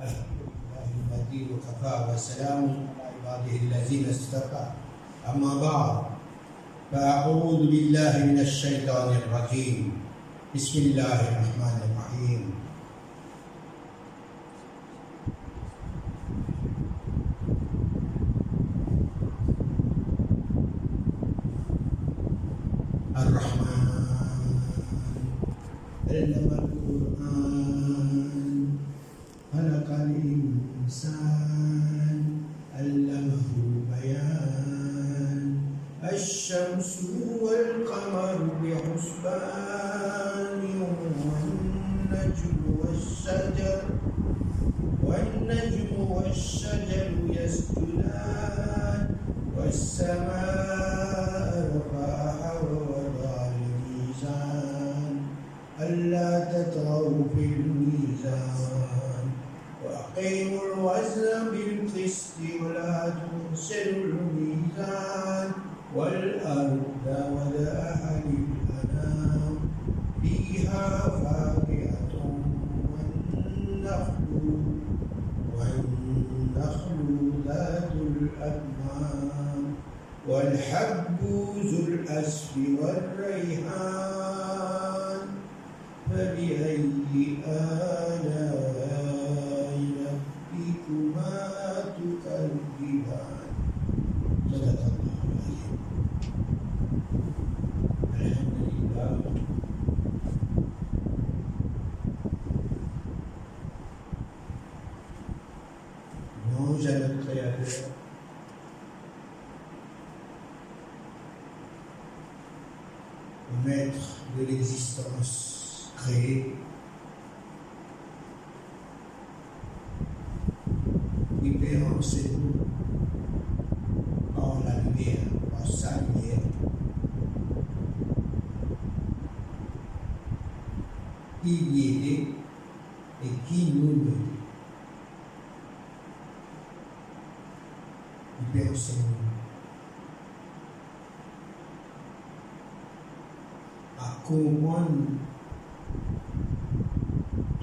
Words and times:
الحمد 0.00 0.40
لله 0.42 0.86
الذي 1.06 1.46
وكفى 1.54 1.94
وسلام 2.14 2.64
على 2.98 3.06
عباده 3.14 3.56
الذين 3.62 4.10
اصطفى 4.10 4.64
أما 5.28 5.54
بعد 5.62 6.02
فأعوذ 6.92 7.56
بالله 7.70 8.12
من 8.26 8.38
الشيطان 8.38 9.08
الرجيم 9.22 9.92
بسم 10.54 10.78
الله 10.78 11.18
الرحمن 11.30 11.76
الرحيم 11.86 12.53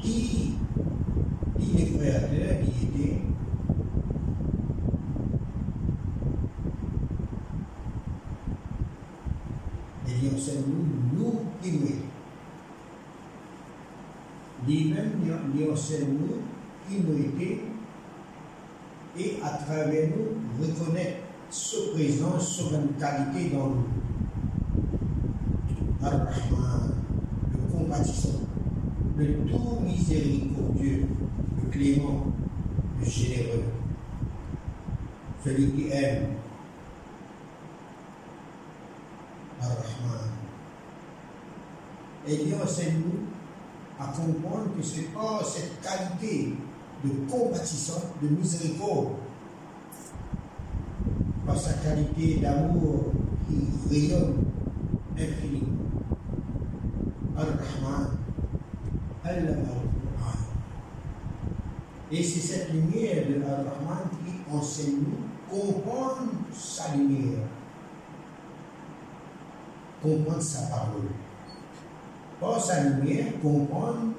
qui, 0.02 0.56
qui 1.60 1.82
est 1.82 1.98
créateur, 1.98 2.62
qui 2.64 2.86
était. 2.86 3.22
Il 10.24 10.36
enseigne 10.36 10.64
nous, 10.68 11.18
nous 11.18 11.40
Lui-même, 14.68 15.12
enseigne 15.72 16.18
nous 16.92 17.18
était 17.18 17.62
et 19.18 19.40
à 19.44 19.50
travers 19.50 20.10
nous 20.10 20.64
reconnaître 20.64 21.18
sa 21.50 21.78
présence, 21.94 22.60
sa 22.60 22.78
qualité 23.00 23.56
dans 23.56 23.70
nous. 23.70 23.86
Le 29.18 29.35
tout 29.50 29.79
miséricordieux, 29.84 31.06
le 31.62 31.69
clément, 31.69 32.28
le 33.00 33.06
généreux, 33.06 33.63
celui 35.44 35.72
qui 35.72 35.90
aime. 35.91 36.28
Ar-Rahman. 39.62 40.29
Et 42.28 42.47
il 42.47 42.56
enseigne-nous 42.56 43.28
à 44.00 44.08
comprendre 44.08 44.75
que 44.75 44.84
c'est 44.84 45.13
par 45.13 45.46
cette 45.46 45.81
qualité 45.81 46.53
de 47.03 47.09
compatissant, 47.31 48.02
de 48.22 48.28
miséricorde, 48.28 49.09
par 51.46 51.58
sa 51.58 51.73
qualité 51.73 52.40
d'amour 52.40 53.12
qui 53.47 53.90
rayonne 53.90 54.46
infiniment. 55.16 55.71
Ar-Rahman, 57.41 58.18
al-Qur'an. 59.24 59.81
Et 62.12 62.24
c'est 62.24 62.40
cette 62.40 62.74
lumière 62.74 63.25
de 63.28 63.41
Ar-Rahman 63.41 64.09
qui 64.24 64.53
enseigne 64.53 65.00
nous 65.00 65.31
comprendre 65.50 66.31
sa 66.53 66.96
lumière, 66.96 67.47
comprendre 70.02 70.41
sa 70.41 70.68
parole. 70.68 71.09
Par 72.40 72.59
sa 72.59 72.84
lumière, 72.84 73.28
comprendre 73.41 74.13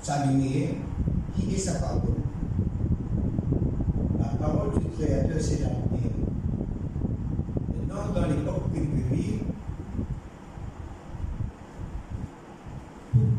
sa 0.00 0.26
lumière 0.26 0.70
qui 1.34 1.54
est 1.54 1.58
sa 1.58 1.74
parole. 1.78 2.14
La 4.18 4.26
parole 4.26 4.78
du 4.78 4.88
Créateur, 4.96 5.40
c'est 5.40 5.60
la 5.60 5.68
lumière. 5.68 6.12
Maintenant, 7.68 8.12
dans 8.14 8.26
l'époque 8.28 8.72
que 8.72 8.78
nous 8.78 9.16
vivons, 9.16 9.44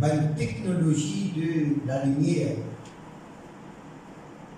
une 0.01 0.35
technologie 0.35 1.33
de 1.35 1.88
la 1.88 2.06
lumière. 2.06 2.56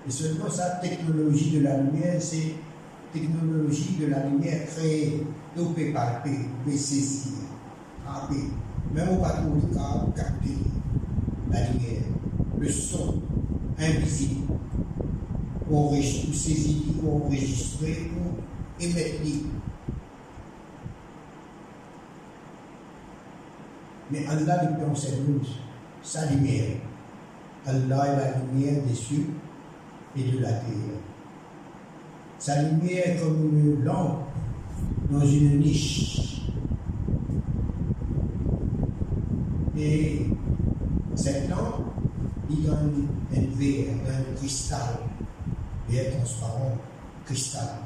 Et 0.07 0.11
seulement 0.11 0.49
sa 0.49 0.69
technologie 0.75 1.51
de 1.51 1.63
la 1.63 1.77
lumière, 1.77 2.21
c'est 2.21 2.53
technologie 3.13 3.97
de 3.99 4.07
la 4.07 4.25
lumière 4.25 4.65
créée. 4.67 5.23
Palper, 5.91 6.29
on 6.61 6.69
peut 6.69 6.77
saisir, 6.77 7.31
frapper. 8.05 8.35
Même 8.93 9.09
au 9.09 9.15
patron 9.17 9.55
du 9.55 9.73
cas, 9.73 10.05
capter 10.15 10.53
la 11.51 11.71
lumière, 11.71 12.03
le 12.59 12.69
son 12.69 13.15
invisible. 13.79 14.53
Saisir, 16.31 16.93
pour 17.01 17.25
enregistrer, 17.25 18.11
pour 18.13 18.35
émettre 18.79 19.21
Mais 24.11 24.25
Allah 24.25 24.63
lui 24.63 24.85
enseigne 24.89 25.39
sa 26.01 26.25
lumière. 26.27 26.77
Allah 27.65 28.07
est 28.07 28.15
la 28.15 28.39
lumière 28.39 28.83
des 28.87 28.95
cieux 28.95 29.27
et 30.15 30.23
de 30.23 30.39
la 30.39 30.51
terre. 30.51 30.99
Sa 32.39 32.61
lumière 32.61 33.07
est 33.07 33.19
comme 33.19 33.49
une 33.57 33.83
lampe 33.83 34.27
dans 35.09 35.25
une 35.25 35.59
niche. 35.59 36.41
Et 39.75 40.27
cette 41.15 41.49
lampe, 41.49 41.83
il 42.49 42.63
donne 42.63 43.07
un 43.35 43.57
verre, 43.57 43.93
un 44.07 44.35
cristal, 44.35 44.99
verre 45.89 46.15
transparent, 46.17 46.77
cristal. 47.25 47.79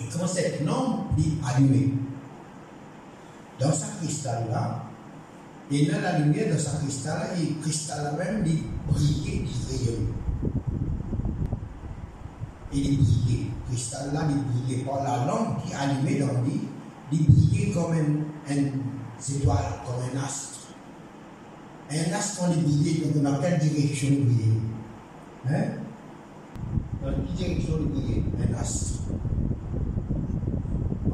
Et 0.00 0.04
quand 0.04 0.26
cette 0.26 0.64
lampe 0.64 1.10
est 1.18 1.46
allumée, 1.46 1.92
dans 3.60 3.72
ce 3.72 3.84
cristal-là, 3.98 4.87
Et 5.70 5.84
là, 5.84 6.00
la 6.00 6.18
lumière 6.20 6.54
de 6.54 6.58
sa 6.58 6.78
cristal, 6.78 7.28
et 7.38 7.46
le 7.50 7.60
cristal 7.60 8.16
même, 8.16 8.42
il 8.46 8.62
brillait, 8.90 9.44
il 9.44 9.68
rayonnait. 9.68 10.06
Il 12.72 12.98
brillait. 12.98 13.46
Le 13.68 13.74
cristal 13.74 14.14
là, 14.14 14.22
il 14.30 14.62
brillait 14.64 14.84
pas. 14.84 15.04
La 15.04 15.26
lampe 15.26 15.62
qui 15.66 15.74
allumait 15.74 16.20
dans 16.20 16.42
lui, 16.42 16.60
il 17.12 17.26
brillait 17.26 17.72
comme 17.72 17.92
un, 17.92 18.54
étoile, 18.54 19.64
comme 19.84 20.20
un 20.20 20.24
astre. 20.24 20.68
Un 21.90 22.12
astre, 22.14 22.44
on 22.44 22.48
donc 22.48 23.22
dans 23.22 23.38
quelle 23.38 23.58
direction 23.58 24.08
il 24.10 24.24
brillait 24.24 24.60
Hein? 25.50 25.64
Dans 27.02 27.12
quelle 27.12 27.34
direction 27.36 27.74
il 27.80 27.88
brillait 27.88 28.22
Un 28.38 28.58
astre. 28.58 29.00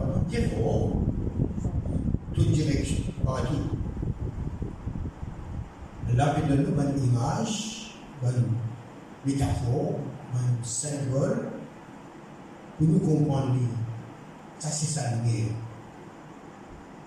Alors, 0.01 0.21
bien 0.29 0.41
fort. 0.43 0.91
Toute 2.35 2.53
direction, 2.53 3.03
partout. 3.25 3.75
Donne 6.15 6.95
une 6.97 7.05
image, 7.05 7.91
une 8.23 9.33
métaphore, 9.33 9.99
un 10.33 10.65
symbole 10.65 11.49
pour 12.79 12.87
nous 12.87 13.01
comprendre. 13.01 13.57
Ça, 14.61 14.69
c'est 14.69 14.87
sa. 14.87 15.03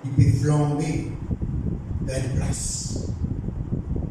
Il 0.03 0.11
peut 0.11 0.37
flamber 0.39 1.11
dans 2.01 2.13
une 2.13 2.35
place, 2.35 3.07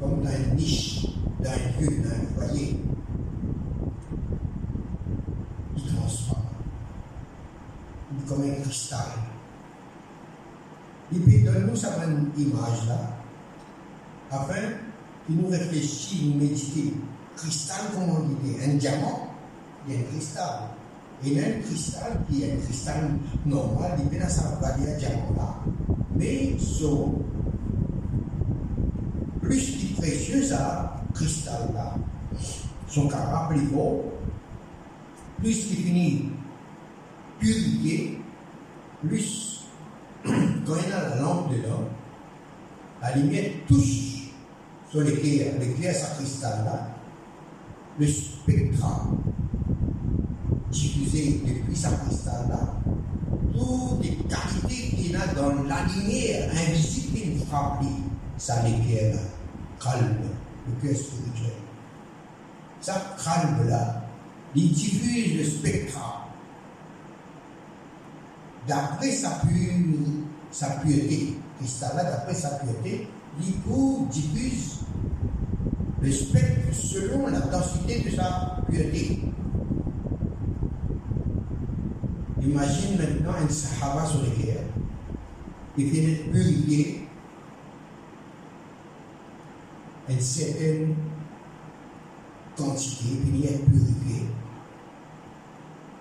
comme 0.00 0.22
dans 0.22 0.30
une 0.30 0.56
niche, 0.56 1.06
dans 1.40 1.50
un 1.50 1.80
lieu, 1.80 2.02
dans 2.02 2.10
un 2.10 2.46
foyer. 2.46 2.80
Il 5.76 5.94
transforme. 5.94 6.42
Il 8.12 8.24
est 8.24 8.28
comme 8.28 8.42
un 8.44 8.62
cristal. 8.62 9.12
Il 11.12 11.20
peut 11.20 11.44
donner 11.44 11.66
nous 11.70 11.76
cette 11.76 11.92
image 12.38 12.88
là, 12.88 12.98
afin 14.30 14.85
qu'il 15.26 15.36
nous 15.36 15.48
réfléchisse, 15.48 16.22
nous 16.22 16.40
méditer. 16.40 16.94
Cristal, 17.36 17.80
comment 17.92 18.20
on 18.20 18.44
dit 18.44 18.54
Un 18.64 18.74
diamant, 18.74 19.28
il 19.86 19.94
y 19.94 19.96
a 19.96 20.00
un 20.00 20.02
cristal. 20.04 20.60
Il 21.24 21.32
y 21.32 21.40
a 21.40 21.46
un 21.46 21.60
cristal 21.60 22.20
qui 22.28 22.42
est 22.42 22.52
un 22.52 22.56
cristal 22.56 23.10
normal, 23.44 23.98
il 24.12 24.30
ça 24.30 24.58
va 24.60 24.72
dire 24.72 24.96
diamant 24.96 25.34
là. 25.36 25.56
Mais 26.14 26.56
son 26.58 27.14
plus 29.42 29.94
précieux, 29.96 30.42
ça, 30.42 31.02
cristal 31.14 31.70
là, 31.74 31.94
son 32.88 33.08
caractère 33.08 33.48
plus 33.48 33.66
beau, 33.68 34.04
plus 35.38 35.70
il 35.70 35.76
finit 35.76 36.28
purifié, 37.38 38.18
plus 39.06 39.64
quand 40.24 40.74
il 40.84 40.90
y 40.90 40.92
a 40.92 41.08
la 41.10 41.16
lampe 41.20 41.50
dedans, 41.50 41.88
la 43.02 43.14
lumière 43.16 43.50
touche 43.68 44.05
sur 44.90 45.00
l'éclair, 45.00 45.52
l'éclair, 45.58 45.94
sa 45.94 46.14
cristal 46.14 46.64
là, 46.64 46.88
le 47.98 48.06
spectre 48.06 48.86
diffusé 50.70 51.42
depuis 51.46 51.76
sa 51.76 51.90
cristal 51.90 52.48
là, 52.48 52.74
toutes 53.52 54.02
les 54.02 54.16
qualités 54.16 54.96
qu'il 54.96 55.16
a 55.16 55.26
dans 55.28 55.62
la 55.64 55.84
lumière 55.84 56.50
invisible 56.50 57.18
qu'il 57.18 57.46
frappe, 57.46 57.82
ça 58.36 58.62
l'éclair 58.62 59.14
là, 59.14 59.20
calme, 59.82 60.16
le 60.66 60.88
cœur 60.88 60.96
spirituel. 60.96 61.52
Ça 62.80 63.16
calme 63.24 63.68
là, 63.68 64.02
il 64.54 64.72
diffuse 64.72 65.38
le 65.38 65.44
spectre 65.44 65.98
d'après 68.68 69.10
sa, 69.10 69.40
sa 70.50 70.66
pureté. 70.76 71.34
Cristal 71.58 71.96
là, 71.96 72.04
d'après 72.04 72.34
sa 72.34 72.50
pureté, 72.50 73.08
il 73.40 74.08
diffuse 74.10 74.80
le 76.00 76.10
spectre 76.10 76.72
selon 76.72 77.26
la 77.26 77.40
densité 77.40 78.00
de 78.00 78.10
sa 78.10 78.58
pureté. 78.68 79.20
Imagine 82.42 82.96
maintenant 82.96 83.34
un 83.44 83.48
sahaba 83.48 84.06
sur 84.06 84.22
les 84.22 84.44
guerres, 84.44 84.64
il 85.76 85.86
vient 85.90 86.14
purifier 86.32 87.08
une 90.08 90.20
certaine 90.20 90.94
quantité, 92.56 93.16
puis 93.24 93.38
il 93.40 93.44
est 93.46 93.58
purifié. 93.64 94.28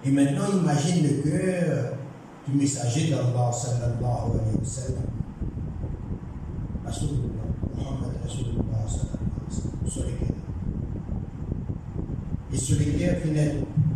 Et 0.06 0.12
maintenant, 0.12 0.46
imagine 0.62 1.04
le 1.04 1.30
cœur 1.30 1.94
du 2.48 2.56
messager 2.56 3.10
d'Allah 3.10 3.52
sallallahu 3.52 4.40
alayhi 4.40 4.58
wa 4.60 4.66
sallam. 4.66 5.15
Et 12.54 12.58
sur 12.58 12.80
les 12.80 12.86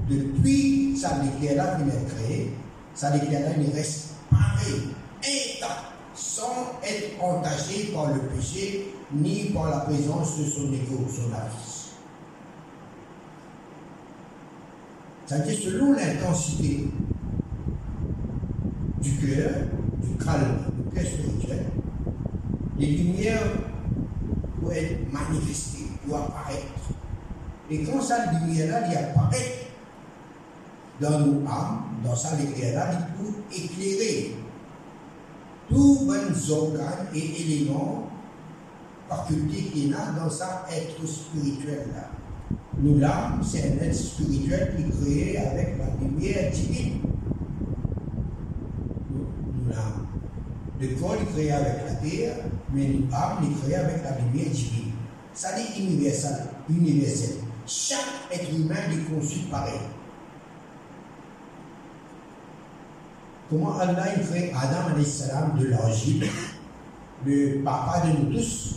depuis 0.10 0.98
sa 0.98 1.20
guerre-là, 1.40 1.78
il 1.82 1.88
est 1.88 2.16
créé, 2.16 2.54
sa 2.96 3.12
guerre-là, 3.18 3.52
il 3.58 3.74
reste 3.74 4.16
pareil, 4.30 4.90
intact, 5.20 5.94
sans 6.16 6.80
être 6.84 7.24
entaché 7.24 7.92
par 7.94 8.14
le 8.14 8.20
péché, 8.22 8.94
ni 9.14 9.52
par 9.52 9.70
la 9.70 9.80
présence 9.82 10.40
de 10.40 10.46
son 10.46 10.74
égo, 10.74 11.08
son 11.10 11.32
avarice. 11.32 11.92
C'est-à-dire 15.26 15.60
selon 15.60 15.94
l'intensité 15.94 16.90
du 19.00 19.12
cœur, 19.18 19.52
du 20.02 20.18
calme, 20.26 20.58
du 20.76 20.96
cœur 20.96 21.06
spirituel, 21.06 21.66
les 22.80 22.88
lumières 22.88 23.42
doivent 24.62 24.78
être 24.78 25.12
manifestées, 25.12 25.88
doivent 26.08 26.28
apparaître. 26.28 26.66
Et 27.70 27.84
quand 27.84 28.02
cette 28.02 28.32
lumière-là 28.42 28.92
y 28.92 28.96
apparaît 28.96 29.68
dans 31.02 31.20
nos 31.20 31.48
âmes, 31.48 31.84
dans 32.04 32.16
sa 32.16 32.36
lumière-là, 32.38 32.92
il 32.94 33.24
peut 33.24 33.34
éclairer 33.56 34.36
tous 35.70 36.10
les 36.12 36.52
organes 36.52 37.08
et 37.14 37.42
éléments, 37.42 38.10
facultés 39.08 39.64
qu'il 39.64 39.94
a 39.94 40.12
dans 40.20 40.30
sa 40.30 40.66
être 40.72 41.06
spirituel-là. 41.06 42.10
Nous, 42.82 42.98
l'âme, 42.98 43.42
c'est 43.44 43.74
un 43.74 43.84
être 43.84 43.94
spirituel 43.94 44.76
qui 44.76 44.84
est 44.84 45.04
créé 45.04 45.38
avec 45.38 45.78
la 45.78 45.86
lumière 46.02 46.52
divine. 46.52 47.02
Nous, 49.12 49.70
l'âme. 49.70 50.09
Le 50.80 50.88
corps 51.00 51.16
est 51.16 51.26
créé 51.34 51.52
avec 51.52 51.74
la 51.86 51.94
terre, 51.96 52.36
mais 52.74 52.88
l'âme 53.12 53.44
est 53.44 53.62
créé 53.62 53.76
avec 53.76 54.02
la 54.02 54.18
lumière 54.18 54.50
divine. 54.50 54.94
Ça 55.34 55.50
dit 55.54 55.82
universel. 55.84 56.38
universel. 56.70 57.36
Chaque 57.68 58.00
être 58.32 58.50
humain 58.56 58.76
est 58.90 59.14
conçu 59.14 59.40
pareil. 59.52 59.80
Comment 63.50 63.78
Allah 63.80 64.04
a 64.04 64.20
fait 64.20 64.54
Adam 64.54 65.04
salam 65.04 65.58
de 65.60 65.68
l'argile, 65.68 66.26
le 67.26 67.62
papa 67.64 68.04
de 68.06 68.20
nous 68.20 68.32
tous, 68.32 68.76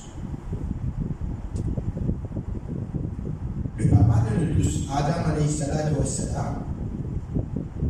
le 3.76 3.88
papa 3.88 4.22
de 4.30 4.44
nous 4.46 4.62
tous, 4.62 4.88
Adam 4.90 6.04
salam, 6.06 6.64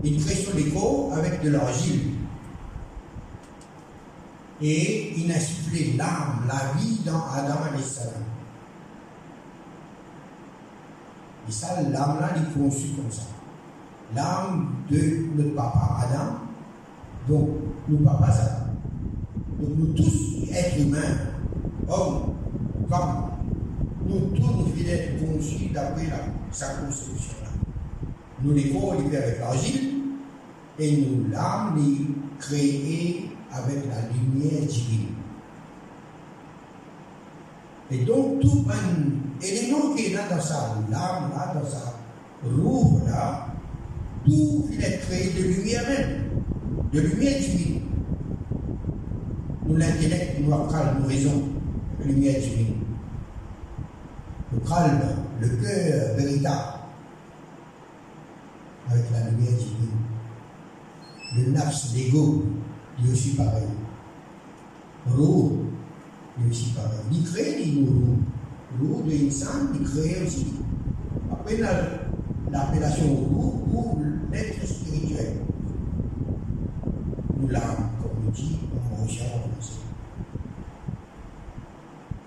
il 0.02 0.24
crée 0.24 0.34
son 0.34 0.58
écho 0.58 1.10
avec 1.14 1.40
de 1.42 1.50
l'argile. 1.50 2.11
Et 4.62 5.12
il 5.16 5.32
soufflé 5.32 5.94
l'âme, 5.96 6.46
la 6.46 6.78
vie 6.78 7.00
dans 7.04 7.24
Adam 7.34 7.58
salam. 7.82 8.12
Et 11.48 11.52
ça, 11.52 11.82
l'âme-là, 11.82 12.30
il 12.36 12.42
est 12.42 12.62
conçu 12.62 12.88
comme 12.94 13.10
ça. 13.10 13.22
L'âme 14.14 14.70
de 14.88 15.26
notre 15.36 15.56
papa 15.56 15.98
Adam, 16.04 16.36
donc 17.28 17.48
nous 17.88 17.98
papa 17.98 18.30
ça. 18.30 18.66
Donc 19.58 19.70
nous 19.76 19.92
tous, 19.94 20.48
êtres 20.52 20.80
humains, 20.80 21.18
hommes, 21.88 22.34
femmes, 22.88 23.30
nous 24.06 24.20
tous 24.36 24.42
nous 24.42 24.66
fidèles 24.76 25.18
conçus 25.18 25.70
d'après 25.72 26.06
sa 26.52 26.74
conception. 26.74 27.34
Nous 28.42 28.52
les 28.52 28.70
corps, 28.70 28.94
les 28.94 29.16
avec 29.16 29.40
l'argile, 29.40 29.94
et 30.78 30.96
nous 30.98 31.30
l'âme, 31.30 31.76
les 31.76 32.06
créés 32.38 33.30
avec 33.52 33.84
la 33.88 34.00
lumière 34.08 34.66
divine. 34.66 35.08
Et 37.90 38.04
donc, 38.04 38.40
tout 38.40 38.64
un 38.70 39.44
élément 39.44 39.94
qui 39.94 40.06
est 40.06 40.14
là 40.14 40.22
dans 40.30 40.40
sa 40.40 40.76
lame, 40.90 41.30
là, 41.30 41.52
dans 41.54 41.68
sa 41.68 41.94
roue, 42.42 43.02
là, 43.06 43.48
tout 44.24 44.64
est 44.80 44.98
créé 45.00 45.32
de 45.32 45.42
lumière 45.48 45.82
même, 45.86 46.30
de 46.92 47.00
lumière 47.00 47.38
divine. 47.38 47.82
Nous, 49.66 49.76
l'intellect, 49.76 50.40
nous, 50.40 50.50
la 50.50 50.56
calme, 50.70 51.02
nous 51.02 51.06
raison, 51.06 51.42
lumière 52.02 52.40
divine. 52.40 52.76
Le 54.52 54.58
calme, 54.60 55.00
le 55.40 55.48
cœur 55.48 56.16
véritable, 56.16 56.78
avec 58.90 59.04
la 59.12 59.30
lumière 59.30 59.52
divine. 59.52 59.98
Le 61.36 61.52
nafs, 61.52 61.94
l'ego, 61.94 62.44
lui 63.02 63.12
aussi 63.12 63.30
pareil. 63.34 63.68
Roue, 65.06 65.58
il 66.38 66.50
aussi 66.50 66.70
pareil. 66.70 67.00
Il 67.10 67.24
crée 67.24 67.64
des 67.64 67.80
nous, 67.80 68.18
l'eau 68.80 69.02
de 69.02 69.10
l'insan, 69.10 69.68
il 69.74 69.82
crée 69.82 70.22
aussi. 70.24 70.46
Après, 71.30 71.58
l'appellation 72.50 73.14
roux 73.14 73.66
pour 73.70 74.00
l'être 74.30 74.66
spirituel. 74.66 75.38
Ou 77.42 77.48
l'âme, 77.48 77.90
comme 78.00 78.26
on 78.26 78.30
dit 78.30 78.58
en 78.74 79.02
Rochard 79.02 79.26
en 79.36 79.52
français. 79.52 79.80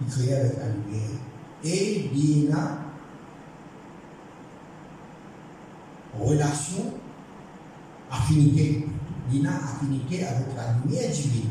Il 0.01 0.07
crée 0.07 0.35
avec 0.35 0.57
la 0.57 0.67
lumière. 0.67 1.09
Et 1.63 2.09
il 2.13 2.43
y 2.43 2.49
relation, 6.19 6.93
affinité. 8.11 8.85
Il 9.31 9.41
y 9.41 9.47
a 9.47 9.51
affinité 9.51 10.23
avec 10.23 10.47
la 10.55 10.73
lumière 10.83 11.11
divine. 11.11 11.49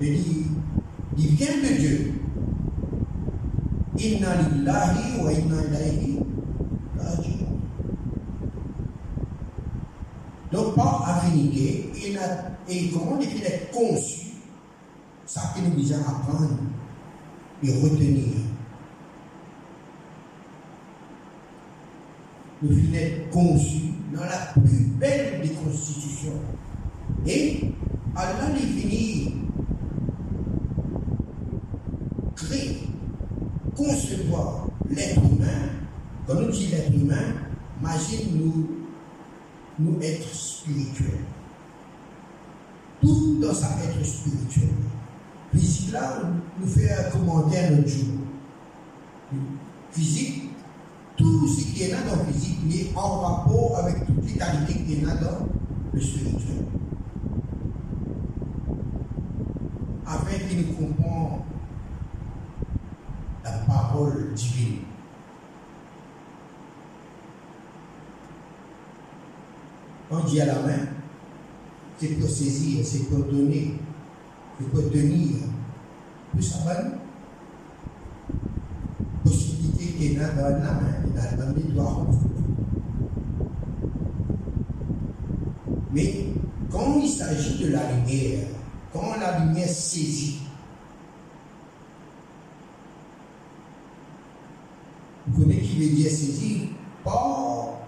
Il 0.00 1.26
vient 1.34 1.56
de 1.56 1.78
Dieu. 1.78 2.14
Inna 3.98 4.36
lillahi 4.36 5.20
wa 5.20 5.32
inna 5.32 5.56
ilayhi. 5.64 6.18
Donc, 10.52 10.76
par 10.76 11.08
affinité, 11.08 11.90
il 12.06 12.16
a, 12.18 12.52
et 12.68 12.90
comment 12.90 13.18
il 13.20 13.42
est 13.42 13.70
conçu, 13.72 14.28
ça 15.26 15.52
qui 15.54 15.62
nous 15.62 15.76
besoin 15.76 15.98
apprendre 15.98 16.56
et 17.62 17.72
retenir. 17.82 18.24
Le 22.62 22.74
filet 22.74 23.28
conçu 23.30 23.87
dans 24.18 24.24
la 24.24 24.60
plus 24.60 24.84
belle 24.98 25.40
des 25.42 25.50
constitutions. 25.50 26.40
Et 27.26 27.60
Allah 28.16 28.50
les 28.54 28.66
finit 28.66 29.34
créer, 32.34 32.88
concevoir 33.76 34.66
l'être 34.90 35.18
humain, 35.18 35.70
quand 36.26 36.34
nous 36.34 36.50
dit 36.50 36.66
l'être 36.66 36.92
humain, 36.92 37.34
imagine 37.80 38.66
nous, 39.78 39.98
être 40.02 40.34
spirituels. 40.34 41.24
Tout 43.00 43.38
dans 43.40 43.54
sa 43.54 43.68
être 43.84 44.04
spirituel. 44.04 44.74
Puis 45.52 45.90
là, 45.92 46.22
nous 46.60 46.66
fait 46.66 46.92
un 46.92 47.10
commentaire 47.10 47.70
notre 47.70 47.88
jour. 47.88 48.08
Physique, 49.92 50.47
tout 51.28 51.46
ce 51.46 51.64
qui 51.66 51.82
est 51.82 51.90
là 51.90 51.98
dans 52.08 52.16
le 52.16 52.32
physique 52.32 52.58
est 52.72 52.96
en 52.96 53.20
rapport 53.20 53.78
avec 53.78 54.06
toutes 54.06 54.24
les 54.24 54.32
qualités 54.32 54.84
qui 54.84 54.94
est 54.94 55.06
là 55.06 55.14
dans 55.16 55.46
le 55.92 56.00
spirituel. 56.00 56.64
Afin 60.06 60.38
qu'il 60.48 60.66
nous 60.66 60.72
comprenne 60.72 61.40
la 63.44 63.50
parole 63.66 64.32
divine. 64.34 64.78
On 70.10 70.20
dit 70.20 70.40
à 70.40 70.46
la 70.46 70.54
main, 70.54 70.86
c'est 71.98 72.18
pour 72.18 72.30
saisir, 72.30 72.84
c'est 72.84 73.10
pour 73.10 73.24
donner, 73.24 73.74
c'est 74.58 74.68
pour 74.70 74.90
tenir. 74.90 75.36
Plus 76.32 76.42
ça 76.42 76.58
va 76.64 76.74
Possibilité 79.24 79.84
qui 79.92 80.06
est 80.06 80.14
dans 80.14 80.42
la 80.42 80.58
main, 80.58 80.97
Mais 85.92 86.26
quand 86.70 87.00
il 87.00 87.08
s'agit 87.08 87.64
de 87.64 87.72
la 87.72 87.80
lumière, 87.92 88.46
quand 88.92 89.16
la 89.20 89.40
lumière 89.40 89.68
saisit, 89.68 90.40
Vous 95.30 95.42
connaissez 95.42 95.60
qui 95.60 95.78
veut 95.78 95.94
dire 95.94 96.10
saisir 96.10 96.68
Pas 97.04 97.80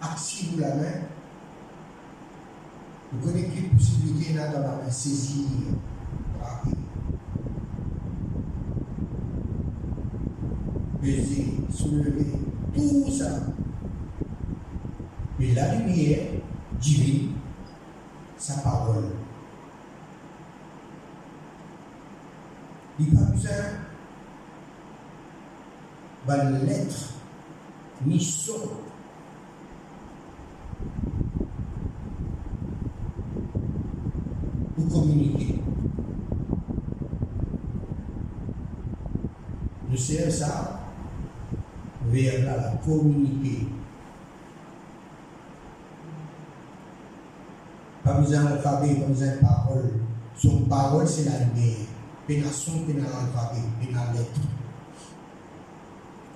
active 0.00 0.60
la 0.60 0.74
main. 0.76 1.00
Vous 3.12 3.26
connaissez 3.26 3.48
quelle 3.54 3.70
possibilité 3.70 4.34
là 4.34 4.48
dans 4.48 4.60
la 4.60 4.76
main 4.76 4.90
saisir, 4.90 5.44
soulever, 11.74 12.26
tout 12.74 13.10
ça. 13.10 13.30
Mais 15.38 15.52
la 15.52 15.74
lumière 15.74 16.26
divine, 16.80 17.32
sa 18.36 18.54
parole. 18.58 19.10
Il 22.98 23.06
n'y 23.06 23.16
a 23.16 23.20
pas 23.20 23.32
besoin 23.32 23.50
va 26.26 26.50
lettre 26.50 27.10
ni 28.06 28.20
son 28.20 28.52
pour 34.74 34.88
communiquer. 34.88 35.60
Nous 39.90 39.96
sert 39.96 40.32
ça 40.32 40.73
vers 42.14 42.44
la 42.44 42.70
communiquer. 42.84 43.66
Pas 48.04 48.14
besoin 48.14 48.44
d'alphabet, 48.44 48.94
pas 48.94 49.06
besoin 49.06 49.28
de 49.28 49.40
parole. 49.40 49.90
Son 50.36 50.60
parole, 50.62 51.08
c'est 51.08 51.24
la 51.24 51.38
lumière. 51.38 51.86
Pénation, 52.26 52.72
pénal 52.86 53.06
alphabet, 53.06 53.66
lettre. 54.14 54.40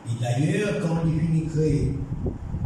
Et 0.07 0.23
d'ailleurs, 0.23 0.81
quand 0.83 1.07
il 1.07 1.21
finit 1.21 1.47
créer 1.47 1.99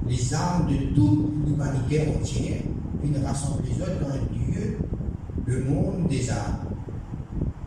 les 0.06 0.34
âmes 0.34 0.66
de 0.68 0.94
toute 0.94 1.46
l'humanité 1.46 2.08
entière, 2.08 2.62
il 3.04 3.24
rassemble 3.24 3.62
les 3.64 3.82
autres 3.82 4.00
dans 4.00 4.14
un 4.14 4.32
Dieu, 4.32 4.78
le 5.46 5.64
monde 5.64 6.08
des 6.08 6.30
âmes. 6.30 6.68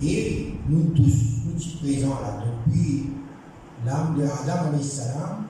Et 0.02 0.54
nous 0.70 0.84
tous, 0.96 1.44
nous 1.46 1.60
sommes 1.60 1.80
présents 1.82 2.20
là, 2.22 2.44
depuis 2.68 3.08
l'âme 3.86 4.16
de 4.18 4.24
Adam 4.24 4.82
salam, 4.82 5.46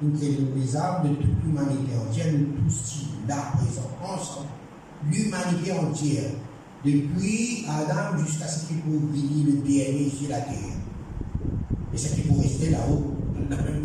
nous 0.00 0.16
créons 0.16 0.54
les 0.56 0.76
âmes 0.76 1.02
de 1.04 1.14
toute 1.14 1.44
l'humanité 1.44 1.92
entière, 2.08 2.26
nous 2.32 2.62
tous 2.62 3.06
là 3.28 3.52
présents, 3.56 3.90
ensemble. 4.02 4.46
L'humanité 5.10 5.72
entière, 5.72 6.30
depuis 6.84 7.66
Adam 7.68 8.18
jusqu'à 8.24 8.46
ce 8.46 8.66
qu'il 8.68 8.78
puisse 8.78 9.22
venir 9.22 9.46
le 9.46 9.52
dernier 9.62 10.10
sur 10.10 10.30
la 10.30 10.40
terre. 10.40 10.56
Et 11.92 11.96
ce 11.96 12.14
qui 12.14 12.22
pour 12.22 12.40
rester 12.40 12.70
là-haut 12.70 13.14
la 13.50 13.56
même 13.56 13.84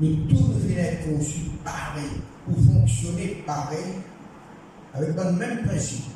Mais 0.00 0.08
tout 0.28 0.52
devait 0.52 0.80
être 0.80 1.08
conçu 1.08 1.40
pareil, 1.64 2.20
pour 2.44 2.56
fonctionner 2.56 3.42
pareil, 3.46 4.02
avec 4.92 5.10
le 5.16 5.32
même 5.32 5.62
principe. 5.64 6.13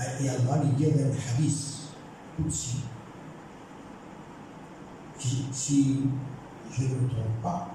Et 0.00 0.22
dit 0.22 0.28
dans 0.28 0.56
le 0.56 1.12
hadith, 1.12 1.90
aussi, 2.46 2.76
si, 5.18 5.44
si 5.52 5.98
je 6.72 6.82
ne 6.84 6.88
me 6.88 7.08
trompe 7.08 7.42
pas, 7.42 7.68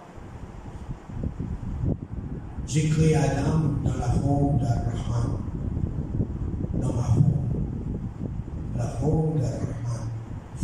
j'ai 2.67 2.89
créé 2.89 3.15
Adam 3.15 3.75
dans 3.83 3.93
la 3.93 4.09
forme 4.09 4.57
d'Abraham, 4.57 5.37
dans 6.81 6.93
ma 6.93 7.03
forme 7.03 7.35
la 8.75 8.87
forme 8.87 9.39
de 9.39 9.43
Rahman. 9.45 10.09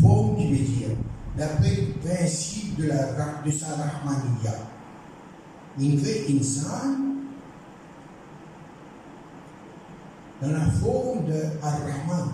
Forme 0.02 0.36
qui 0.38 0.52
veut 0.52 0.66
dire, 0.66 0.90
d'après 1.38 1.76
le 1.76 1.94
principe 2.08 2.76
de, 2.78 2.88
la, 2.88 3.42
de 3.46 3.52
sa 3.52 3.68
Rahmaniya, 3.68 4.54
fait 6.00 6.26
insan 6.34 7.11
dans 10.42 10.52
la 10.52 10.66
forme 10.82 11.26
de 11.28 11.44
Ar-Rahman. 11.62 12.34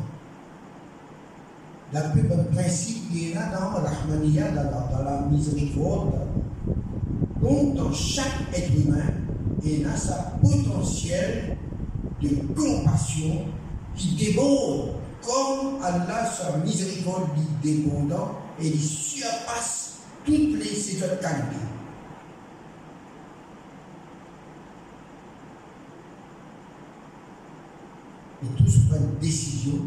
D'après 1.92 2.22
le 2.22 2.44
principe 2.54 3.12
qui 3.12 3.32
est 3.32 3.36
là 3.36 3.50
dans 3.52 3.82
Rahmaniya, 3.82 4.50
dans 4.52 4.64
la, 4.64 4.90
dans 4.92 5.04
la 5.04 5.22
miséricorde. 5.30 6.14
Donc, 7.42 7.76
dans 7.76 7.94
chaque 7.94 8.42
être 8.54 8.72
humain, 8.74 9.06
il 9.64 9.86
a 9.86 9.96
sa 9.96 10.34
potentiel 10.42 11.58
de 12.22 12.30
compassion 12.56 13.46
qui 13.96 14.16
déborde 14.16 14.92
comme 15.26 15.82
Allah, 15.84 16.26
sa 16.26 16.58
miséricorde, 16.58 17.30
débondant, 17.64 18.32
et 18.62 18.68
il 18.68 18.82
surpasse 18.82 19.96
toutes 20.26 20.58
les, 20.58 20.76
ses 20.76 21.04
autres 21.04 21.20
qualités. 21.20 21.67
Et 28.44 28.46
tout 28.56 28.70
ce 28.70 28.80
prend 28.88 29.20
décision 29.20 29.82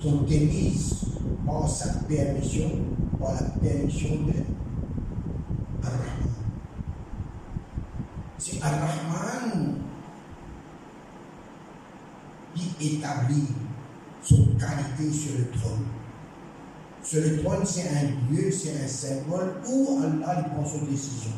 sont 0.00 0.26
émises 0.26 1.04
par 1.46 1.68
sa 1.68 1.94
permission, 2.08 2.70
par 3.20 3.34
la 3.34 3.42
permission 3.60 4.08
de. 4.26 4.32
C'est 8.38 8.60
Ar-Rahman 8.62 9.76
qui 12.54 12.96
établit 12.96 13.48
son 14.22 14.46
qualité 14.58 15.12
sur 15.12 15.38
le 15.38 15.50
trône. 15.50 15.84
Sur 17.02 17.20
le 17.20 17.42
trône, 17.42 17.64
c'est 17.64 17.88
un 17.88 18.32
lieu, 18.32 18.50
c'est 18.50 18.82
un 18.82 18.88
symbole 18.88 19.60
où 19.68 20.00
Allah 20.02 20.42
prend 20.44 20.64
son 20.64 20.84
décision. 20.86 21.32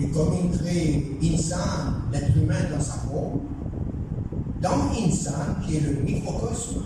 Et 0.00 0.08
comme 0.08 0.32
il 0.42 0.58
crée 0.58 1.18
Insan, 1.22 2.08
l'être 2.10 2.34
humain 2.36 2.70
dans 2.72 2.80
sa 2.80 2.94
forme, 2.94 3.40
dans 4.62 4.90
Insan, 4.98 5.56
qui 5.62 5.76
est 5.76 5.80
le 5.80 6.02
microcosme, 6.02 6.82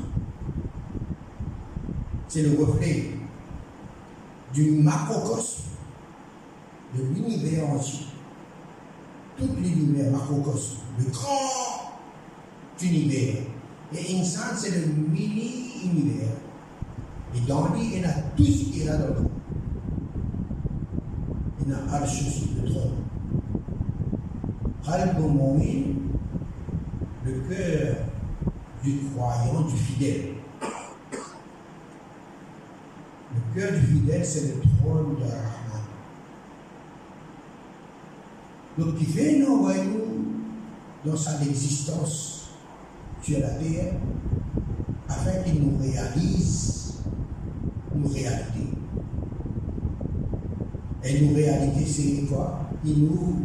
c'est 2.26 2.42
le 2.42 2.58
reflet 2.58 3.10
du 4.52 4.72
macrocosme, 4.72 5.62
de 6.96 7.02
l'univers 7.02 7.70
entier. 7.70 8.06
Tout 9.36 9.48
l'univers 9.60 10.10
macrocosme, 10.10 10.78
le 10.98 11.04
grand 11.10 11.92
univers. 12.82 13.42
Et 13.92 14.20
Insan, 14.20 14.56
c'est 14.56 14.70
le 14.70 14.86
mini-univers. 14.86 16.30
Et 17.34 17.40
dans 17.48 17.68
lui, 17.68 17.80
il 17.94 18.00
y 18.00 18.04
a 18.04 18.12
tout 18.36 18.44
ce 18.44 18.64
qui 18.64 18.82
est 18.82 18.86
là 18.86 18.96
dans 18.96 19.06
le 19.06 19.28
Il 21.64 21.70
y 21.70 21.74
a 21.74 21.94
arche 21.94 22.22
sur 22.22 22.48
le 22.62 22.70
trône. 22.70 23.03
Le 27.24 27.40
cœur 27.48 27.96
du 28.82 28.98
croyant, 29.14 29.62
du 29.62 29.76
fidèle. 29.76 30.34
Le 33.34 33.40
cœur 33.54 33.72
du 33.72 33.86
fidèle, 33.86 34.24
c'est 34.24 34.48
le 34.48 34.60
trône 34.60 35.16
de 35.16 35.22
Rahman. 35.22 35.84
Donc, 38.78 38.96
qui 38.98 39.06
fait 39.06 39.38
nous 39.38 39.66
dans 41.04 41.16
sa 41.16 41.40
existence 41.42 42.50
sur 43.22 43.40
la 43.40 43.50
terre, 43.50 43.94
afin 45.08 45.42
qu'il 45.44 45.62
nous 45.62 45.78
réalise 45.78 47.02
nos 47.94 48.08
réalités. 48.08 48.70
Et 51.04 51.20
nos 51.20 51.34
réalités, 51.34 51.86
c'est 51.86 52.26
quoi? 52.26 52.68
Il 52.84 53.04
nous 53.04 53.44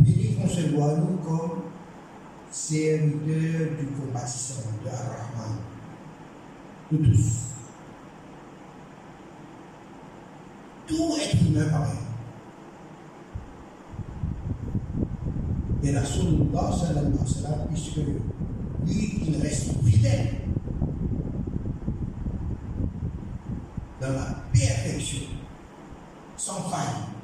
il 0.00 0.36
concevoir 0.36 0.96
nous 0.98 1.18
comme 1.18 1.62
serviteurs 2.50 3.70
du 3.78 3.86
compatissant 3.98 4.62
de 4.84 4.88
Rahman. 4.88 5.58
Nous 6.90 6.98
tous. 6.98 7.48
Tout 10.86 11.14
être 11.20 11.42
humain 11.48 11.68
pareil. 11.70 11.98
La 15.82 16.00
Rasulullah 16.00 16.70
sallallahu 16.70 17.06
alayhi 17.06 17.44
wa 17.44 17.66
puisque 17.68 17.96
lui, 17.96 19.20
il 19.26 19.42
reste 19.42 19.72
fidèle 19.84 20.28
dans 24.00 24.12
la 24.12 24.42
perfection, 24.52 25.22
sans 26.36 26.68
faille. 26.70 27.21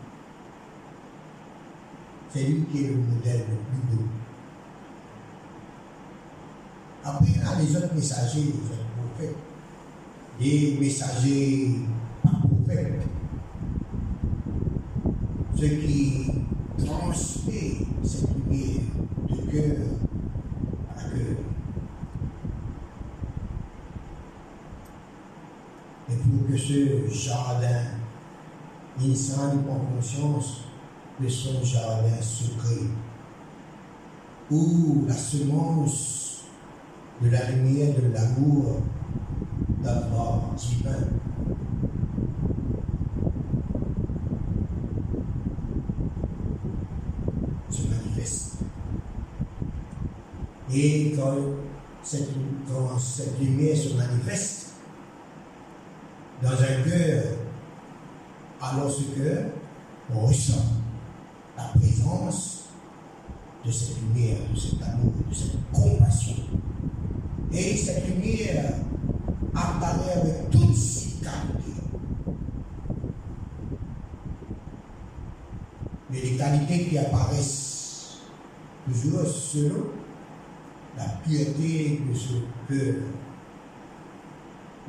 C'est 2.30 2.42
lui 2.44 2.64
qui 2.70 2.84
est 2.84 2.88
le 2.88 2.96
modèle 2.96 3.44
le 3.48 3.56
plus 3.56 3.96
beau. 3.96 4.04
Après, 7.02 7.26
il 7.26 7.36
y 7.36 7.40
a 7.40 7.58
les 7.58 7.76
autres 7.76 7.94
messagers, 7.94 8.42
les 8.42 8.48
autres 8.48 8.84
prophètes, 9.16 9.36
les 10.38 10.76
messagers 10.78 11.76
pas 12.22 12.30
prophètes, 12.46 13.08
ceux 15.56 15.68
qui 15.68 16.32
transmettent 16.84 17.86
cette 18.04 18.28
lumière 18.36 18.82
de 19.30 19.50
cœur 19.50 19.86
à 20.96 21.02
cœur. 21.02 21.36
Et 26.10 26.16
pour 26.16 26.46
que 26.46 26.56
ce 26.58 27.08
jardin, 27.08 27.84
l'instant 29.00 29.56
prend 29.66 29.78
conscience 29.94 30.67
de 31.20 31.28
son 31.28 31.64
jardin 31.64 32.20
secret, 32.20 32.86
où 34.50 35.04
la 35.06 35.14
semence 35.14 36.44
de 37.20 37.30
la 37.30 37.50
lumière 37.50 37.94
de 37.96 38.12
l'amour 38.12 38.80
d'Allah 39.82 40.40
divin 40.56 41.08
se 47.68 47.82
manifeste. 47.88 48.58
Et 50.72 51.14
quand 51.16 51.34
cette, 52.04 52.28
lumière 53.40 53.76
se 53.76 53.94
manifeste 53.94 54.74
dans 56.42 56.52
un 56.52 56.82
cœur, 56.88 57.24
alors 58.60 58.90
ce 58.90 59.02
cœur 59.18 59.46
ressent 60.14 60.77
la 61.58 61.64
présence 61.64 62.68
de 63.66 63.70
cette 63.72 63.96
lumière, 64.00 64.38
de 64.54 64.58
cet 64.58 64.80
amour, 64.82 65.12
de 65.28 65.34
cette 65.34 65.70
compassion. 65.72 66.36
Et 67.52 67.76
cette 67.76 68.06
lumière 68.06 68.74
apparaît 69.52 70.20
avec 70.20 70.50
toutes 70.50 70.76
ses 70.76 71.16
qualités. 71.16 71.82
Mais 76.10 76.20
les 76.20 76.36
qualités 76.36 76.84
qui 76.86 76.98
apparaissent 76.98 78.18
toujours 78.86 79.26
selon 79.26 79.86
la 80.96 81.04
piété 81.24 82.00
de 82.08 82.14
ce 82.14 82.34
cœur. 82.68 83.02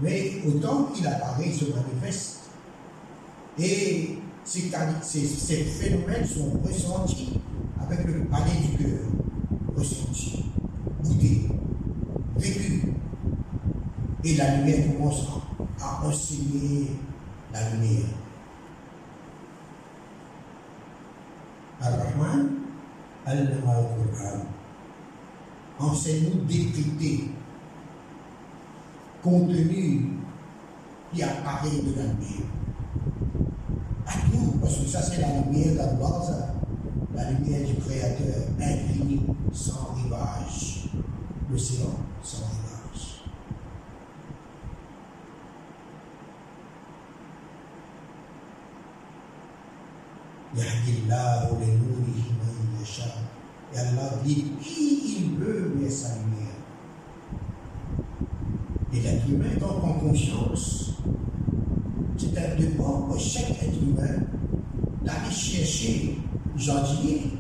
Mais 0.02 0.34
autant 0.48 0.84
qu'il 0.94 1.08
apparaît, 1.08 1.48
il 1.48 1.54
se 1.54 1.66
manifeste. 1.66 2.52
Et 3.58 4.20
ces, 4.50 5.64
phénomènes 5.64 6.26
sont 6.26 6.60
ressentis 6.66 7.40
avec 7.80 8.06
le 8.06 8.26
palais 8.26 8.52
du 8.72 8.84
cœur, 8.84 9.00
ressentis, 9.78 10.46
goûtés, 11.04 11.48
vécus. 12.38 12.84
Et 14.24 14.36
la 14.36 14.58
lumière 14.58 14.98
commence 14.98 15.28
à 15.82 16.06
enseigner 16.06 16.88
la 17.54 17.70
lumière. 17.70 18.06
Al-Rahman, 21.82 22.50
Al-Quran. 23.26 24.46
Enseigne-nous 25.80 26.44
décrypter 26.44 27.32
contenu 29.24 30.10
qui 31.14 31.24
apparaît 31.24 31.70
de 31.70 31.96
la 31.96 32.04
lumière 32.04 32.59
parce 34.62 34.78
que 34.78 34.88
ça 34.88 35.02
c'est 35.02 35.22
la 35.22 35.42
lumière 35.42 35.76
d'Allah, 35.76 36.54
la 37.16 37.32
lumière 37.32 37.68
du 37.68 37.76
Créateur 37.76 38.44
infini, 38.60 39.22
sans 39.52 39.94
rivage, 39.96 40.90
l'océan 41.50 41.90
sans 42.24 42.44
rivage. 42.46 43.24
Yahdillahu 50.58 51.60
li 51.60 51.68
nurihi 51.68 52.32
man 52.40 52.80
yasha. 52.80 53.04
Et 53.72 53.78
Allah 53.78 54.12
dit 54.26 54.54
qui 54.60 55.20
il 55.20 55.38
veut 55.38 55.74
met 55.80 55.90
sa 55.90 56.10
lumière. 56.16 56.58
Et 58.92 59.02
l'être 59.02 59.30
humain, 59.30 59.56
quand 59.60 59.76
on 59.84 59.94
conscience, 60.10 60.94
c'est 62.20 62.38
un 62.38 62.56
devoir 62.60 63.06
pour 63.06 63.18
chaque 63.18 63.52
être 63.52 63.82
humain 63.82 64.20
d'aller 65.04 65.32
chercher 65.32 66.18
jardinier. 66.58 67.32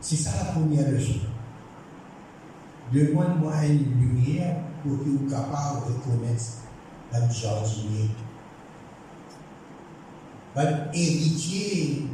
C'est 0.00 0.16
ça 0.16 0.30
la 0.38 0.52
première 0.52 0.90
leçon. 0.90 1.20
Demande-moi 2.92 3.52
une 3.66 4.00
lumière 4.00 4.56
pour 4.82 4.98
que 4.98 5.04
vous 5.04 5.28
capable 5.28 5.86
de 5.86 5.92
reconnaître 5.94 6.44
un 7.12 7.30
jardinier. 7.30 8.10
Héritier 10.94 12.06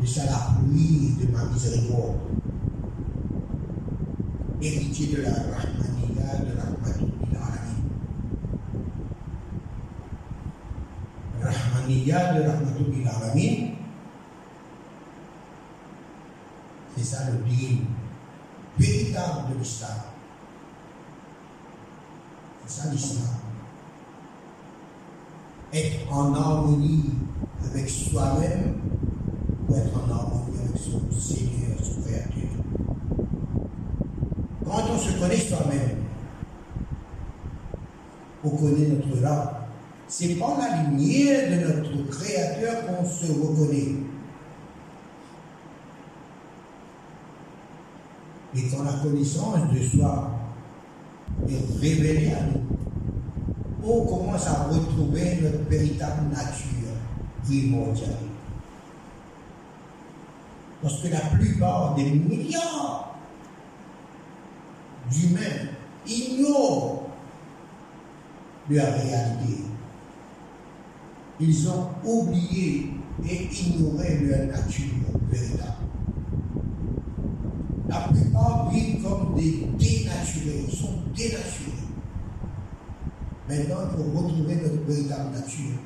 de 0.00 0.06
sa 0.06 0.26
la 0.26 0.56
pluie 0.60 1.14
de 1.20 1.32
ma 1.32 1.44
miséricorde. 1.46 2.18
Héritier 4.60 5.16
de 5.16 5.22
la 5.22 5.30
Rahmaniya, 5.30 6.44
de 6.44 6.56
la 6.56 6.62
Rahmaniya. 6.62 7.07
Rahmaniyya 11.88 12.34
de 12.34 12.42
Rahmatul 12.42 13.08
Alamin. 13.08 13.70
C'est 16.96 17.04
ça 17.04 17.30
le 17.30 17.38
din 17.48 17.78
véritable 18.78 19.54
de 19.54 19.58
l'islam. 19.58 19.90
C'est 22.66 22.82
ça 22.82 22.90
l'islam. 22.90 23.24
être 25.72 26.12
en 26.12 26.34
harmonie 26.34 27.10
avec 27.64 27.88
soi-même 27.88 28.74
ou 29.68 29.74
être 29.74 29.94
en 29.96 30.10
harmonie 30.10 30.58
avec 30.58 30.80
son 30.80 31.00
Seigneur, 31.18 31.78
son 31.82 32.02
Créateur. 32.02 32.50
Quand 34.64 34.82
on 34.92 34.98
se 34.98 35.18
connaît 35.18 35.36
soi-même, 35.36 35.98
on 38.44 38.50
connaît 38.50 38.88
notre 38.88 39.26
âme. 39.26 39.67
C'est 40.10 40.36
par 40.36 40.58
la 40.58 40.82
lumière 40.82 41.50
de 41.50 41.66
notre 41.66 42.10
Créateur 42.10 42.86
qu'on 42.86 43.04
se 43.04 43.30
reconnaît. 43.30 43.94
Et 48.56 48.62
quand 48.70 48.84
la 48.84 48.92
connaissance 49.02 49.70
de 49.70 49.82
soi 49.86 50.30
est 51.46 51.80
révélée 51.80 52.32
à 52.32 52.42
nous, 52.44 52.62
on 53.84 54.06
commence 54.06 54.46
à 54.46 54.64
retrouver 54.64 55.40
notre 55.42 55.68
véritable 55.68 56.30
nature 56.30 56.96
primordiale. 57.44 58.08
Parce 60.80 61.02
que 61.02 61.08
la 61.08 61.20
plupart 61.20 61.94
des 61.96 62.10
milliards 62.10 63.14
d'humains 65.10 65.68
ignorent 66.06 67.08
leur 68.70 68.94
réalité. 68.94 69.67
Ils 71.40 71.68
ont 71.68 71.88
oublié 72.04 72.90
et 73.24 73.48
ignoré 73.52 74.18
leur 74.18 74.46
nature 74.46 74.84
véritable. 75.30 75.72
La 77.88 78.00
plupart 78.08 78.70
vivent 78.70 79.02
comme 79.02 79.34
des 79.36 79.66
dénaturés, 79.78 80.64
ils 80.68 80.74
sont 80.76 80.94
dénaturés. 81.16 81.72
Maintenant, 83.48 83.76
il 83.84 83.96
faut 83.96 84.18
retrouver 84.18 84.56
notre 84.56 84.82
véritable 84.86 85.30
nature. 85.32 85.78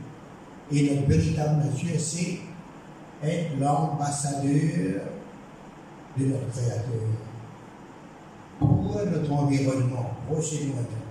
Et 0.73 0.95
notre 0.95 1.07
véritable 1.07 1.65
nature, 1.65 2.01
c'est 2.01 2.39
être 3.23 3.59
l'ambassadeur 3.61 5.03
de 6.19 6.27
notre 6.27 6.51
Créateur 6.51 7.09
pour 8.59 8.95
notre 8.95 9.33
environnement, 9.33 10.11
proche 10.27 10.53
et 10.55 10.67
lointain. 10.67 11.03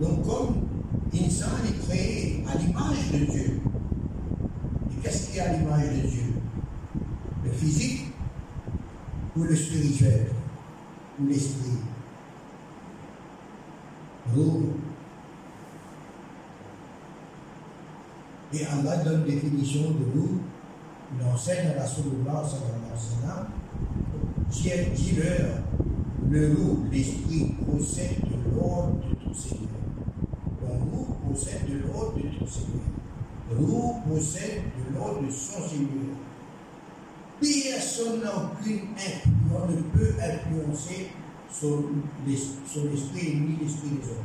Donc, 0.00 0.24
comme 0.24 0.54
Insan 1.12 1.48
est 1.66 1.86
créé 1.86 2.44
à 2.48 2.56
l'image 2.58 3.10
de 3.12 3.18
Dieu, 3.30 3.60
et 4.90 5.02
qu'est-ce 5.02 5.30
qui 5.30 5.38
est 5.38 5.40
à 5.40 5.52
l'image 5.54 5.88
de 5.88 6.08
Dieu 6.08 6.34
Le 7.44 7.50
physique 7.50 8.12
ou 9.38 9.44
le 9.44 9.54
spirituel 9.54 10.26
ou 11.20 11.26
l'esprit 11.26 11.78
Nous. 14.34 14.72
Et 18.52 18.64
Allah 18.64 18.96
donne 18.98 19.24
définition 19.24 19.90
de 19.90 20.04
nous, 20.14 20.40
il 21.14 21.26
enseigne 21.26 21.68
à 21.68 21.74
la 21.76 21.86
Sallallahu 21.86 22.28
alayhi 22.28 22.44
wa 24.60 24.94
dis-leur, 24.94 25.58
le 26.30 26.48
loup, 26.48 26.84
l'esprit 26.90 27.54
possède 27.66 28.20
de 28.22 28.56
l'ordre 28.56 28.96
de 29.08 29.14
tout 29.24 29.34
Seigneur 29.34 29.68
possède 31.28 31.66
de 31.68 31.86
l'ordre 31.86 32.16
de 32.16 32.38
ton 32.38 32.46
Seigneur. 32.46 32.82
Roux 33.58 33.94
possède 34.08 34.62
de 34.76 34.98
l'ordre 34.98 35.22
de 35.22 35.30
son 35.30 35.68
Seigneur. 35.68 36.16
Personne 37.40 38.20
n'a 38.20 38.36
aucune 38.36 38.88
influence, 38.96 39.70
ne 39.70 39.82
peut 39.82 40.14
influencer 40.20 41.10
son, 41.50 41.84
esprit 42.26 43.36
ni 43.36 43.56
l'esprit 43.60 43.90
des 43.90 44.08
hommes. 44.08 44.24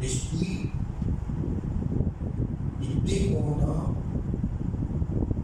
L'esprit 0.00 0.70
est 2.82 3.06
dépendant 3.06 3.94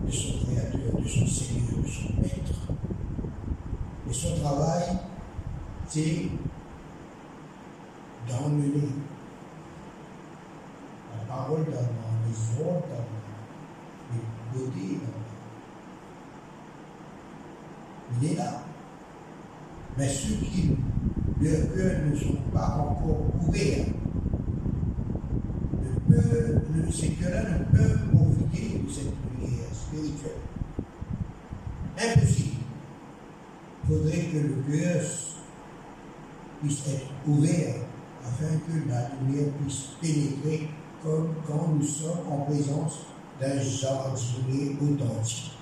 de 0.05 0.11
son 0.11 0.47
Créateur, 0.47 1.01
de 1.01 1.09
son 1.09 1.27
Seigneur, 1.27 1.83
de 1.83 1.89
son 1.89 2.21
Maître. 2.21 2.73
Et 4.09 4.12
son 4.12 4.37
travail 4.41 4.99
c'est 5.89 6.29
d'emmener 8.29 8.89
la 11.17 11.25
parole 11.35 11.65
dans 11.65 12.06
dans 12.59 13.05
les 14.12 14.59
beautés. 14.59 14.99
Il 18.21 18.33
est 18.33 18.35
là. 18.35 18.62
Mais 19.99 20.09
ceux 20.09 20.35
qui, 20.37 20.77
leur 21.41 21.75
cœur 21.75 22.01
ne 22.11 22.17
sont 22.17 22.37
pas 22.53 22.87
encore 22.91 23.27
ouverts, 23.49 23.87
ne 25.83 26.15
peuvent, 26.15 26.93
ces 26.93 27.09
cœurs-là 27.11 27.59
ne 27.59 27.77
peuvent 27.77 28.09
profiter 28.12 28.79
de 28.79 28.91
cette 28.91 29.15
lumière 29.33 29.73
spirituelle. 29.73 30.43
Impossible. 31.99 32.57
Il 33.83 33.95
faudrait 33.95 34.25
que 34.33 34.39
le 34.39 34.55
cœur 34.71 35.03
puisse 36.62 36.89
être 36.89 37.07
ouvert 37.27 37.75
afin 38.23 38.57
que 38.67 38.89
la 38.89 39.09
lumière 39.21 39.53
puisse 39.62 39.91
pénétrer 40.01 40.69
comme 41.07 41.29
quand 41.47 41.69
nous 41.69 41.87
sommes 41.87 42.27
en 42.29 42.38
présence 42.38 42.99
d'un 43.40 43.61
jardinier 43.61 44.77
authentique. 44.83 45.53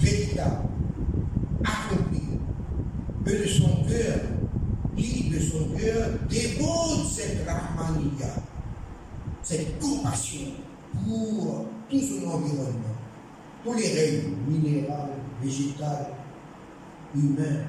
Véritable, 0.00 0.68
accompli, 1.62 2.22
que 3.24 3.30
de 3.30 3.46
son 3.46 3.84
cœur, 3.84 4.20
qui 4.96 5.28
de 5.28 5.40
son 5.40 5.64
cœur 5.76 6.08
déborde 6.30 7.04
cette 7.06 7.46
rahmania, 7.46 8.34
cette 9.42 9.78
compassion 9.78 10.46
pour 11.04 11.66
tout 11.90 12.00
son 12.00 12.26
environnement, 12.26 12.96
tous 13.64 13.74
les 13.74 13.88
règnes 13.88 14.34
minéral, 14.48 15.10
végétal, 15.42 16.06
humain, 17.14 17.64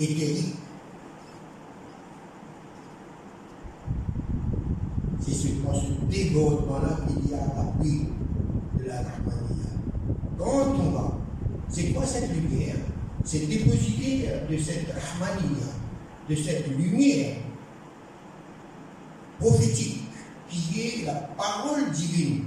éthérique. 0.00 0.56
C'est 5.24 5.34
seulement 5.34 5.72
ce 5.74 6.04
débordement-là 6.06 6.98
qu'il 7.06 7.30
y 7.30 7.34
a 7.34 7.38
à 7.38 7.64
l'appui 7.64 8.08
de 8.78 8.84
la 8.84 8.96
Rahmania. 8.96 9.70
Quand 10.38 10.74
on 10.78 10.90
va, 10.90 11.18
c'est 11.68 11.92
quoi 11.92 12.04
cette 12.04 12.30
lumière? 12.32 12.76
C'est 13.24 13.46
déposité 13.46 14.28
de 14.50 14.58
cette 14.58 14.88
Rahmania, 14.92 15.66
de 16.28 16.34
cette 16.34 16.66
lumière 16.76 17.36
prophétique 19.38 20.02
qui 20.48 20.80
est 20.80 21.04
la 21.06 21.14
parole 21.14 21.90
divine. 21.92 22.44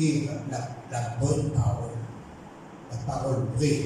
Et 0.00 0.28
la, 0.50 0.58
la 0.92 1.16
bonne 1.20 1.50
parole 1.50 1.98
la 2.90 2.96
parole 3.12 3.46
vraie, 3.56 3.82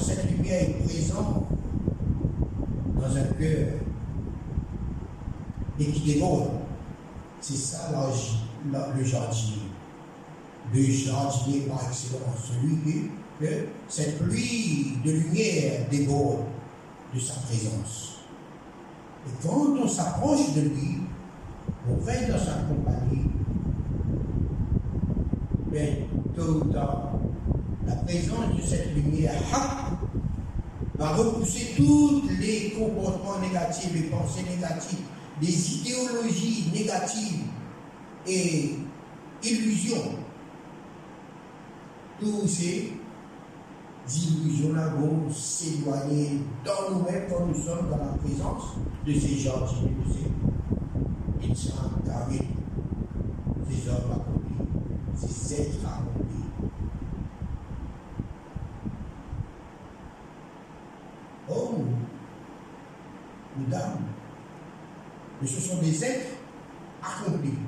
Cette 0.00 0.30
lumière 0.30 0.62
est 0.62 0.84
présente 0.84 1.46
dans 2.96 3.16
un 3.16 3.24
cœur 3.38 3.68
et 5.78 5.84
qui 5.86 6.14
dévore, 6.14 6.50
c'est 7.40 7.56
ça 7.56 7.90
le 8.96 9.04
jardinier. 9.04 9.56
Le 10.72 10.82
jardinier 10.82 11.60
par 11.62 11.82
excellence, 11.88 12.50
celui 12.50 13.10
que 13.40 13.66
cette 13.88 14.18
pluie 14.18 14.98
de 15.04 15.10
lumière 15.12 15.88
déborde 15.90 16.44
de 17.14 17.20
sa 17.20 17.34
présence. 17.34 18.20
Et 19.26 19.46
quand 19.46 19.66
on 19.82 19.86
s'approche 19.86 20.54
de 20.54 20.62
lui, 20.62 20.98
on 21.88 21.96
va 21.96 22.14
dans 22.26 22.38
sa 22.38 22.54
compagnie, 22.62 23.30
mais 25.70 26.06
tôt 26.34 26.62
ou 26.64 26.72
tard, 26.72 27.12
la 27.86 27.94
présence 27.96 28.56
de 28.56 28.62
cette 28.62 28.94
lumière 28.94 29.32
va 30.98 31.08
repousser 31.14 31.74
tous 31.76 32.22
les 32.40 32.70
comportements 32.70 33.40
négatifs, 33.40 33.92
les 33.94 34.02
pensées 34.02 34.44
négatives, 34.48 35.04
les 35.40 35.74
idéologies 35.74 36.70
négatives 36.72 37.44
et 38.26 38.76
illusions. 39.42 40.16
Tous 42.20 42.46
ces 42.46 42.92
illusions-là 44.06 44.88
vont 44.98 45.30
s'éloigner 45.32 46.38
dans 46.64 46.94
nous-mêmes 46.94 47.24
quand 47.28 47.46
nous 47.46 47.54
sommes 47.54 47.88
dans 47.90 47.96
la 47.96 48.12
présence 48.22 48.74
de 49.06 49.12
ces 49.12 49.38
gens, 49.38 49.60
de 49.60 50.12
ces 50.12 51.50
instants, 51.50 51.90
ces 53.68 53.88
hommes 53.88 54.22
c'est 55.14 55.60
êtres 55.60 55.78
accomplis. 55.86 56.11
hommes 61.54 61.96
ou 63.58 63.70
dames, 63.70 64.04
mais 65.40 65.46
ce 65.46 65.60
sont 65.60 65.78
des 65.78 66.04
êtres 66.04 66.36
accomplis. 67.02 67.58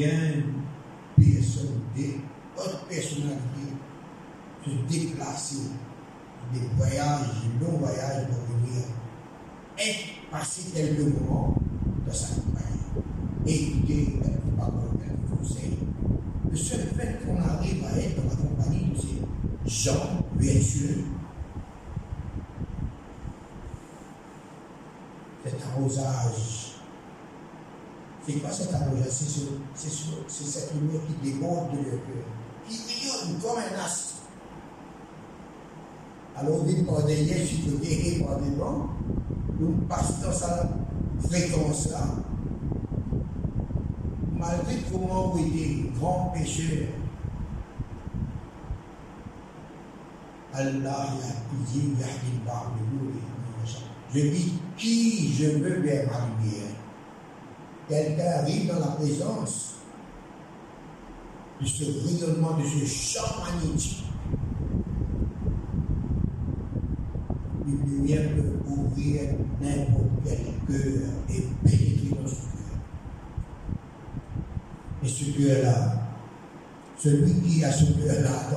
Yeah 0.00 0.29
hautes 3.10 3.22
personnalités 3.22 3.76
se 4.64 4.70
déplacer 4.88 5.70
des 6.52 6.60
voyages, 6.76 7.28
de 7.58 7.64
longs 7.64 7.78
voyages 7.78 8.26
pour 8.26 8.56
venir 8.56 8.82
et 9.78 9.94
passer 10.30 10.70
quelques 10.74 11.00
moments 11.00 11.54
dans 12.06 12.12
sa 12.12 12.34
compagnie. 12.34 12.66
Écouter 13.46 14.18
quelques 14.22 14.56
paroles, 14.58 14.96
quelques 14.98 15.38
conseils. 15.38 15.78
Le 16.50 16.56
seul 16.56 16.80
fait 16.96 17.20
qu'on 17.24 17.38
arrive 17.40 17.84
à 17.84 17.98
être 17.98 18.16
dans 18.22 18.28
la 18.28 18.36
compagnie 18.36 18.92
de 18.92 18.98
ces 19.00 19.20
gens 19.86 20.24
vertueux, 20.36 21.04
cet 25.44 25.62
arrosage. 25.72 26.74
C'est 28.26 28.34
quoi 28.34 28.50
cet 28.50 28.74
arrosage? 28.74 29.08
C'est 29.76 30.44
cette 30.44 30.74
lumière 30.74 31.00
qui 31.06 31.30
déborde 31.30 31.70
de 31.72 31.76
leur 31.76 31.84
cœur, 31.84 32.26
comme 33.42 33.58
un 33.58 33.84
astre. 33.84 34.14
Alors, 36.36 36.64
vite 36.64 36.86
par 36.86 37.02
derrière, 37.04 37.46
je 37.46 37.70
peux 37.70 37.76
guérir 37.76 38.26
par 38.26 38.38
devant, 38.38 38.88
nous 39.58 39.72
passons 39.88 40.14
dans 40.22 41.28
fréquence-là, 41.28 42.02
malgré 44.36 44.76
comment 44.90 45.28
vous 45.28 45.40
êtes 45.40 45.92
grand 45.98 46.32
pécheur. 46.34 46.88
Allah 50.52 50.90
a 50.90 51.72
dit, 51.72 51.92
Je 54.12 54.20
dis, 54.20 54.52
qui 54.76 55.32
je 55.34 55.58
veux 55.58 55.80
vers 55.80 56.06
ma 56.10 56.26
lumière? 56.26 56.74
Quelqu'un 57.88 58.42
arrive 58.42 58.66
dans 58.68 58.80
la 58.80 58.92
présence 58.92 59.69
de 61.60 61.66
ce 61.66 61.84
rayonnement, 61.84 62.56
de 62.56 62.64
ce 62.64 62.86
champ 62.86 63.42
magnétique 63.44 64.04
une 67.66 67.84
lumière 67.84 68.30
peut 68.34 68.58
ouvrir 68.66 69.34
n'importe 69.60 70.08
quel 70.24 70.38
cœur 70.66 71.08
et 71.28 71.42
pénétrer 71.64 72.08
dans 72.10 72.28
ce 72.28 72.34
cœur. 72.34 72.78
Et 75.02 75.08
ce 75.08 75.24
cœur-là, 75.30 76.08
celui 76.98 77.40
qui 77.40 77.64
a 77.64 77.72
ce 77.72 77.84
cœur-là 77.92 78.50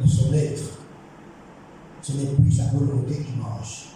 dans, 0.00 0.06
son 0.06 0.32
être, 0.32 0.78
ce 2.02 2.12
n'est 2.12 2.26
plus 2.26 2.52
sa 2.52 2.64
volonté 2.66 3.22
qui 3.22 3.38
marche. 3.38 3.90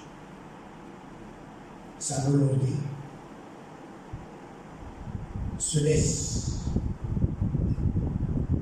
Sa 1.98 2.22
volonté 2.30 2.72
se 5.58 5.80
laisse 5.80 6.60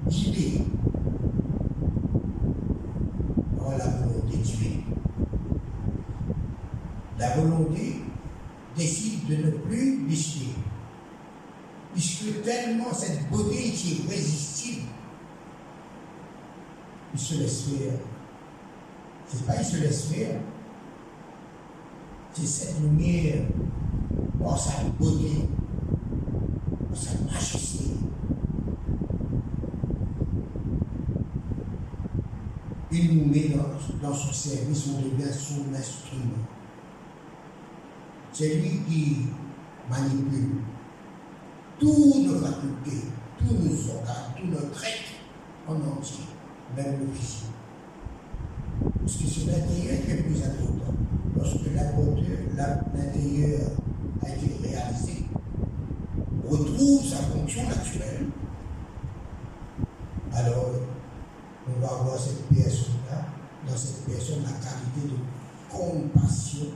guider 0.09 0.65
par 3.59 3.77
la 3.79 3.87
volonté 3.89 4.37
divine 4.39 4.87
la 7.19 7.37
volonté 7.37 8.03
décide 8.77 9.27
de 9.27 9.37
ne 9.37 9.51
plus 9.51 10.07
décider. 10.07 10.53
Puisque 11.95 12.43
tellement 12.43 12.93
cette 12.93 13.29
beauté 13.31 13.71
qui 13.71 13.93
est 13.93 14.05
irrésistible, 14.05 14.87
il 17.15 17.19
se 17.21 17.35
laisse 17.35 17.63
faire. 17.63 17.93
C'est 19.27 19.47
pas 19.47 19.57
il 19.59 19.65
se 19.65 19.77
laisse 19.79 20.05
faire, 20.05 20.41
c'est 22.33 22.47
cette 22.47 22.81
lumière, 22.81 23.43
par 24.39 24.59
sa 24.59 24.85
beauté, 24.99 25.49
par 26.89 26.99
sa 26.99 27.11
majesté. 27.25 27.85
Il 32.99 33.15
nous 33.15 33.27
met 33.27 33.51
dans, 34.03 34.15
son 34.15 34.33
service, 34.33 34.89
on 34.89 35.03
devient 35.03 35.31
son 35.31 35.71
instrument. 35.75 36.47
C'est 38.33 38.55
lui 38.55 38.81
qui 38.89 39.17
manipule 39.91 40.63
tous 41.79 42.25
nos 42.27 42.39
facultés, 42.39 43.09
tous 43.37 43.53
nos 43.53 43.91
organes, 43.91 44.33
tous 44.41 44.47
nos 44.47 44.71
traits 44.71 45.13
en 45.69 45.75
entier, 45.75 46.25
même 46.75 47.01
le 47.01 47.09
physique. 47.13 47.51
Parce 49.01 49.17
que 49.17 49.27
c'est 49.27 49.45
l'intérieur 49.45 50.03
qui 50.03 50.11
est 50.13 50.23
plus 50.23 50.43
important. 50.43 50.95
Lorsque 51.37 51.67
l'intérieur 51.67 53.73
a 54.25 54.29
été 54.31 54.69
réalisé, 54.69 55.27
retrouve 56.49 57.05
sa 57.05 57.17
fonction 57.17 57.63
naturelle, 57.65 58.29
alors 60.33 60.71
on 61.69 61.81
va 61.81 61.93
avoir 62.01 62.19
cette 62.19 62.47
personne-là, 62.49 63.27
dans 63.67 63.77
cette 63.77 64.05
personne, 64.05 64.43
la 64.45 64.51
qualité 64.51 65.15
de 65.15 65.17
compassion 65.69 66.67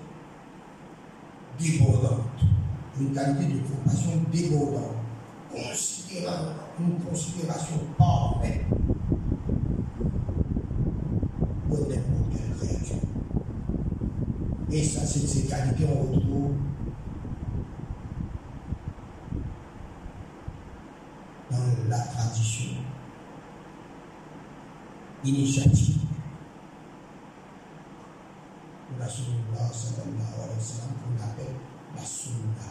débordante, 1.59 2.41
une 2.99 3.13
qualité 3.13 3.55
de 3.55 3.61
compassion 3.61 4.11
débordante, 4.33 4.97
considérant 5.51 6.55
une 6.81 6.99
considération 7.05 7.77
parfaite. 7.97 8.65
Pour 11.69 11.79
n'importe 11.79 12.33
quelle 12.33 12.57
créature. 12.57 12.97
Et 14.73 14.85
ça, 14.85 15.07
c'est 15.07 15.27
ces 15.27 15.47
qualités 15.47 15.85
qu'on 15.85 16.15
retrouve 16.15 16.55
dans 21.51 21.89
la 21.89 21.99
tradition 21.99 22.71
initiative 25.25 26.01
Rasulullah 28.99 29.69
sallallahu 29.73 30.37
alayhi 30.45 30.61
la 31.97 32.05
sunna. 32.05 32.69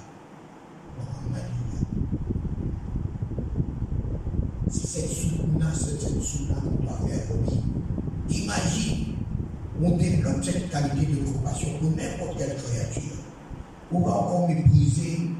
C'est 4.69 4.87
cette 4.87 5.09
sunna, 5.09 5.73
c'est 5.73 5.99
cette 5.99 6.21
sunna 6.21 6.55
qu'on 6.55 6.83
doit 6.83 7.07
faire. 7.07 7.25
Imagine, 8.29 9.15
on 9.81 9.97
développe 9.97 10.43
cette 10.43 10.69
qualité 10.69 11.05
de 11.07 11.31
compassion 11.31 11.69
pour 11.79 11.89
n'importe 11.91 12.37
quelle 12.37 12.55
créature. 12.55 13.17
On 13.91 14.01
va 14.01 14.11
encore 14.11 14.47
mépriser 14.47 15.31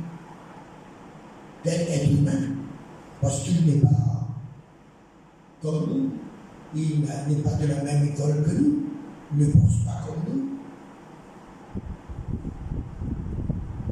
tel 1.64 1.82
être 1.82 2.12
humain 2.12 2.56
parce 3.22 3.44
qu'il 3.44 3.66
n'est 3.66 3.82
pas 3.82 4.28
comme 5.62 5.90
nous, 5.90 6.12
il 6.76 7.02
n'est 7.02 7.42
pas 7.42 7.54
de 7.54 7.68
la 7.68 7.84
même 7.84 8.06
école 8.06 8.44
que 8.44 8.52
nous, 8.52 8.84
il 9.34 9.48
ne 9.48 9.52
pense 9.52 9.86
pas 9.86 10.06
comme 10.06 10.34
nous. 10.34 10.50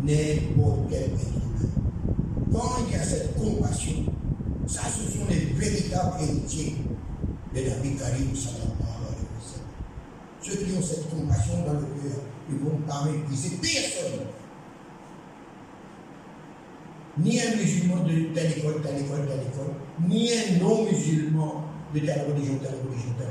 n'importe 0.07 0.89
quel 0.89 1.03
être. 1.03 1.17
Quand 2.51 2.85
il 2.87 2.93
y 2.93 2.95
a 2.95 3.03
cette 3.03 3.35
compassion, 3.35 4.05
ça, 4.65 4.81
ce 4.83 5.17
sont 5.17 5.25
les 5.29 5.53
véritables 5.53 6.15
héritiers 6.21 6.75
de 7.53 7.61
la 7.61 7.75
vie 7.77 7.95
Karim 7.95 8.29
Ceux 10.41 10.55
qui 10.55 10.77
ont 10.77 10.81
cette 10.81 11.09
compassion 11.09 11.65
dans 11.65 11.73
le 11.73 11.79
cœur, 11.79 12.21
ils 12.49 12.57
vont 12.57 12.79
mépriser 13.11 13.57
personne. 13.61 14.27
Ni 17.19 17.41
un 17.41 17.55
musulman 17.55 18.03
de 18.03 18.33
telle 18.33 18.51
école, 18.57 18.81
telle 18.83 19.03
école, 19.03 19.25
telle 19.27 19.47
école, 19.51 19.73
ni 20.07 20.31
un 20.31 20.59
non-musulman 20.63 21.66
de 21.93 21.99
telle. 21.99 23.27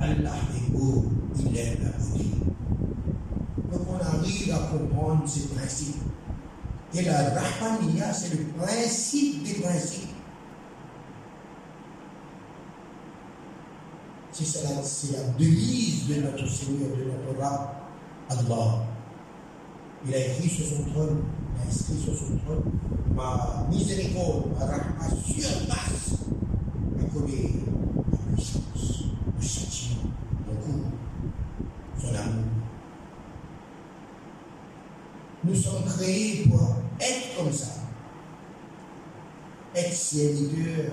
Allah 0.00 0.32
est 0.56 0.72
beau, 0.72 1.04
il 1.38 1.56
aime 1.58 1.78
la 1.82 1.90
beauté. 1.90 2.24
Donc 3.70 3.82
on 3.88 4.04
arrive 4.04 4.52
à 4.52 4.58
comprendre 4.58 5.28
ces 5.28 5.48
principes. 5.48 6.02
Et 6.94 7.02
la 7.02 7.30
Rahmaniya, 7.30 8.12
c'est 8.12 8.34
le 8.34 8.44
principe 8.58 9.44
des 9.44 9.54
principes. 9.60 10.08
C'est 14.32 14.64
la, 14.64 14.70
la 14.70 15.28
devise 15.38 16.08
de 16.08 16.22
notre 16.22 16.48
Seigneur, 16.48 16.96
de 16.96 17.04
notre 17.04 17.38
Rab, 17.40 17.68
Allah. 18.30 18.86
Il 20.06 20.14
a 20.14 20.18
écrit 20.18 20.48
sur 20.48 20.64
son 20.64 20.84
trône, 20.90 21.22
inscrit 21.66 21.98
sur 21.98 22.16
son 22.16 22.36
trône, 22.44 22.72
ma 23.14 23.66
miséricorde, 23.70 24.50
ma 24.58 24.66
rahma 24.66 25.08
surpasse 25.08 26.16
ma 26.96 27.04
colère, 27.04 27.50
ma 28.10 28.34
puissance, 28.34 29.04
le 29.38 29.46
châtiment 29.46 30.10
son 31.98 32.14
amour. 32.14 32.44
Nous 35.44 35.54
sommes 35.54 35.84
créés 35.84 36.46
pour 36.48 36.76
être 37.00 37.36
comme 37.36 37.52
ça. 37.52 37.68
Être 39.74 39.92
serviteurs 39.92 40.92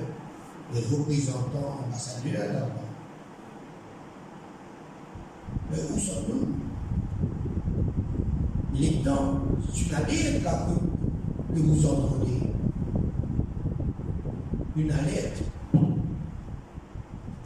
et 0.74 0.96
représentants, 0.96 1.80
ambassadeurs 1.86 2.54
d'abord. 2.54 2.84
Mais 5.72 5.78
où 5.78 6.00
sommes-nous? 6.00 6.77
Il 8.80 8.86
est 8.86 9.04
temps, 9.04 9.40
c'est 9.74 9.88
une 9.88 9.96
alerte 9.96 10.44
là 10.44 10.68
que, 11.52 11.60
vous 11.60 11.86
entendez. 11.86 12.42
Une 14.76 14.92
alerte. 14.92 15.42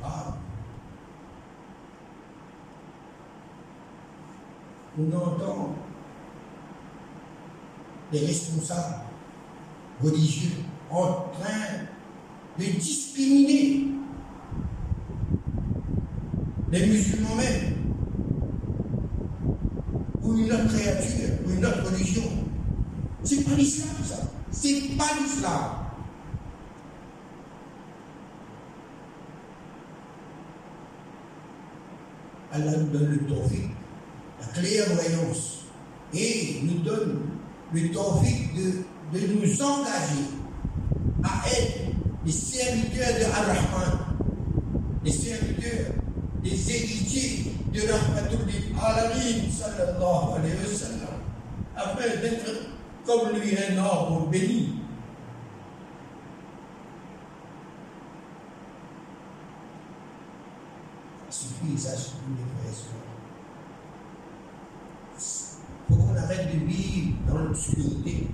Ah. 0.03 0.35
On 4.99 5.15
entend 5.15 5.75
les 8.11 8.25
responsables 8.25 8.95
religieux 10.03 10.51
en 10.89 11.29
train 11.39 11.85
de 12.59 12.65
discriminer 12.77 13.85
les 16.73 16.87
musulmans 16.87 17.37
ou 20.31 20.37
une 20.37 20.51
autre 20.51 20.67
créature, 20.67 21.29
ou 21.45 21.51
une 21.51 21.65
autre 21.65 21.91
religion. 21.91 22.23
C'est 23.23 23.43
pas 23.43 23.55
l'islam, 23.55 23.95
ça. 24.03 24.15
C'est 24.51 24.97
pas 24.97 25.09
l'islam. 25.21 25.61
Allah 32.53 32.71
nous 32.77 32.87
donne 32.87 33.11
le 33.11 33.19
tawfiq, 33.27 33.69
la 34.39 34.47
clairvoyance, 34.47 35.65
et 36.13 36.61
nous 36.63 36.79
donne 36.79 37.21
le 37.73 37.91
tawfiq 37.91 38.55
de, 38.55 39.17
de 39.17 39.27
nous 39.33 39.61
engager 39.61 40.27
à 41.23 41.47
être 41.47 41.93
les 42.25 42.31
serviteurs 42.31 43.19
de 43.19 43.25
Ar-Rahman, 43.25 43.99
les 45.05 45.11
serviteurs, 45.11 45.90
les 46.43 46.71
héritiers 46.71 47.53
de 47.73 47.81
Rahmatul 47.81 48.39
Alamin, 48.79 49.49
sallallahu 49.51 50.39
alayhi 50.39 50.55
wa 50.61 50.73
sallam, 50.73 51.15
afin 51.75 52.21
d'être 52.21 52.51
comme 53.05 53.39
lui 53.39 53.55
un 53.57 53.77
arbre 53.77 54.27
béni. 54.27 54.77
Ça 61.77 61.91
Il 65.89 65.95
faut 65.95 66.03
qu'on 66.03 66.15
arrête 66.15 66.47
de 66.53 66.65
vivre 66.65 67.13
dans 67.27 67.39
l'obscurité 67.39 68.27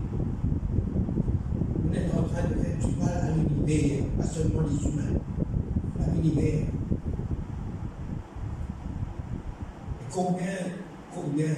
en 2.18 2.24
train 2.24 2.48
de 2.50 2.56
faire 2.56 2.78
du 2.78 2.96
mal 2.98 3.10
à 3.10 3.32
l'univers, 3.32 4.04
pas 4.18 4.24
seulement 4.24 4.62
les 4.62 4.88
humains, 4.88 5.20
à 6.00 6.12
l'univers. 6.12 6.68
Et 10.02 10.07
combien, 10.18 10.58
combien 11.14 11.54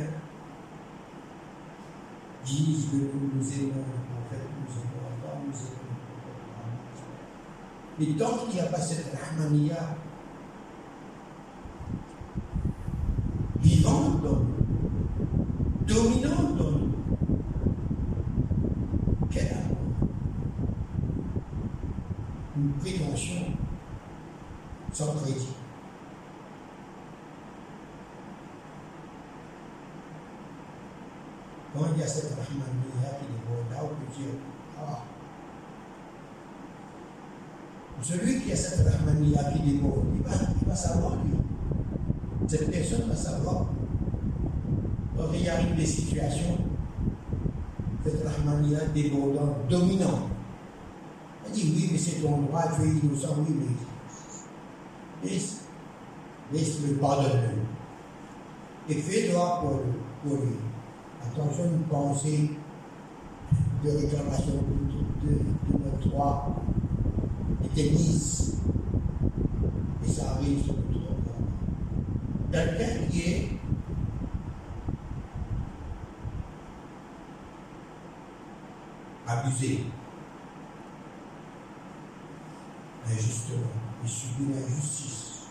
disent 2.43 2.87
que 2.91 2.97
nous 2.97 3.31
nous 3.35 3.53
aimons 3.53 3.85
le 3.87 4.01
prophète, 4.11 4.49
nous 4.59 4.73
aimons 4.81 5.05
Allah, 5.07 5.39
nous 5.47 5.55
aimons 5.55 5.87
le. 7.97 8.05
Mais 8.05 8.17
tant 8.17 8.37
qu'il 8.45 8.55
n'y 8.55 8.59
a 8.59 8.65
pas 8.65 8.81
cette 8.81 9.15
Rahmaniya 9.15 9.95
vivante 13.61 14.21
dominante 15.87 16.57
dans 16.57 16.71
nous, 16.71 16.89
une 22.57 22.73
prévention 22.73 23.41
sans 24.91 25.13
crédit. 25.15 25.55
Quand 31.79 31.85
il 31.95 31.99
y 31.99 32.03
a 32.03 32.07
cette 32.07 32.31
rahmaniya 32.31 33.19
qui 33.19 33.25
déborde, 33.27 33.71
là, 33.71 33.77
on 33.83 33.87
peut 33.89 34.11
dire, 34.17 34.33
ah, 34.81 35.03
celui 38.01 38.41
qui 38.41 38.51
a 38.51 38.55
cette 38.55 38.87
rahmaniya 38.87 39.43
qui 39.51 39.59
déborde, 39.59 40.05
il 40.15 40.21
va, 40.21 40.35
il 40.61 40.67
va 40.67 40.75
savoir, 40.75 41.17
lui. 41.23 41.33
Cette 42.47 42.71
personne 42.71 43.07
va 43.07 43.15
savoir. 43.15 43.65
Quand 45.17 45.25
il 45.33 45.49
arrive 45.49 45.75
des 45.75 45.85
situations, 45.85 46.57
cette 48.05 48.25
rahmaniya 48.25 48.85
débordante, 48.93 49.67
dominante, 49.69 50.29
elle 51.45 51.51
dit 51.51 51.73
oui, 51.75 51.89
mais 51.91 51.97
c'est 51.97 52.21
ton 52.21 52.41
droit, 52.43 52.63
tu 52.75 52.83
es 52.83 52.91
innocent, 52.91 53.35
oui, 53.39 53.55
mais 53.59 55.29
laisse, 55.29 55.61
laisse 56.53 56.79
le 56.87 56.95
pardonner. 56.95 57.59
Et 58.87 58.95
fais 58.95 59.29
droit 59.29 59.61
pour, 59.61 59.81
pour 60.23 60.41
lui. 60.41 60.53
Attention, 61.21 61.65
une 61.65 61.83
pensée 61.83 62.51
de 63.83 63.89
réclamation 63.89 64.53
de, 64.53 65.27
de, 65.27 65.37
de 65.37 65.83
notre 65.83 66.09
droit 66.09 66.55
mise. 67.75 68.57
Et 70.03 70.07
ça 70.07 70.31
arrive 70.31 70.63
sur 70.63 70.73
notre 70.75 70.89
droit. 70.91 71.15
Quelqu'un 72.51 73.07
qui 73.09 73.21
est 73.21 73.49
abusé, 79.27 79.83
injustement. 83.05 83.57
Il 84.03 84.09
subit 84.09 84.53
l'injustice. 84.53 85.47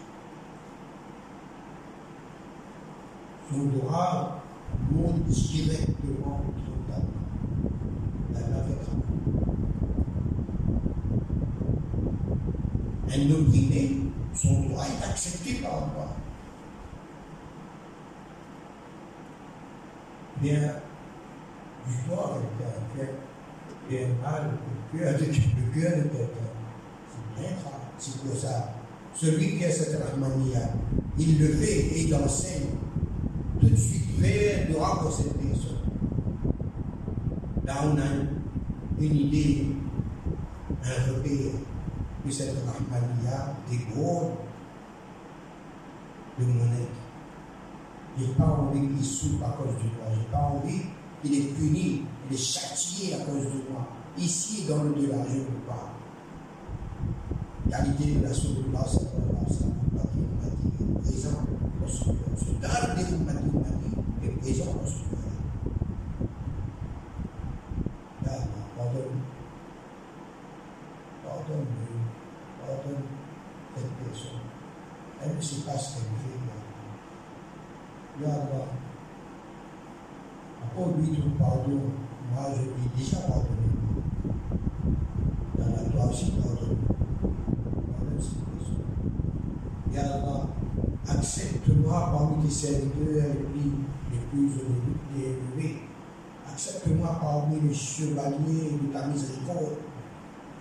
Son 3.51 3.65
droit 3.65 4.43
monte 4.91 5.25
directement 5.25 6.43
contre 6.45 7.03
la 8.35 8.41
Un 8.41 8.78
opprimé, 13.33 13.99
son 14.35 14.63
droit 14.63 14.85
est 14.85 15.11
accepté 15.11 15.55
par 15.55 15.87
moi. 15.89 16.17
Bien, 20.41 20.75
du 21.87 22.09
doigt 22.09 22.39
quelqu'un, 22.59 23.13
bien 23.89 24.09
mal, 24.23 24.51
le 24.93 24.99
cœur 24.99 25.19
de 25.19 25.25
quelqu'un 25.25 26.49
c'est 27.99 28.21
pour 28.21 28.37
ça. 28.37 28.75
Celui 29.15 29.59
qui 29.59 29.65
a 29.65 29.71
cette 29.71 30.01
rahmania, 30.01 30.71
il 31.19 31.39
le 31.39 31.49
fait 31.49 31.79
et 31.79 32.03
il 32.05 32.15
enseigne 32.15 32.69
tout 33.61 33.69
de 33.69 33.77
suite 33.77 34.19
vers 34.19 34.69
le 34.69 34.75
pour 34.75 35.13
cette 35.13 35.37
personne. 35.37 35.79
Là, 37.65 37.75
on 37.85 37.99
a 37.99 39.01
une 39.01 39.17
idée, 39.17 39.67
un 40.85 41.13
repère 41.13 41.53
que 42.25 42.31
cette 42.31 42.57
rahmania 42.67 43.55
déborde 43.71 44.33
de 46.39 46.45
mon 46.45 46.65
être. 46.65 46.99
Je 48.19 48.25
n'ai 48.25 48.33
pas 48.33 48.47
envie 48.47 48.89
qu'il 48.89 49.05
souffre 49.05 49.45
à 49.45 49.51
cause 49.51 49.75
de 49.77 49.89
moi. 49.97 50.07
Je 50.13 50.19
n'ai 50.19 50.27
pas 50.27 50.39
envie 50.39 50.83
qu'il 51.23 51.35
est 51.35 51.53
puni, 51.55 52.03
qu'il 52.29 52.37
est 52.37 52.41
châtié 52.41 53.15
à 53.15 53.19
cause 53.19 53.45
de 53.45 53.71
moi. 53.71 53.87
Ici, 54.17 54.65
dans 54.69 54.83
le 54.83 54.91
delà, 54.95 55.19
je 55.29 55.39
ne 55.39 55.45
pas 55.67 55.95
qualité 57.69 58.15
de 58.15 58.23
la 58.23 58.33
sallallahu 58.33 58.65
alaihi 58.65 58.87
wasallam 59.45 59.77
qui 60.13 60.21
m'a 60.35 60.49
dit 60.57 60.71
présent 61.03 61.39
son 61.87 62.15
cœur. 62.15 62.35
Ce 62.37 62.51
cadre 62.61 62.95
des 62.97 63.09
Ummati 63.15 63.51
est 64.25 64.41
présent 64.41 64.73
dans 64.73 64.87
son 64.87 65.05
cœur. 65.05 65.19
Pardonne. 68.77 69.21
Pardonne-lui. 71.25 71.99
Pardonne 72.61 73.05
cette 73.77 73.95
personne. 74.05 74.41
Elle 75.23 75.37
ne 75.37 75.41
sait 75.43 75.63
pas 75.67 75.77
ce 75.77 75.95
qu'elle 75.95 76.05
fait. 76.05 76.39
Ya 78.25 78.33
Allah. 78.35 78.67
Moi, 81.11 82.45
je 82.55 82.63
lui 82.63 82.69
ai 82.69 82.99
déjà 82.99 83.19
pardonné. 83.19 83.69
Dans 85.57 85.67
la 85.67 85.91
toi 85.91 86.11
aussi, 86.11 86.33
pardonne. 86.33 86.77
Ya 89.93 90.03
Allah, 90.03 90.49
accepte-moi 91.09 92.11
parmi 92.13 92.45
tes 92.45 92.51
serviteurs 92.51 93.35
les 94.13 94.19
plus 94.31 94.51
élevés. 95.17 95.79
Accepte-moi 96.47 97.19
parmi 97.21 97.61
les 97.61 97.75
chevaliers 97.75 98.79
de 98.83 98.93
ta 98.93 99.07
miséricorde. 99.07 99.79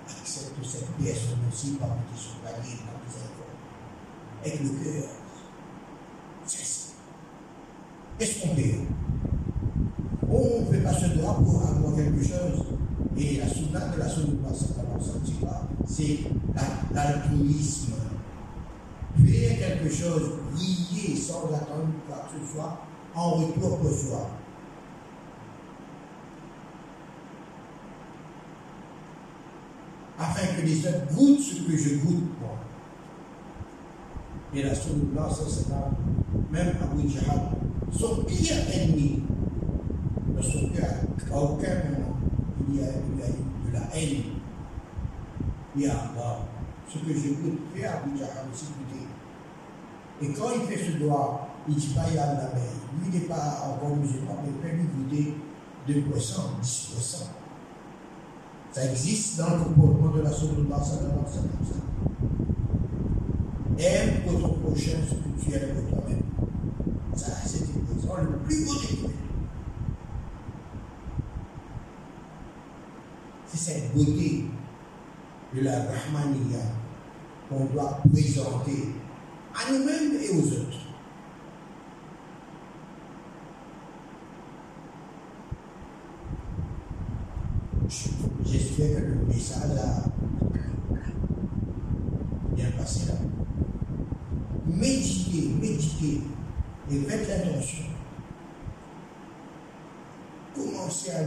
Accepte 0.07 0.63
cette 0.63 0.91
personne 0.91 1.39
aussi 1.51 1.77
parmi 1.79 2.01
tes 2.03 2.17
chevaliers 2.17 2.77
de 2.77 2.83
ta 2.85 2.95
miséricorde. 3.05 3.55
Avec 4.45 4.59
le 4.61 4.69
cœur. 4.69 5.09
Qu'est-ce 8.17 8.41
qu'on 8.41 8.55
fait 8.55 8.79
On 8.79 8.85
ne 8.85 9.27
fait 9.27 9.36
la 10.87 10.93
ce 10.93 11.17
drapeau 11.17 11.59
pour 11.81 11.95
quelque 11.95 12.23
chose. 12.23 12.63
Et 13.17 13.37
la 13.37 13.47
sunna 13.47 13.79
de 13.93 13.99
la 13.99 14.07
sunna 14.07 14.49
c'est 15.85 16.19
l'altruisme. 16.93 17.93
Faire 19.25 19.57
quelque 19.57 19.89
chose, 19.93 20.31
lier 20.55 21.15
sans 21.15 21.45
attendre 21.45 21.89
quoi 22.07 22.27
que 22.27 22.39
ce 22.39 22.53
soit, 22.53 22.77
en 23.15 23.31
retour 23.31 23.79
pour 23.79 23.91
soi. 23.91 24.29
Afin 30.19 30.47
que 30.55 30.65
les 30.65 30.79
autres 30.87 31.15
goûtent 31.15 31.39
ce 31.39 31.61
que 31.63 31.77
je 31.77 31.95
goûte 31.95 32.29
moi. 32.39 32.57
Et 34.53 34.63
la 34.63 34.75
sunna, 34.75 35.27
même 36.51 36.73
Abu 36.81 37.09
son 37.91 38.23
pire 38.23 38.57
ennemi, 38.73 39.23
dans 40.37 40.43
son 40.43 40.69
cœur, 40.69 40.93
à 41.33 41.41
aucun 41.41 41.75
moment, 41.89 42.15
il 42.69 42.75
y 42.75 42.83
a, 42.83 42.87
a 42.87 42.89
de 42.89 43.73
la 43.73 43.95
haine. 43.95 44.23
Il 45.75 45.81
y 45.81 45.87
a 45.87 45.91
Allah, 45.91 46.39
ce 46.87 46.99
que 46.99 47.13
je 47.13 47.29
goûte, 47.29 47.59
fait 47.73 47.85
Abu 47.85 48.17
Jahal 48.17 48.45
aussi. 48.53 48.65
Et 50.19 50.33
quand 50.33 50.49
il 50.55 50.61
fait 50.67 50.83
ce 50.83 50.97
doigt, 50.97 51.47
il 51.67 51.75
dit 51.75 51.93
pas 51.93 52.05
il 52.09 52.15
y 52.15 52.17
a 52.17 52.27
de 52.27 52.37
la 52.37 52.53
mer. 52.53 52.63
Lui 53.03 53.19
n'est 53.19 53.25
pas 53.25 53.67
encore 53.67 53.95
musulman, 53.97 54.37
mais 54.43 54.49
il 54.49 54.55
peut 54.55 54.75
lui 54.75 54.85
goûter 54.85 55.35
2%, 55.87 56.03
10%. 56.61 57.23
Ça 58.71 58.85
existe 58.91 59.37
dans 59.37 59.57
le 59.57 59.63
comportement 59.65 60.15
de 60.15 60.21
la 60.21 60.31
Sallallahu 60.31 60.67
sallallahu. 60.69 61.47
Aime 63.79 64.23
votre 64.25 64.55
prochain 64.55 64.97
ce 65.07 65.13
que 65.13 65.45
tu 65.45 65.55
aimes 65.55 65.85
toi-même. 65.89 66.23
Ça, 67.15 67.31
c'est 67.45 67.67
le 67.67 68.37
plus 68.39 68.65
beau 68.65 68.73
des 68.73 69.26
Cette 73.57 73.91
beauté 73.91 74.45
de 75.55 75.61
la 75.61 75.79
Rahmaniya 75.79 76.59
qu'on 77.49 77.65
doit 77.65 77.99
présenter 78.13 78.93
à 79.51 79.71
nous-mêmes 79.71 80.13
et 80.21 80.29
aux 80.29 80.43
autres. 80.43 80.77
J'espère 88.45 88.95
que 88.95 89.01
le 89.01 89.25
message 89.25 89.71
a 89.75 90.03
bien 92.55 92.69
passé 92.77 93.07
là. 93.07 93.15
Méditez, 94.67 95.49
méditez 95.59 96.21
et 96.91 96.99
faites 96.99 97.27
l'intention. 97.27 97.85
Commencez 100.53 101.09
à 101.09 101.23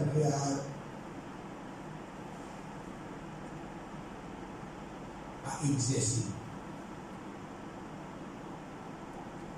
exercer. 5.64 6.24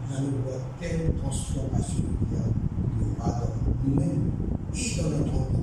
Nous 0.01 0.17
allons 0.17 0.33
voir 0.45 0.59
quelle 0.81 1.15
transformation 1.17 2.05
il 2.31 2.37
y 2.37 2.41
dans 3.19 3.85
nous-mêmes 3.85 4.31
et 4.75 5.03
dans 5.03 5.11
notre 5.11 5.35
environnement. 5.35 5.63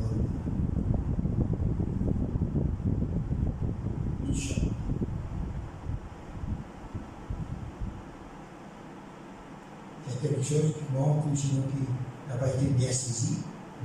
quelque 10.21 10.43
chose 10.43 10.73
qui 10.73 10.93
manque 10.93 11.25
ou 11.31 11.35
sinon 11.35 11.63
qui 11.71 12.29
n'a 12.29 12.35
pas 12.35 12.47
été 12.47 12.65
bien 12.65 12.91
saisi, 12.91 13.37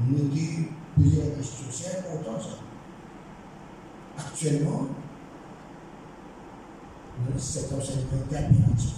nous 0.09 0.29
dit 0.29 0.69
plusieurs 0.97 1.37
questions. 1.37 1.67
C'est 1.71 1.99
important 1.99 2.41
ça. 2.41 2.59
Actuellement, 4.19 4.87
cet 7.37 7.73
enseignement 7.73 8.25
est 8.33 8.37
impératif. 8.37 8.95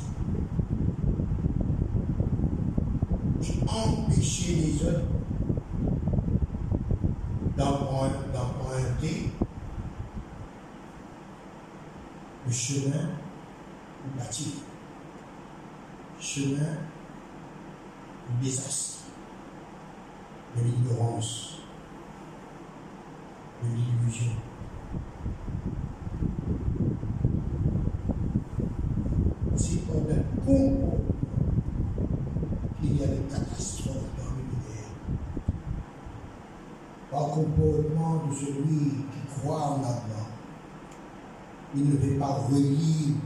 Et 3.42 3.68
empêcher 3.68 4.54
les 4.54 4.86
autres 4.86 5.02
d'emprunter 7.56 9.30
le 12.46 12.52
chemin 12.52 13.08
bâti, 14.16 14.62
chemin 16.36 16.76
du 18.28 18.44
désastre, 18.44 19.04
de 20.54 20.62
l'ignorance, 20.64 21.60
de 23.62 23.68
l'illusion. 23.74 24.32
C'est 29.56 29.86
pour 29.86 30.02
le 30.02 30.16
comportement 30.44 30.98
qu'il 32.82 32.98
y 32.98 33.02
a 33.02 33.06
des 33.06 33.22
catastrophes 33.30 33.94
dans 34.18 34.36
l'univers. 34.36 34.90
Par 37.10 37.30
comportement 37.30 38.26
de 38.26 38.34
celui 38.34 38.90
qui 38.90 39.40
croit 39.40 39.70
en 39.70 39.78
Allah. 39.78 40.26
Il 41.74 41.88
ne 41.88 41.96
veut 41.96 42.18
pas 42.18 42.26
relire 42.26 43.16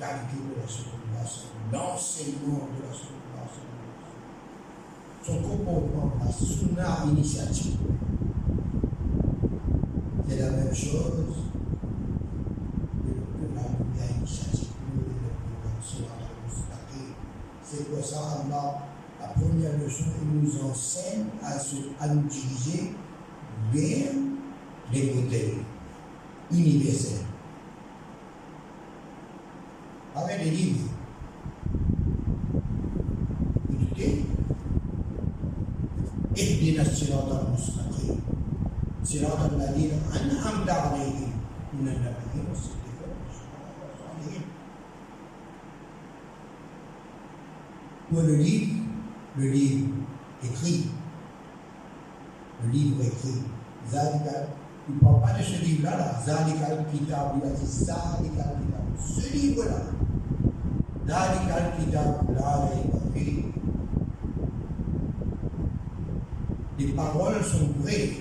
la 0.00 0.06
de 0.06 0.60
la 0.60 0.66
seconde 0.66 1.00
l'enseignement 1.72 2.68
de 2.76 2.82
la 2.82 2.92
sunna. 2.92 3.44
Son 5.22 5.42
sunna 6.44 7.04
initiative. 7.10 7.76
C'est 10.28 10.38
la 10.38 10.50
même 10.50 10.74
chose 10.74 11.36
que 13.02 13.54
la 13.54 13.62
lumière 13.62 14.16
initiative. 14.18 14.68
C'est 17.62 17.88
pour 17.88 18.04
ça, 18.04 18.42
Allah, 18.44 18.78
la 19.20 19.28
première 19.28 19.78
leçon, 19.78 20.04
il 20.22 20.40
nous 20.40 20.64
enseigne 20.64 21.26
à, 21.42 21.58
se, 21.58 21.76
à 22.00 22.12
utiliser 22.12 22.94
bien 23.72 24.06
les 24.92 25.14
modèles 25.14 25.58
universels. 26.50 27.29
Zadikal 56.24 56.84
Kitab, 56.92 57.32
il 57.36 57.48
a 57.48 57.52
dit 57.52 57.66
Kitab, 57.66 58.56
ce 58.98 59.32
livre-là, 59.32 59.80
Kitab, 61.78 62.30
les 66.80 66.92
paroles 66.92 67.44
sont 67.44 67.68
vraies. 67.80 68.16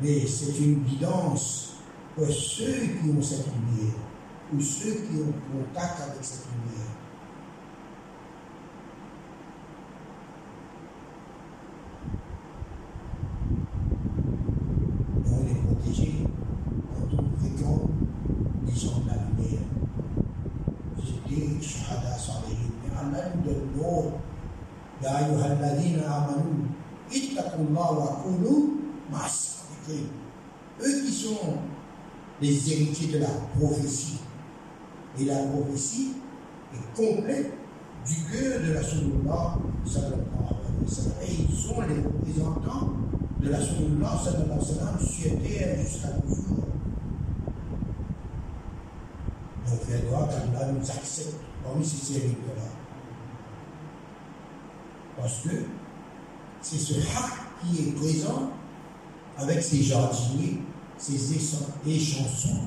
Mais 0.00 0.26
c'est 0.26 0.58
une 0.58 0.82
guidance 0.82 1.76
pour 2.16 2.26
ceux 2.26 2.72
qui 2.72 3.10
ont 3.10 3.22
cette 3.22 3.46
lumière, 3.46 3.94
ou 4.54 4.60
ceux 4.60 4.92
qui 4.92 5.16
ont 5.16 5.32
contact 5.52 6.00
avec 6.00 6.22
cette 6.22 6.46
lumière. 6.46 6.88
on 15.24 15.46
est 15.46 15.74
protégé 15.74 16.26
quand 16.94 17.16
on 17.16 17.38
fréquente 17.38 17.90
les 18.66 18.74
gens 18.74 19.00
de 19.00 19.08
la 19.08 19.14
lumière 19.14 19.62
being 21.34 21.60
shuhada 21.60 22.12
salihin. 22.18 22.72
Eux 30.84 31.04
qui 31.04 31.12
sont 31.12 31.36
les 32.40 32.72
héritiers 32.72 33.12
de 33.12 33.18
la 33.18 33.28
prophétie. 33.58 34.18
Et 35.18 35.24
la 35.24 35.36
prophétie 35.44 36.12
est 36.74 36.96
complète 36.96 37.52
du 38.06 38.14
cœur 38.32 38.60
de 38.66 38.72
la 38.72 38.82
Sunullah 38.82 39.58
sallallahu 39.84 40.22
alayhi 41.20 41.46
ils 41.48 41.54
sont 41.54 41.80
les 41.82 42.02
représentants 42.02 42.92
de 43.40 43.48
la 43.50 43.60
Sunullah 43.60 44.18
sallallahu 44.24 44.50
alayhi 44.50 44.58
wa 44.58 44.64
sallam 44.64 44.98
jusqu'à 45.80 46.08
nos. 46.08 46.62
Donc, 49.68 49.80
fait 49.82 50.06
droit 50.06 50.28
qu'Allah 50.28 50.72
nous 50.72 50.90
accepte 50.90 51.36
parmi 51.62 51.84
ces 51.84 52.14
serviteurs-là. 52.14 52.62
Parce 55.16 55.40
que 55.42 55.50
c'est 56.60 56.78
ce 56.78 56.94
haq 56.94 57.32
qui 57.60 57.88
est 57.88 57.92
présent 57.92 58.50
avec 59.36 59.62
ses 59.62 59.82
jardiniers, 59.82 60.62
ses 60.96 61.34
échansons. 61.34 62.62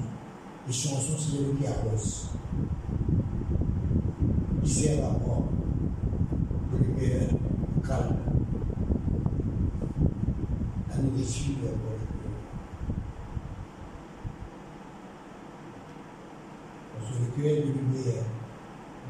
Les 0.68 0.74
chansons, 0.74 1.16
c'est 1.18 1.38
le 1.38 1.54
qui 1.54 1.68
arrose. 1.68 2.30
Qui 4.64 4.70
sert 4.70 5.06
à 5.06 5.14
quoi 5.16 5.44
De 6.72 6.78
lumière 6.84 7.30
calme. 7.86 8.18
La 10.90 10.98
nourriture 10.98 11.56
Jésus 17.46 17.60
est 17.60 17.66
le 17.66 17.74
nourri 17.74 18.16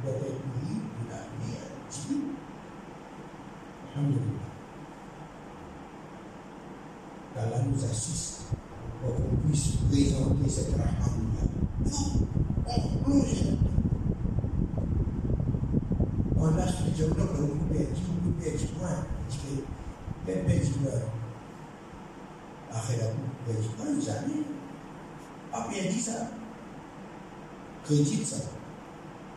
de 0.04 0.10
la 1.10 1.22
divine. 1.90 2.36
Alhamdulillah. 3.96 4.46
Allah 7.38 7.60
nous 7.66 7.84
assiste 7.86 8.48
pour 9.02 9.16
qu'on 9.16 9.36
puisse 9.48 9.78
présenter 9.90 10.50
cette. 10.50 10.76
Nous, 10.76 12.28
on 12.68 12.98
plonge 13.04 13.44
On 16.38 16.58
a 16.58 16.68
ce 16.68 16.84
dialogue, 16.90 17.18
on 17.40 17.74
perdre, 17.74 17.90
on. 20.26 21.02
Après 22.72 22.98
la 22.98 24.02
jamais. 24.02 24.44
Dit 25.90 26.02
ça. 26.02 26.35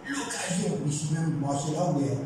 L'occasion, 0.09 0.78
ici 0.86 1.12
même, 1.12 1.38
moi, 1.38 1.55
c'est 1.55 1.74
là 1.74 1.92
où 1.92 2.01
il 2.01 2.07
est. 2.07 2.18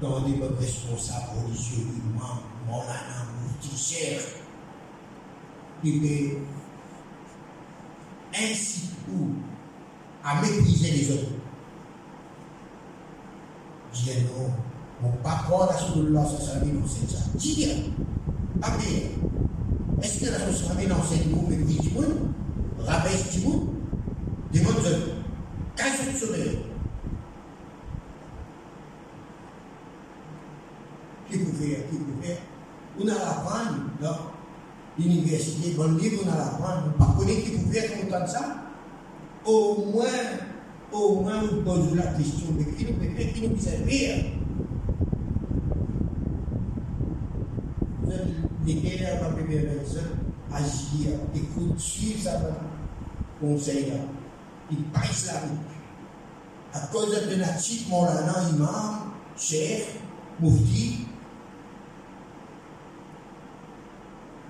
dans 0.00 0.20
des 0.20 0.32
bonnes 0.32 0.56
responsables 0.58 1.26
religieux, 1.44 1.84
imam, 2.14 2.38
Maulana, 2.66 3.26
Moufti, 3.42 3.76
Cheikh, 3.76 4.20
qui 5.82 6.38
ainsi 8.34 8.90
ou 9.12 9.28
à 10.24 10.40
mépriser 10.40 10.90
les 10.92 11.12
autres. 11.12 11.32
Dis 13.92 14.10
non, 14.24 15.10
est-ce 20.02 20.20
que 20.20 20.30
la 20.30 20.38
société 20.38 20.92
enseigne 20.92 21.30
qu'est-ce 21.30 21.90
que. 21.90 22.30
On 33.02 33.08
a 33.08 33.14
l'apprendre 33.14 33.76
dans 34.02 34.16
l'université, 34.98 35.72
bon 35.74 35.96
livre, 35.96 36.22
on 36.26 36.30
a 36.30 36.36
l'apprendre. 36.36 36.82
On 36.84 36.88
ne 36.88 36.92
pas 36.92 37.14
connaître 37.18 37.44
qui 37.44 37.50
pouvait 37.52 37.78
être 37.78 38.00
content 38.02 38.24
de 38.24 38.28
ça. 38.28 38.56
Au 39.46 39.86
moins, 39.86 40.06
au 40.92 41.20
moins, 41.20 41.42
on 41.50 41.62
pose 41.64 41.94
la 41.96 42.08
question, 42.12 42.48
mais 42.58 42.64
qui 42.74 42.84
nous 42.84 42.98
peut 42.98 43.06
qui 43.32 43.48
nous 43.48 43.56
peut 43.56 44.39
Lesquels 48.66 49.06
à 49.06 49.22
ma 49.22 49.28
première 49.30 49.64
personne 49.74 50.18
agir, 50.52 51.12
écoute, 51.34 51.78
suivre 51.78 52.22
ça 52.22 52.40
conseil 53.40 53.90
là. 53.90 53.96
Il 54.70 54.82
pas 54.84 55.04
islamique. 55.04 55.60
À 56.72 56.80
cause 56.92 57.28
de 57.28 57.34
natif, 57.36 57.88
mon 57.88 58.06
imam, 58.06 59.12
chef, 59.36 59.96
moufti, 60.38 61.06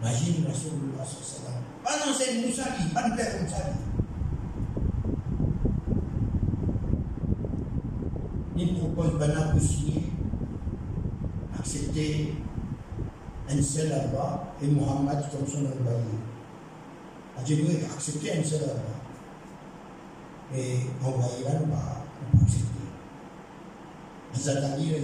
Imagine 0.03 0.47
Rasulullah 0.49 1.05
SAW. 1.05 1.61
Pas 1.85 2.07
non, 2.07 2.15
c'est 2.17 2.41
Moussa 2.41 2.65
pas 2.95 3.11
de 3.11 3.17
père 3.17 3.37
comme. 3.37 3.51
Il 8.57 8.79
propose 8.79 9.19
Bana 9.19 9.53
pour 9.53 9.61
signer, 9.61 10.13
accepter 11.59 12.35
un 13.51 13.63
seul 13.63 13.93
Allah 13.93 14.45
et 14.63 14.67
Muhammad 14.67 15.25
comme 15.31 15.47
son 15.47 15.67
envoyé. 15.67 16.19
A 17.39 17.45
Djibril 17.45 17.85
accepter 17.85 18.39
un 18.39 18.45
seul 18.45 18.63
Allah. 18.63 19.01
Et 20.55 20.81
envoyé 21.05 21.45
là, 21.45 21.51
on 21.63 21.67
va 21.69 22.43
accepter. 22.43 22.67
Mais 24.33 24.39
Zadani, 24.39 24.87
il 24.89 24.95
a 24.95 24.99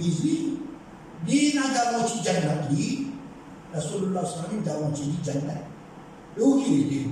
Ghazni 0.00 0.56
di 1.28 1.52
naga 1.52 2.00
mochi 2.00 2.24
jannat 2.24 2.72
di 2.72 3.12
Rasulullah 3.70 4.24
SAW 4.24 4.64
jawab 4.64 4.96
jadi. 4.96 5.60
Lu 6.40 6.62
kiri 6.62 6.82
dia. 6.88 7.09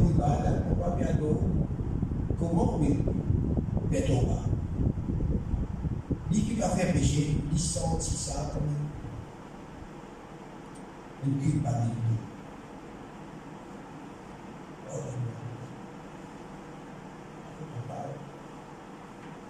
Au 0.00 0.08
bas, 0.18 0.38
là, 0.42 0.50
on 0.70 0.74
va 0.74 0.96
bien 0.96 1.14
d'eau. 1.14 1.40
Comment 2.38 2.78
oui 2.78 2.98
Mais 3.90 4.04
au 4.10 4.26
bas. 4.26 4.44
Lui 6.30 6.40
qui 6.40 6.54
va 6.54 6.68
faire 6.70 6.92
pécher, 6.92 7.36
il 7.52 7.58
sentit 7.58 8.16
ça 8.16 8.50
comme 8.52 8.62
une 11.26 11.40
culpabilité. 11.40 12.02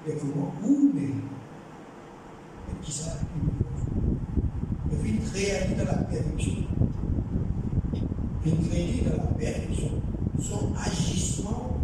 et 0.06 0.14
comment 0.16 0.52
où 0.64 0.90
mais 0.94 1.02
et 1.02 2.74
qui 2.82 2.92
ça 2.92 3.12
et 4.90 4.96
puis 4.96 5.10
une 5.10 5.28
réalité 5.32 5.74
dans 5.74 5.84
la 5.84 5.98
perfection 5.98 6.54
une 8.44 8.68
réalité 8.68 9.08
dans 9.08 9.16
la 9.22 9.30
perfection 9.38 9.90
son 10.40 10.72
agissement 10.74 11.78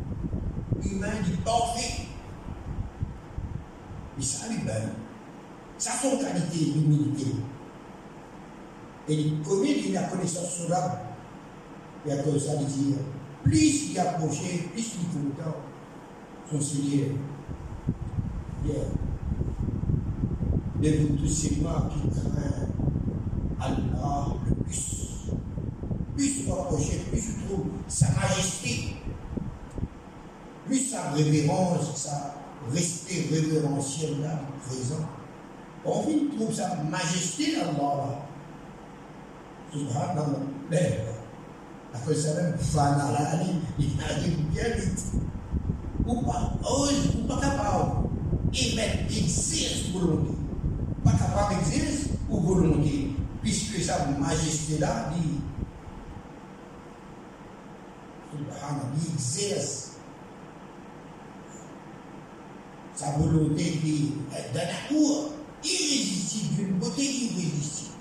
humain 0.83 1.23
du 1.25 1.37
parfait 1.39 2.07
mais 4.17 4.25
ça 4.25 4.49
lui 4.49 4.59
ben 4.67 4.91
ça 5.77 5.93
son 5.93 6.19
qualité 6.19 6.73
d'humilité 6.73 7.31
et 7.31 7.37
il 9.15 9.41
connaît 9.41 9.79
il 9.87 9.97
a 9.97 10.05
connaissance 10.05 10.51
sur 10.51 10.69
l'âme 10.69 10.99
et 12.07 12.13
à 12.13 12.23
cause 12.23 12.47
ça 12.47 12.53
il 12.61 12.67
dit 12.67 12.95
plus 13.43 13.91
il 13.91 13.99
approchait 13.99 14.69
plus 14.73 14.95
il 15.01 15.21
content 15.21 15.57
son 16.51 16.61
Seigneur 16.61 17.09
Bien. 18.65 18.75
De 20.83 20.97
vous 20.99 21.17
tous 21.17 21.29
ces 21.29 21.57
moi 21.61 21.89
qui 21.93 22.09
craint 22.09 22.69
Allah 23.61 24.27
le 24.47 24.55
plus. 24.65 25.31
Plus 26.17 26.45
vous 26.45 26.53
approchez, 26.53 26.99
plus 27.11 27.21
je 27.21 27.47
trouve 27.47 27.67
sa 27.87 28.07
majesté, 28.13 28.97
plus 30.67 30.91
sa 30.91 31.11
révérence, 31.13 31.97
sa 31.97 32.35
respect 32.73 33.27
révérentiel 33.33 34.21
là, 34.21 34.41
présent. 34.67 35.07
On 35.85 36.03
trouve 36.03 36.53
sa 36.53 36.77
majesté 36.83 37.57
Allah. 37.61 38.28
Subhanallah. 39.73 40.41
Ben, 40.71 40.93
après 41.95 42.15
ça 42.15 42.35
même, 42.35 42.59
fanala, 42.59 43.41
il 43.79 43.91
arrive 44.03 44.39
bien 44.53 44.65
vite. 44.77 45.05
Ou 46.07 46.23
pas, 46.23 46.53
ose, 46.65 47.17
ou 47.19 47.27
pas 47.27 47.41
capable 47.41 48.09
et 48.55 48.77
mettre 48.77 48.99
exerce 49.11 49.91
volonté. 49.93 50.33
Pas 51.05 51.13
capable 51.13 51.57
d'exercer 51.57 52.11
ou 52.31 52.41
volonté, 52.41 53.11
puisque 53.43 53.81
sa 53.83 54.07
majesté-là 54.19 55.11
dit, 55.15 55.41
subhanallah, 58.33 58.91
il 58.97 59.15
exerce 59.15 59.89
sa 62.95 63.13
volonté 63.13 63.63
qui 63.63 64.13
est 64.33 64.53
d'un 64.53 64.61
amour, 64.97 65.31
irrésistible, 65.63 66.57
d'une 66.57 66.79
beauté 66.79 67.03
irrésistible. 67.03 67.95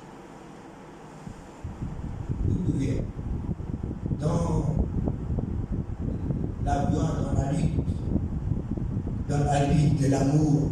Vous 2.47 2.71
pouvez, 2.71 3.03
dans 4.19 4.75
la 6.65 6.85
voie, 6.85 7.11
dans 7.21 7.39
la 7.39 7.51
lutte, 7.51 7.71
dans 9.29 9.43
la 9.43 9.65
lutte 9.65 9.96
de 10.07 10.11
l'amour, 10.11 10.71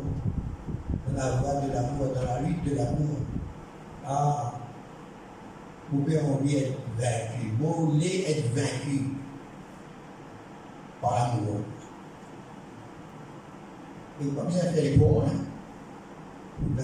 dans 1.08 1.14
la 1.18 1.32
voie 1.32 1.62
de 1.62 1.74
l'amour, 1.74 2.14
dans 2.16 2.24
la 2.24 2.42
lutte 2.42 2.64
de 2.64 2.76
l'amour, 2.76 3.18
ah, 4.08 4.54
envie 5.94 6.58
être 6.58 6.78
vaincu, 6.98 7.52
vous 7.60 7.92
voulez 7.92 8.26
être 8.28 8.54
vaincu 8.54 9.02
par 11.02 11.14
l'amour. 11.14 11.60
Et 14.22 14.26
comme 14.28 14.52
ça 14.52 14.72
les 14.72 14.98
pauvres, 14.98 15.28
hein, 15.28 16.82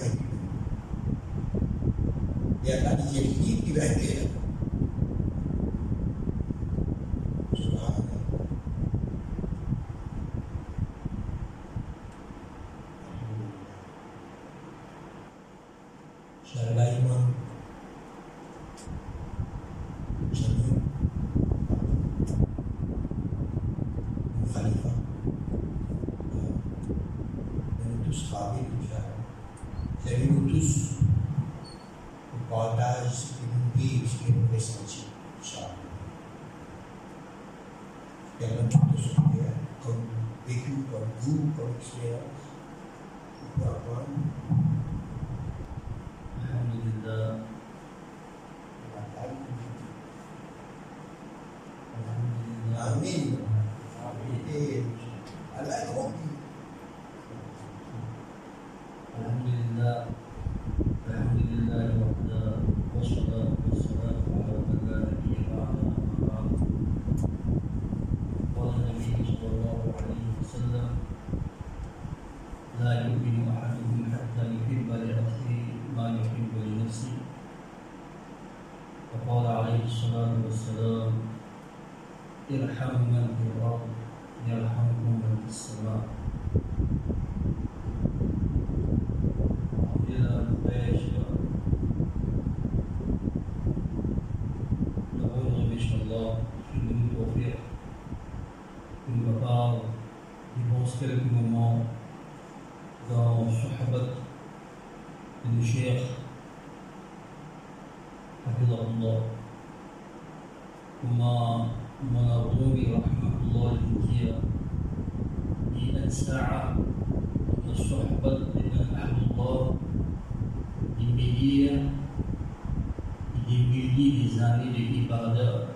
des 124.82 125.02
débardeurs, 125.02 125.68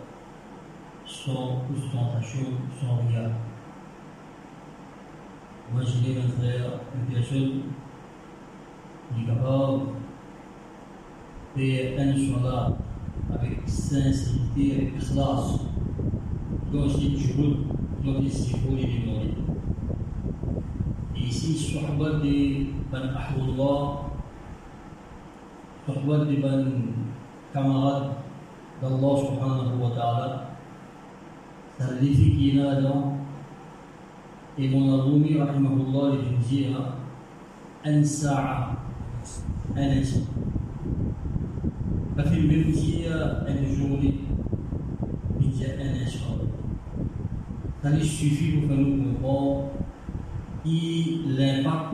sans 1.06 1.64
ostentation, 1.74 2.46
sans 2.80 3.08
rien. 3.08 3.30
Moi, 5.72 5.82
je 5.84 5.98
dis, 6.00 6.16
mon 6.16 6.30
frère, 6.30 6.80
une 6.96 7.14
personne 7.14 7.62
qui 9.14 9.24
est 9.24 9.26
capable 9.26 9.82
de 11.56 11.62
faire 11.62 12.00
un 12.00 13.36
avec 13.36 13.68
sincérité, 13.68 14.76
avec 14.76 14.98
classe, 14.98 15.60
dans 16.72 16.88
une 16.88 17.18
journée, 17.18 17.58
dans 18.04 18.20
les 18.20 18.30
siffons 18.30 18.78
et 18.78 18.86
les 18.86 19.06
morts. 19.06 19.22
Ici, 21.16 21.76
صحبة 21.76 22.24
من 22.94 23.04
أحب 23.18 23.40
الله 23.40 24.00
صحبة 25.88 26.18
من 26.18 26.62
كمرات 27.54 28.25
الله 28.84 29.16
سبحانه 29.24 29.72
وتعالى 29.86 30.48
سرديسي 31.80 32.30
كينا 32.36 32.80
دون 32.80 33.20
إمام 34.60 34.88
الرومي 35.00 35.36
رحمه 35.40 35.74
الله 35.74 36.08
يجزيها 36.16 36.84
أن 37.88 38.04
ساعة 38.04 38.78
أن 39.78 40.04
ساعة 40.04 40.36
ففي 42.18 42.36
البيوتية 42.38 43.16
أن 43.48 43.58
جولي 43.80 44.14
بجاء 45.40 45.76
أن 45.82 46.08
ساعة 46.08 46.40
فلي 47.84 48.02
الشفي 48.02 48.58
وفنوب 48.58 49.00
القوم 49.08 49.68
إي 50.66 51.16
لامبك 51.28 51.88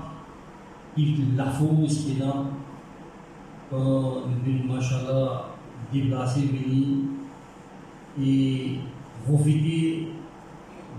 إي 0.97 1.15
لافوس 1.37 2.09
كده 2.09 2.33
Euh, 3.73 4.27
ma 4.67 4.81
shallah, 4.81 5.50
déplacer, 5.93 6.49
et 8.21 8.79
profiter 9.25 10.07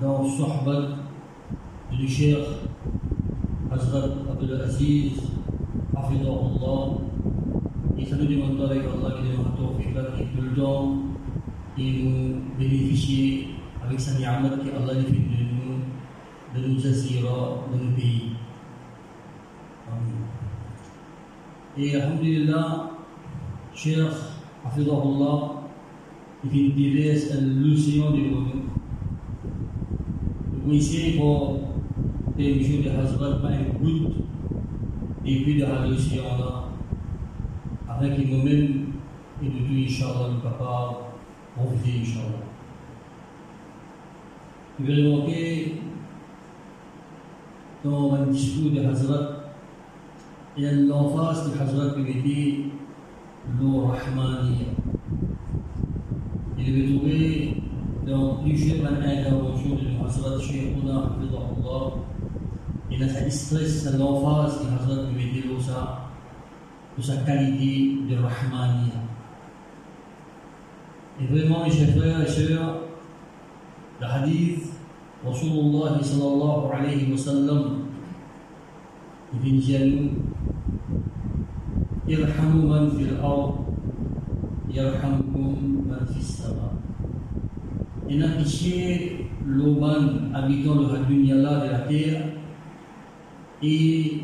dans 0.01 0.25
Sohbat 0.25 0.97
du 1.91 2.09
Cheikh 2.09 2.39
Hazrat 3.71 4.05
Abdul 4.31 4.61
Aziz, 4.61 5.13
Hafidahullah, 5.95 6.99
et 7.99 8.05
ça 8.07 8.17
nous 8.17 8.27
demande 8.27 8.61
avec 8.63 8.83
Allah 8.83 9.15
qui 9.17 9.31
demande 9.31 9.57
tawfiq 9.57 9.95
qui 10.17 10.37
tout 10.37 10.43
le 10.43 10.55
temps, 10.55 10.97
et 11.79 11.93
nous 12.03 12.41
bénéficier 12.59 13.49
avec 13.85 14.01
sa 14.01 14.19
ni'amat 14.19 14.51
que 14.51 14.77
Allah 14.77 14.95
lui 15.01 15.05
fait 15.05 15.13
de 15.13 16.63
nous, 16.63 16.63
de 16.63 16.69
nous 16.69 16.87
azira, 16.87 17.59
de 17.73 17.85
nos 17.85 17.95
pays. 17.95 18.33
Amen. 19.89 20.27
Et 21.77 21.97
Alhamdulillah, 21.97 22.91
Cheikh 23.75 24.32
Hafidahullah, 24.65 25.63
il 26.45 26.51
fait 26.51 26.69
diverses 26.75 27.33
allusions 27.33 28.11
de 28.11 28.17
nous. 28.17 28.47
Vous 30.65 30.73
ici 30.73 31.17
pour 31.19 31.61
des 32.37 32.63
jours 32.63 32.85
de 32.85 32.91
Hazrat 32.91 33.39
Ma'in 33.39 33.65
et 35.25 35.43
puis 35.43 35.57
de 35.57 35.65
la 35.65 35.81
réussir 35.81 36.23
avec 37.89 38.19
nous-mêmes 38.31 38.87
et 39.43 39.47
de 39.47 39.51
tout, 39.51 39.75
Inch'Allah, 39.75 40.29
le 40.35 40.41
papa, 40.41 40.99
profiter, 41.57 42.01
Inch'Allah. 42.01 42.43
Je 44.81 44.85
vais 44.85 45.09
remarquer 45.09 45.75
dans 47.85 48.15
un 48.15 48.27
discours 48.27 48.71
de 48.71 48.85
Hazrat, 48.87 49.45
il 50.57 50.63
y 50.63 50.67
a 50.67 50.73
l'emphase 50.73 51.53
de 51.53 51.61
Hazrat 51.61 51.95
qui 51.95 52.23
dit 52.23 52.65
l'eau 53.61 53.87
Rahmaniya. 53.87 54.67
Il 56.59 56.69
avait 56.69 56.95
trouvé 56.95 57.57
dans 58.07 58.37
plusieurs 58.37 58.87
interventions 58.87 59.77
de 59.77 60.05
Hazrat 60.07 60.41
Sheikhuna 60.41 60.99
Hafidahullah 60.99 61.95
il 62.95 63.03
a 63.03 63.09
sa 63.09 63.23
distress, 63.23 63.85
sa 63.85 63.97
l'emphase 63.97 64.59
qui 64.61 64.67
Hazrat 64.67 65.05
lui 65.11 65.33
dit 65.33 65.43
sa, 65.61 66.11
de 66.97 67.03
sa 67.03 67.17
qualité 67.23 67.97
de 68.09 68.17
Rahmaniya. 68.17 69.01
Et 71.21 71.27
vraiment, 71.27 71.65
mes 71.65 71.71
chers 71.71 71.95
frères 71.97 72.23
et 72.23 72.27
sœurs, 72.27 72.81
le 74.01 74.07
hadith, 74.07 74.73
Rasulullah 75.25 76.03
sallallahu 76.03 76.73
alayhi 76.73 77.11
wa 77.11 77.17
sallam, 77.17 77.87
dire 79.43 79.81
nous, 79.87 80.11
irhamu 82.13 82.69
man 82.69 82.91
fil 82.91 83.17
ard 83.25 83.65
yarhamkum 84.69 85.89
man 85.89 86.07
fis 86.13 86.43
sama. 86.43 86.73
Et 88.09 88.17
n'a 88.17 88.29
pitié 88.29 89.29
l'Oman 89.47 90.31
habitant 90.35 90.75
le 90.75 91.07
dunya 91.09 91.37
de 91.37 91.71
la 91.71 91.79
terre 91.89 92.23
et 93.63 94.21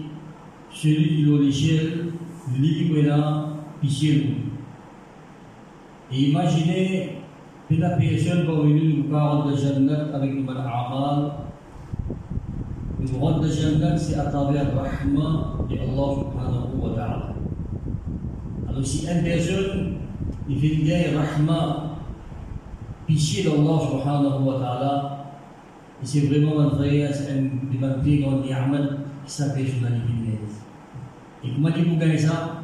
celui 0.70 1.08
qui 1.08 1.22
est 1.22 1.38
l'échelle 1.38 2.12
libre 2.58 3.06
là 3.06 3.48
pitié 3.80 4.24
nous. 4.26 6.16
Et 6.16 6.28
imaginez 6.30 7.22
que 7.68 7.74
la 7.74 7.90
personne 7.90 8.46
parmi 8.46 8.74
nous 8.74 8.96
nous 8.98 9.10
parle 9.10 9.50
de 9.50 9.56
Jannat 9.56 10.14
avec 10.14 10.32
une 10.32 10.44
bonne 10.44 10.56
amal. 10.56 11.32
Une 13.00 13.18
grande 13.18 13.46
Jannat 13.46 13.96
c'est 13.96 14.18
à 14.18 14.24
travers 14.24 14.64
le 14.64 14.78
rahma 14.78 15.56
de 15.70 15.74
Allah 15.76 16.14
subhanahu 16.14 16.80
wa 16.82 16.90
ta'ala. 16.94 17.37
Alors 18.78 18.86
si 18.86 19.06
une 19.08 19.24
personne 19.24 19.94
il 20.48 20.56
fait 20.60 20.74
une 20.74 21.16
rahma 21.18 21.96
pitié 23.08 23.42
d'Allah 23.42 23.80
subhanahu 23.90 24.44
wa 24.44 24.54
ta'ala 24.60 25.24
et 26.00 26.06
c'est 26.06 26.20
vraiment 26.20 26.60
un 26.60 26.68
vrai 26.68 27.10
c'est 27.12 27.32
un 27.32 28.02
des 28.04 28.18
dans 28.20 28.40
ni'mat 28.40 28.88
qui 29.26 29.32
s'appelle 29.32 29.66
journalisme 29.66 30.62
et 31.42 31.48
comment 31.56 31.70
il 31.76 31.84
vous 31.86 31.96
gagne 31.96 32.16
ça 32.18 32.60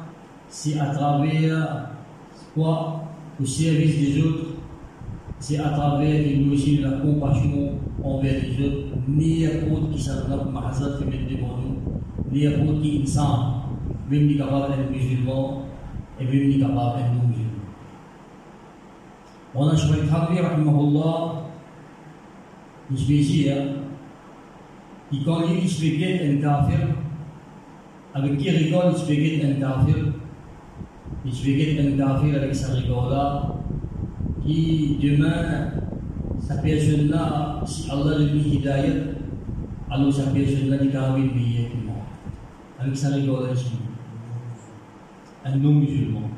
c'est 0.47 0.79
à 0.79 0.95
travers 0.95 1.89
quoi 2.55 3.03
le 3.41 3.45
service 3.45 3.99
des 3.99 4.23
autres 4.23 4.47
c'est 5.41 5.59
à 5.59 5.71
travers 5.71 6.33
une 6.33 6.53
aussi 6.53 6.79
la 6.79 6.91
compassion 6.93 7.73
envers 8.05 8.41
les 8.41 8.65
autres 8.65 8.87
n'importe 9.09 9.93
qui 9.93 10.01
s'adapte 10.01 10.53
mahazat 10.53 10.97
qui 10.97 11.07
met 11.07 11.29
devant 11.29 11.59
nous 11.59 12.31
n'importe 12.31 12.83
qui 12.83 13.03
insan 13.03 13.65
même 14.09 14.29
ni 14.29 14.37
capable 14.37 14.77
d'être 14.77 14.93
musulman 14.93 15.65
ابنه 16.21 16.57
كباب 16.57 16.95
النوبي 16.99 17.45
وأنا 19.55 19.75
شوي 19.75 20.07
خضري 20.11 20.41
رحمه 20.41 20.81
الله. 20.81 21.47
مش 22.91 23.07
بيجي 23.07 23.47
يقول 25.12 25.49
لي 25.49 25.62
إيش 25.62 25.81
بقيت 25.81 26.21
انت 26.21 26.43
كافر. 26.43 26.83
أبكي 28.15 28.51
ريقول 28.51 28.93
إيش 28.93 29.03
بقيت 29.09 29.45
انت 29.45 29.61
كافر. 29.62 30.12
إيش 31.27 31.39
بقيت 31.43 31.79
انت 31.79 31.99
كافر 31.99 32.33
avec 32.35 32.55
sa 32.55 32.75
rigola 32.75 33.25
qui 34.43 34.99
demain 35.01 35.71
s'appellera 36.39 37.62
si 37.65 37.91
Allah 37.91 38.19
lui 38.19 38.43
hidayah 38.53 39.17
Allah 39.91 40.12
s'appellera 40.12 40.77
dikawin 40.83 41.29
biyetullah 41.33 42.03
avec 42.79 42.97
sa 42.97 43.09
rigola 43.17 43.55
je 43.55 43.94
un 45.45 45.57
non-musulman. 45.57 46.31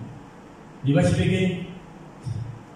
Il 0.85 0.95
va 0.95 1.03
expliquer 1.03 1.67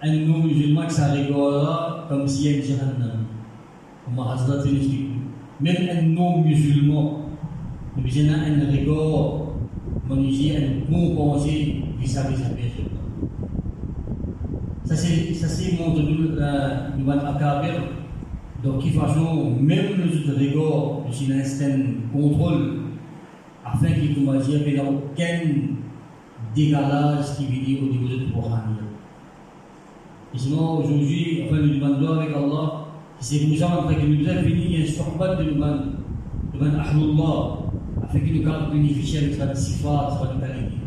un 0.01 0.13
non-musulman 0.13 0.87
qui 0.87 0.93
ça 0.93 1.11
rigole 1.11 1.67
comme 2.09 2.27
s'il 2.27 2.51
y 2.51 2.53
a 2.53 2.57
une 2.57 2.63
jahannam. 2.63 3.25
Même 5.61 5.75
un 5.89 6.01
non-musulman, 6.01 7.21
nous 7.97 8.03
disons 8.03 8.33
un 8.33 8.71
rigole, 8.71 9.41
on 10.09 10.15
dit 10.15 10.53
un 10.55 10.91
bon 10.91 11.15
pensée 11.15 11.83
vis-à-vis 11.99 12.35
de 12.35 12.39
sa 12.39 12.49
personne. 12.49 12.85
Ça 14.83 14.95
c'est, 15.47 15.77
mon 15.77 17.03
va 17.05 17.29
akabir. 17.29 17.81
Donc, 18.63 18.79
qui 18.81 18.89
façon, 18.89 19.55
même 19.59 19.85
le 19.97 20.33
rigole, 20.35 21.03
c'est 21.11 21.65
un 21.65 21.79
contrôle, 22.11 22.81
afin 23.65 23.91
qu'il 23.91 24.15
commence 24.15 24.43
à 24.43 24.47
dire 24.47 24.83
aucun 24.83 25.39
décalage 26.55 27.37
qui 27.37 27.45
vient 27.45 27.81
au 27.81 27.91
niveau 27.91 28.07
de 28.07 28.31
Touhania. 28.31 28.81
Et 30.33 30.37
sinon, 30.37 30.79
aujourd'hui, 30.79 31.43
enfin, 31.45 31.61
nous 31.61 31.75
demandons 31.75 32.19
avec 32.19 32.35
Allah, 32.35 32.85
c'est 33.19 33.39
pour 33.47 33.57
ça 33.57 33.67
que 33.67 34.05
nous 34.05 34.27
avons 34.29 34.43
fini 34.43 34.81
un 34.81 34.85
sohbat 34.85 35.35
de 35.35 35.43
nous 35.43 35.59
devant 36.53 36.79
Ahlullah, 36.79 37.57
afin 38.03 38.19
que 38.19 38.25
nous 38.25 38.41
puissions 38.41 38.69
bénéficier 38.71 39.19
avec 39.19 39.35
sa 39.35 39.55
sifat, 39.55 40.19
sa 40.19 40.27
qualité. 40.39 40.77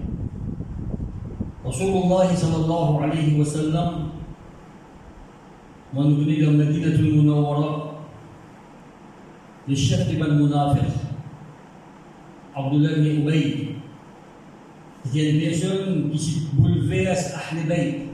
Rasulullah 1.65 2.35
sallallahu 2.35 3.05
alayhi 3.05 3.39
wa 3.39 3.45
sallam, 3.45 3.95
moi 5.93 6.05
nous 6.05 6.17
venons 6.17 6.53
de 6.53 6.57
Medina 6.57 6.87
al-Munawwara, 6.89 7.95
le 9.67 9.75
chef 9.75 10.11
de 10.13 10.19
Ban 10.19 10.35
Munafiq, 10.35 10.91
Abdullah 12.55 13.74
c'était 15.05 15.31
une 15.31 15.41
personne 15.41 16.11
qui 16.11 16.19
se 16.19 16.41
bouleverse 16.55 17.35
Ahl 17.35 17.69
Bayt. 17.69 18.09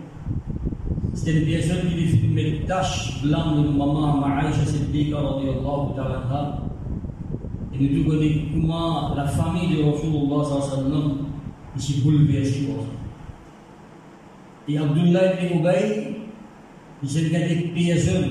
C'était 1.14 1.40
une 1.40 1.46
personne 1.46 1.88
qui 1.88 1.94
lui 1.94 2.06
fait 2.08 2.48
une 2.58 2.64
tache 2.66 3.22
blanche 3.22 3.56
de 3.56 3.68
maman 3.70 4.24
Aïcha 4.24 4.64
Siddiqa 4.64 5.16
radiallahu 5.16 5.94
ta'ala 5.96 6.58
Et 7.72 7.78
nous 7.78 8.02
tous 8.02 8.10
connaissons 8.10 8.40
comment 8.52 9.14
la 9.14 9.26
famille 9.26 9.76
de 9.76 9.82
Rasulullah 9.82 10.44
sallallahu 10.44 11.12
s'est 11.76 12.00
bouleversée. 12.02 12.68
Et 14.68 14.78
Abdullah 14.78 15.42
ibn 15.42 15.58
Ubay, 15.58 16.16
c'est 17.04 17.22
une 17.22 17.74
personne 17.74 18.30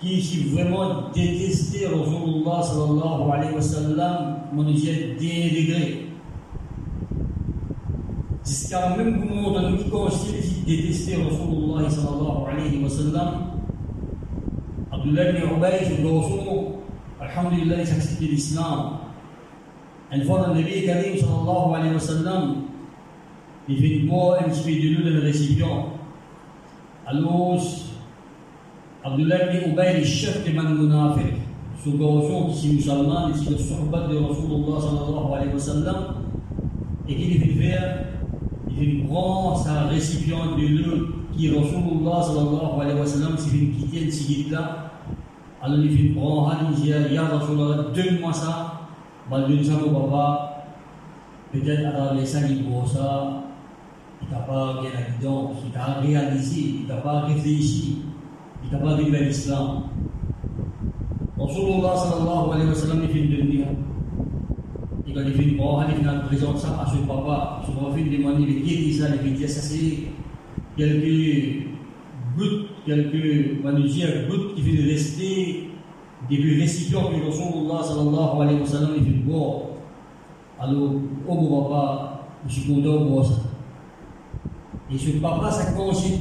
qui 0.00 0.48
vraiment 0.52 1.10
détesté 1.14 1.86
Rasulullah 1.86 2.62
sallallahu 2.62 3.30
alayhi 3.32 3.54
wa 3.54 3.60
sallam, 3.60 4.36
mon 4.52 4.64
Dieu, 4.64 5.16
dénigré. 5.18 6.01
Jusqu'à 8.44 8.96
même 8.96 9.24
moment 9.24 9.52
dans 9.52 9.76
qui 9.76 9.88
considère 9.88 10.42
détester 10.66 11.14
Rasulullah 11.14 11.88
sallallahu 11.88 12.50
alayhi 12.50 12.82
wa 12.82 12.88
sallam, 12.88 13.28
Abdullah 14.90 15.30
ibn 15.30 15.56
Ubay, 15.56 15.80
je 15.84 16.02
dois 16.02 16.24
Alhamdulillah, 17.20 17.76
il 17.80 17.86
s'accepte 17.86 18.20
l'islam. 18.20 18.98
Une 20.12 20.24
fois 20.24 20.40
dans 20.40 20.54
le 20.54 20.60
Nabi 20.60 20.84
Karim 20.84 21.16
sallallahu 21.16 21.74
alayhi 21.76 21.94
wa 21.94 22.00
sallam, 22.00 22.54
il 23.68 23.78
fait 23.78 23.98
une 23.98 24.08
voix 24.08 24.38
un 24.40 24.48
petit 24.50 24.62
peu 24.64 24.70
de 24.70 24.96
l'eau 24.96 25.08
dans 25.08 25.16
le 25.16 25.22
récipient. 25.22 25.86
Alors, 27.06 27.62
Abdullah 29.04 29.54
ibn 29.54 29.70
Ubay, 29.70 29.98
le 30.00 30.04
chef 30.04 30.44
de 30.44 30.52
Man 30.52 30.76
Munafiq, 30.76 31.34
ce 31.84 31.90
garçon 31.90 32.50
qui 32.52 32.70
est 32.70 32.72
musulman, 32.72 33.28
il 33.28 33.46
est 33.46 33.50
le 33.50 33.58
sohbat 33.58 34.08
de 34.08 34.16
Rasulullah 34.16 34.80
sallallahu 34.80 35.32
alayhi 35.32 35.52
wa 35.54 35.60
sallam, 35.60 35.96
et 37.08 37.14
qu'il 37.14 37.40
fait 37.40 37.62
faire 37.62 38.04
il 38.80 39.06
prend 39.06 39.56
sa 39.56 39.84
récipient 39.84 40.56
de 40.56 40.66
l'eau 40.66 41.06
qui 41.36 41.48
Rasulullah 41.48 42.22
sallallahu 42.22 42.80
alayhi 42.80 42.98
wa 43.00 43.06
sallam 43.06 43.36
fait 43.38 43.58
quitter 43.58 44.04
le 44.04 44.10
sigit 44.10 44.50
là 44.50 44.90
alors 45.62 45.78
il 45.78 46.14
prend 46.14 46.50
il 46.70 46.82
dit 46.82 46.88
ya 46.90 46.98
donne-moi 47.94 48.32
ça 48.32 48.82
bah 49.30 49.40
donne 49.48 49.64
ça 49.64 49.72
au 49.84 49.90
papa. 49.90 50.64
Peut-être 51.52 51.86
alors 51.86 52.14
les 52.14 52.62
boit 52.62 52.86
ça. 52.86 53.44
Il 54.22 54.30
n'a 54.30 54.38
pas 54.40 54.80
bien 54.80 54.90
la 54.94 55.10
guidance. 55.10 55.56
Il 55.66 55.72
n'a 55.72 56.00
réalisé. 56.00 56.74
Il 56.80 56.86
n'a 56.86 56.96
pas 56.96 57.20
réfléchi. 57.20 57.98
Il 58.64 58.72
n'a 58.72 58.78
pas 58.78 58.94
vécu 58.96 59.10
l'islam. 59.10 59.84
Rasulullah 61.38 61.96
sallallahu 61.96 62.52
alayhi 62.52 62.68
wa 62.68 62.74
sallam 62.74 63.00
il 63.02 63.08
fait 63.08 63.18
une 63.20 63.30
demi 63.30 63.52
il 63.54 63.58
va 63.58 63.64
dire 63.64 63.64
bon, 63.64 63.68
il 65.01 65.01
va 65.01 65.01
présenter 65.01 65.01
ça 66.56 66.80
à 66.80 66.86
son 66.90 67.06
papa. 67.06 67.62
Qui 67.64 68.92
ça, 68.92 69.08
il 69.08 69.30
va 69.30 69.36
dire 69.36 69.48
ça 69.48 69.60
c'est 69.60 69.98
quelques 70.76 71.66
gouttes, 72.36 72.68
quelques 72.86 73.62
manusières 73.62 74.28
gouttes 74.28 74.54
qui 74.54 74.62
viennent 74.62 74.88
rester 74.88 75.68
depuis 76.30 76.60
récipient 76.60 77.10
que 77.10 77.26
Rasulullah 77.26 77.82
sallallahu 77.82 78.42
alayhi 78.42 78.60
wa 78.60 78.66
sallam 78.66 78.90
il 78.96 79.04
fait 79.04 79.18
bon. 79.26 79.62
Alors, 80.60 80.92
oh 81.28 81.34
mon 81.34 81.62
papa, 81.64 82.20
je 82.46 82.60
suis 82.60 82.72
content 82.72 83.04
voir 83.04 83.24
ça. 83.26 83.34
Et 84.92 84.98
ce 84.98 85.10
papa, 85.18 85.50
ça 85.50 85.72
consiste, 85.72 86.20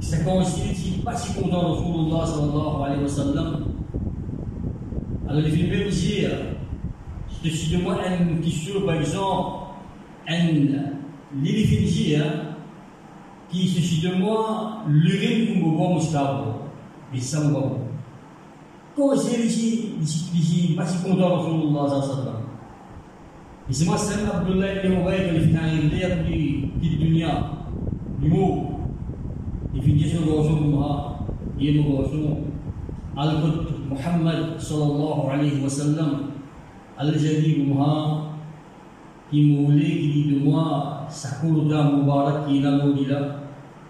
ça 0.00 0.18
consiste, 0.18 1.02
pas 1.02 1.16
si 1.16 1.40
content 1.40 1.74
Rasulullah 1.74 2.26
sallallahu 2.26 2.84
alayhi 2.84 3.02
wa 3.02 3.08
sallam. 3.08 3.64
Alors, 5.28 5.42
il 5.44 5.50
fait 5.50 5.76
même 5.76 5.88
dire, 5.88 6.30
Décidez-moi 7.46 7.98
une 8.18 8.40
question, 8.40 8.80
par 8.84 8.96
exemple, 8.96 9.66
un 10.28 10.46
l'éléphant 11.40 12.26
qui 13.48 13.68
se 13.68 14.08
de 14.08 14.14
moi 14.16 14.82
l'urine 14.88 15.62
ou 15.62 15.70
bon 15.76 15.94
mustabo 15.94 16.62
et 17.14 17.20
ça 17.20 17.44
me 17.44 17.52
va 17.52 17.60
quand 18.96 19.16
c'est 19.16 19.44
ici 19.46 19.90
ici 20.02 20.74
pas 20.76 20.86
si 20.86 21.08
content 21.08 21.36
Rasulullah 21.36 21.86
et 23.70 23.72
c'est 23.72 23.84
moi 23.84 23.96
c'est 23.96 24.24
Abdullah 24.28 24.84
ibn 24.84 25.00
Ubay 25.00 25.30
qui 25.30 26.00
est 26.00 26.08
un 26.08 26.24
du 26.24 26.66
du 26.80 26.96
dunya 26.96 27.50
du 28.20 28.28
mot. 28.28 28.80
Et 29.76 29.80
puis 29.80 29.98
Jésus 30.00 30.18
Rasulullah 30.18 31.18
il 31.60 31.76
est 31.76 31.80
Rasul 31.80 32.26
al-Qud 33.16 33.88
Muhammad 33.88 34.58
sallallahu 34.58 35.30
alayhi 35.30 35.62
wa 35.62 35.68
sallam 35.68 36.35
الجدي 36.98 37.62
بها 37.62 38.22
کی 39.30 39.42
مولی 39.44 39.90
کی 39.90 40.40
دعا 40.44 41.08
سکور 41.12 41.70
دا 41.70 41.82
مبارک 41.88 42.46
کی 42.48 42.58
نہ 42.58 42.68
مو 42.76 42.92
دیلا 42.92 43.18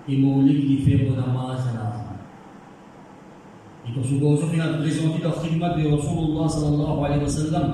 کی 0.07 0.17
مولی 0.17 0.55
کی 0.63 0.77
فی 0.85 0.97
بو 0.97 1.15
نماز 1.15 1.67
نہ 1.75 1.91
اس 1.91 3.89
یہ 3.89 3.95
تو 3.95 4.03
سو 4.09 4.19
گوسو 4.21 4.47
کی 4.51 4.57
نہ 4.57 4.63
پریزنتی 4.79 5.23
کا 5.23 5.31
فیلم 5.41 5.65
دے 5.77 5.89
رسول 5.89 6.19
اللہ 6.25 6.49
صلی 6.49 6.67
اللہ 6.67 7.07
علیہ 7.07 7.23
وسلم. 7.23 7.71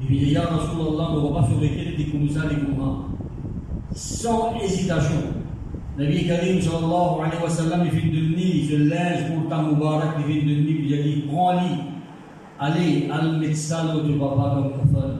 دی 0.00 0.06
ویلی 0.08 0.32
یا 0.32 0.42
رسول 0.42 0.86
اللہ 0.86 1.14
نو 1.14 1.28
بابا 1.28 1.46
سو 1.48 1.60
دیکھے 1.60 1.94
دی 1.98 2.04
کومزا 2.10 2.48
دی 2.50 2.56
گوما 2.56 2.92
سو 3.96 4.40
ایزیتاشن 4.60 5.20
نبی 5.98 6.28
کریم 6.28 6.60
صلی 6.60 6.76
اللہ 6.76 7.24
علیہ 7.24 7.44
وسلم 7.44 7.88
فی 7.90 8.08
دنی 8.10 8.66
فی 8.68 8.76
لاج 8.76 9.30
مبارک 9.52 10.24
فی 10.26 10.40
دنی 10.40 10.74
بجلی 10.74 11.20
قالی 11.30 11.93
allez 12.64 13.10
en 13.16 13.38
médecin 13.42 13.80
là 13.86 13.96
où 13.96 14.00
tu 14.06 14.14
vas 14.20 14.34
pas 14.38 14.48
comme 14.54 14.70
kafir 14.76 15.10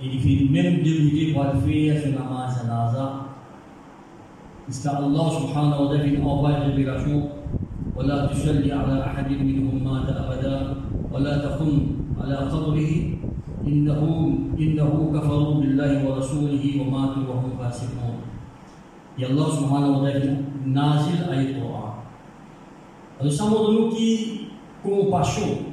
et 0.00 0.06
il 0.14 0.20
fait 0.24 0.40
même 0.56 0.82
dérouter 0.82 1.32
pour 1.32 1.44
le 1.44 1.56
faire 1.64 1.94
ce 2.02 2.08
namaz 2.18 2.54
à 2.62 2.64
l'aza 2.70 3.06
است 4.68 4.86
الله 4.86 5.28
سبحانه 5.40 5.76
وتعالى 5.80 6.02
في 6.02 6.16
الأوائل 6.16 6.72
برحمه 6.76 7.22
ولا 7.96 8.26
تصلي 8.26 8.72
على 8.72 9.04
أحد 9.06 9.28
منهم 9.30 9.84
مات 9.84 10.08
أبدا. 10.08 10.76
ولا 11.12 11.38
تقم 11.38 11.72
على 12.20 12.36
قبره. 12.48 12.92
إنه 13.66 14.00
إنه 14.58 14.90
كفروا 15.14 15.54
بالله 15.60 15.92
ورسوله 16.08 16.64
وماتوا 16.80 17.24
وهم 17.28 17.50
فاسقون. 17.60 18.16
يا 19.20 19.26
الله 19.30 19.48
سبحانه 19.60 19.88
وتعالى 19.98 20.36
نازل 20.64 21.18
اي 21.28 21.60
قرآن. 21.60 21.92
اور 23.20 23.28
سمجھ 23.28 23.68
لو 23.68 23.90
کی 23.92 24.48
compaixão 24.84 25.63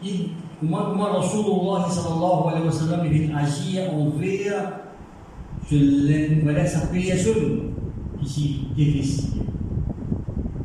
compassion, 0.00 0.02
qui 0.02 0.30
comment, 0.60 0.90
comment 0.90 1.18
Rasulullah 1.18 1.86
sallallahu 1.88 2.48
alayhi 2.48 2.66
wa 2.66 2.72
sallam 2.72 3.06
il 3.12 3.32
agit 3.34 3.78
envers 3.92 4.72
je 5.70 6.42
voilà 6.42 6.66
sa 6.66 6.86
création 6.86 7.32
qui 8.20 8.28
s'y 8.28 8.60
déteste. 8.76 9.32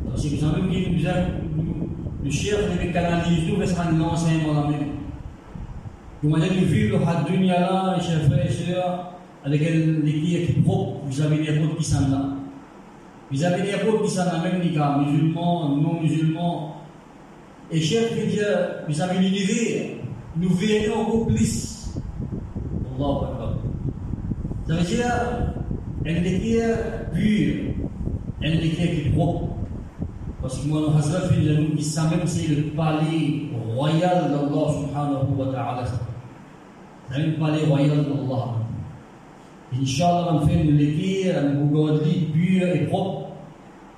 Alors 0.05 0.19
c'est 0.19 0.29
que 0.29 0.37
ça 0.37 0.47
même 0.47 0.69
dit 0.69 0.87
nous 0.89 1.89
le 2.23 2.29
chef 2.29 2.71
devait 2.71 2.91
canaliser 2.91 3.49
tout 3.51 3.57
parce 3.57 3.73
qu'on 3.73 3.97
l'enseigne 3.97 4.45
dans 4.45 4.61
la 4.61 4.67
même. 4.69 4.89
Comment 6.21 6.37
dire 6.37 6.49
que 6.49 6.65
vivre 6.65 6.99
la 6.99 7.23
dunya 7.27 7.59
là, 7.59 7.95
les 7.97 8.03
chefs 8.03 8.29
et 8.31 8.51
chers 8.51 9.07
avec 9.43 9.59
l'équipe 9.59 10.63
propre, 10.63 11.01
vous 11.07 11.21
avez 11.21 11.37
des 11.43 11.59
routes 11.59 11.77
qui 11.77 11.83
sont 11.83 12.11
là. 12.11 12.35
Vous 13.31 13.43
avez 13.43 13.63
des 13.63 13.73
routes 13.73 14.03
qui 14.03 14.11
sont 14.11 14.25
là, 14.25 14.39
même 14.43 14.61
les 14.61 14.71
cas, 14.71 14.99
musulmans, 14.99 15.69
non 15.69 15.99
musulmans. 15.99 16.80
Et 17.73 17.79
cher 17.79 18.03
dire, 18.13 18.45
vous 18.87 19.01
avez 19.01 19.19
l'univers, 19.19 19.91
nous 20.35 20.49
verrons 20.49 21.03
encore 21.03 21.27
plus. 21.27 21.89
Allah 22.97 23.29
Akbar. 23.31 23.53
Ça 24.67 24.75
veut 24.75 24.83
dire, 24.83 25.05
elle 26.03 26.27
est 26.27 27.13
pure, 27.13 27.73
elle 28.41 28.65
est 28.65 28.69
qui 28.69 29.09
propre. 29.11 29.55
Parce 30.41 30.59
que 30.59 30.67
moi, 30.67 30.81
Hazrat 30.97 31.29
nous 31.31 31.75
dit 31.75 31.83
ça 31.83 32.09
même, 32.09 32.25
c'est 32.25 32.49
le 32.49 32.63
palais 32.71 33.43
royal 33.73 34.31
d'Allah 34.31 34.73
subhanahu 34.73 35.35
wa 35.37 35.45
ta'ala. 35.45 35.85
C'est 37.09 37.21
le 37.21 37.33
palais 37.35 37.63
royal 37.63 38.03
d'Allah. 38.03 38.55
Inch'Allah, 39.79 40.33
on 40.33 40.45
fait 40.45 40.61
une 40.61 40.75
lecture, 40.77 41.35
un 41.37 41.53
bougadli 41.53 42.25
pur 42.33 42.67
et 42.67 42.85
propre. 42.87 43.29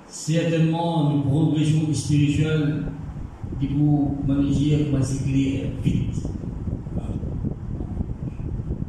Certainement, 0.06 1.10
une 1.10 1.24
progression 1.24 1.92
spirituelle 1.92 2.84
qui 3.60 3.68
vous 3.68 4.16
manager, 4.26 4.80
comment 4.90 5.02
s'écrire 5.02 5.66
vite. 5.82 6.14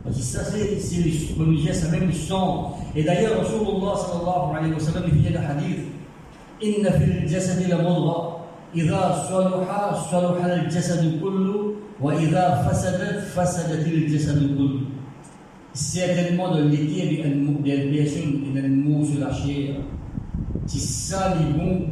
Parce 0.03 0.17
que 0.17 0.23
ça, 0.23 0.43
c'est 0.43 0.97
le 0.97 1.45
manager, 1.45 1.75
c'est 1.75 1.91
même 1.91 2.07
le 2.07 2.13
sang. 2.13 2.77
Et 2.95 3.03
d'ailleurs, 3.03 3.39
Rasulullah 3.39 3.95
sallallahu 3.95 4.57
alayhi 4.57 4.73
wa 4.73 4.79
sallam, 4.79 5.03
il 5.07 5.23
fait 5.23 5.31
le 5.31 5.39
hadith 5.39 5.79
إن 6.63 6.89
في 6.89 7.03
الجسد 7.03 7.71
لمضغة 7.71 8.37
إذا 8.75 9.25
صلح 9.29 9.93
صلح 10.11 10.45
الجسد 10.45 11.19
كله 11.21 11.73
وإذا 12.01 12.67
فسدت 12.69 13.19
فسدت 13.35 13.87
الجسد 13.87 14.57
كله 14.57 14.79
certainement 15.73 16.55
de 16.55 16.63
l'été 16.69 17.05
des 17.05 17.17
personnes 17.17 18.41
qui 18.41 18.57
ont 18.57 18.69
mot 18.69 19.03
sur 19.03 19.19
la 19.19 19.33
chair. 19.33 19.75
Si 20.67 20.79
ça 20.79 21.35
est 21.35 21.57
bon, 21.57 21.87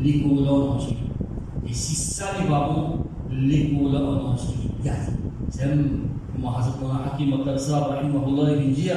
les 0.00 0.22
colons 0.22 0.74
ensuite. 0.74 1.03
Et 1.74 1.76
si 1.76 1.96
ça 1.96 2.26
n'est 2.38 2.48
pas 2.48 2.70
bon, 2.72 3.00
les 3.32 3.70
colons 3.70 4.26
ensuite. 4.26 4.70
C'est 5.50 5.64
comme 5.64 6.46
Hazrat 6.46 6.76
Mona 6.80 7.00
Hakim 7.04 7.32
Al-Tarsab, 7.32 7.88
rahimahullah, 7.88 8.62
il 8.64 8.72
dit, 8.74 8.90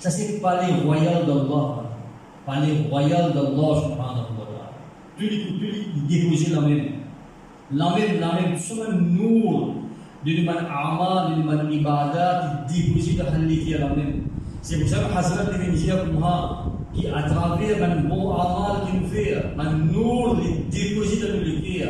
ça 0.00 0.10
c'est 0.10 0.40
pas 0.40 0.66
les 0.66 0.72
royal 0.82 1.24
d'Allah, 1.24 1.84
pas 2.44 2.58
les 2.58 2.88
royal 2.90 3.32
d'Allah, 3.32 3.80
subhanahu 3.80 4.34
wa 4.40 4.46
ta'ala. 4.50 4.72
Tous 5.16 5.22
les 5.22 5.46
coups, 5.46 5.60
tous 5.60 6.08
les 6.10 6.18
déposés 6.20 6.52
la 6.52 6.62
même. 6.62 6.86
La 7.72 7.94
même, 7.94 8.18
la 8.18 8.32
même, 8.32 8.58
tout 8.58 8.74
même 8.74 9.16
nour 9.16 9.74
dengan 10.24 10.66
amal, 10.68 11.36
dengan 11.36 11.70
ibadat, 11.70 12.66
déposer 12.68 13.18
dans 13.18 13.38
le 13.40 13.54
qui 13.54 13.72
est 13.72 13.78
la 13.78 13.90
même. 13.90 14.24
C'est 14.62 14.80
pour 14.80 14.88
ça 14.88 14.96
que 14.96 15.16
Hazrat 15.16 15.44
Ibn 15.54 15.76
Ziyad 15.76 16.08
qui 16.92 17.06
à 17.06 17.22
travers 17.22 17.82
un 17.84 18.00
bon 18.08 18.32
amal 18.32 18.90
qu'il 18.90 19.08
fait, 19.08 19.36
un 19.56 19.72
nour, 19.92 20.38
les 20.42 20.64
déposer 20.76 21.20
dans 21.20 21.38
le 21.38 21.60
qui 21.60 21.82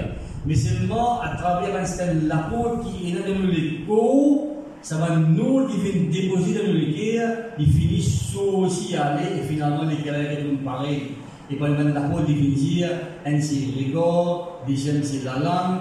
mais 0.47 0.55
seulement 0.55 1.21
à 1.21 1.37
travers 1.37 1.75
un 1.75 2.27
la 2.29 2.37
peau 2.37 2.79
qui 2.79 3.11
est 3.11 3.15
dans 3.15 3.39
le 3.39 3.87
corps, 3.87 4.47
ça 4.81 4.97
va 4.99 5.17
nous 5.17 5.67
qui 5.67 5.79
vient 5.79 6.11
déposer 6.11 6.55
dans 6.55 6.73
le 6.73 6.79
qui 6.79 7.19
il 7.59 7.73
finit 7.73 8.37
aussi 8.39 8.97
aller 8.97 9.41
et 9.41 9.43
finalement 9.43 9.83
les 9.83 9.97
carrières 9.97 10.39
sont 10.39 10.65
pareil. 10.65 11.03
Et 11.51 11.57
par 11.57 11.69
exemple, 11.69 11.93
la 11.95 12.03
peau 12.03 12.23
qui 12.25 12.35
vient 12.35 12.57
dire, 12.57 12.91
un 13.27 13.41
c'est 13.41 13.57
le 13.57 13.79
rigor, 13.87 14.63
deuxième 14.69 15.03
c'est 15.03 15.25
la 15.25 15.39
langue, 15.39 15.81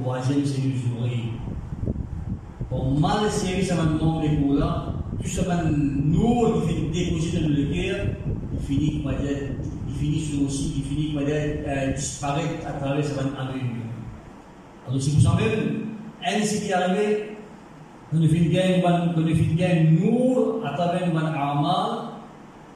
troisième 0.00 0.44
c'est 0.44 0.62
l'usurerie. 0.62 1.30
Om 2.72 3.00
mal 3.00 3.30
seri 3.30 3.64
sama 3.64 3.82
nom 3.98 4.20
les 4.22 4.36
coula, 4.36 4.94
tout 5.20 5.28
ça 5.28 5.42
va 5.42 5.62
nous 5.64 6.60
fait 6.62 6.74
déposer 6.92 7.40
dans 7.40 7.48
le 7.48 7.64
cœur, 7.66 8.06
il 8.54 8.60
finit 8.60 9.04
il 9.88 9.94
finit 9.94 10.44
aussi, 10.46 10.74
il 10.76 10.84
finit 10.84 11.16
euh, 11.18 11.92
disparaître 11.92 12.66
à 12.66 12.72
travers 12.72 13.04
sa 13.04 13.20
avenue. 13.20 13.89
Alors 14.90 15.00
c'est 15.00 15.12
pour 15.12 15.22
ça 15.22 15.36
même, 15.36 15.86
elle 16.20 16.44
ce 16.44 16.64
qui 16.64 16.70
est 16.70 16.72
arrivé, 16.72 17.36
quand 18.10 18.18
nous 18.18 18.26
finissons 18.26 18.82
quand 18.82 19.20
nous 19.20 19.34
finissons 19.36 19.86
nous 20.00 20.66
à 20.66 20.72
travers 20.74 21.08
une 21.08 21.16
amal, 21.16 22.10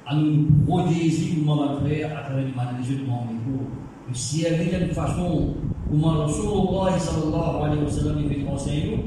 à 0.07 0.15
nous 0.15 0.47
protéger 0.65 1.35
comme 1.35 1.49
on 1.49 1.57
va 1.57 1.89
faire 1.89 2.17
à 2.17 2.23
travers 2.23 2.45
une 2.45 2.85
jeu 2.85 3.03
de 3.03 3.11
mon 3.11 3.23
micro. 3.23 3.67
Si 4.13 4.43
il 4.43 4.43
y 4.43 4.47
a 4.47 4.79
une 4.81 4.91
façon, 4.91 5.55
comment 5.91 6.21
Rasulullah 6.21 6.97
sallallahu 6.97 7.65
alayhi 7.65 7.83
wa 7.83 7.91
sallam 7.91 8.17
il 8.21 8.29
fait 8.29 8.49
enseigner, 8.49 9.07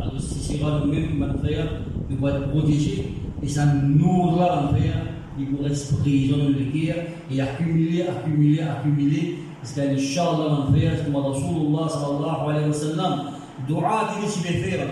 alors 0.00 0.20
si 0.20 0.38
c'est 0.38 0.58
pas 0.58 0.80
nous-mêmes 0.84 1.18
qui 1.42 1.48
faire, 1.48 1.66
nous 2.08 2.14
devons 2.14 2.28
être 2.28 2.50
protégés 2.50 3.14
et 3.42 3.48
ça 3.48 3.66
nous 3.66 4.30
doit 4.30 4.62
en 4.62 4.74
faire, 4.74 4.94
il 5.38 5.46
faut 5.46 5.62
rester 5.62 5.96
prison 5.96 6.36
dans 6.38 6.48
le 6.48 6.54
cœur 6.72 6.96
et 7.30 7.40
accumuler, 7.40 8.02
accumuler, 8.02 8.60
accumuler. 8.60 9.38
Parce 9.60 9.72
qu'Inch'Allah, 9.72 10.66
on 10.68 10.72
faire, 10.72 11.04
comme 11.04 11.16
Rasulullah 11.16 11.88
sallallahu 11.88 12.50
alayhi 12.50 12.68
wa 12.68 12.72
sallam, 12.72 13.20
dua 13.66 14.10
qu'il 14.14 14.46
est 14.46 14.58
faire. 14.60 14.86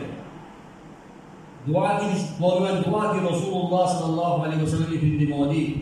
Dua 1.67 2.01
qu'il 2.01 2.17
est, 2.17 2.85
dua 2.85 3.15
que 3.15 3.27
Rasulullah 3.27 3.87
sallallahu 3.87 4.45
alayhi 4.45 4.63
wa 4.63 4.69
sallam 4.69 4.89
il 5.03 5.27
demander, 5.27 5.77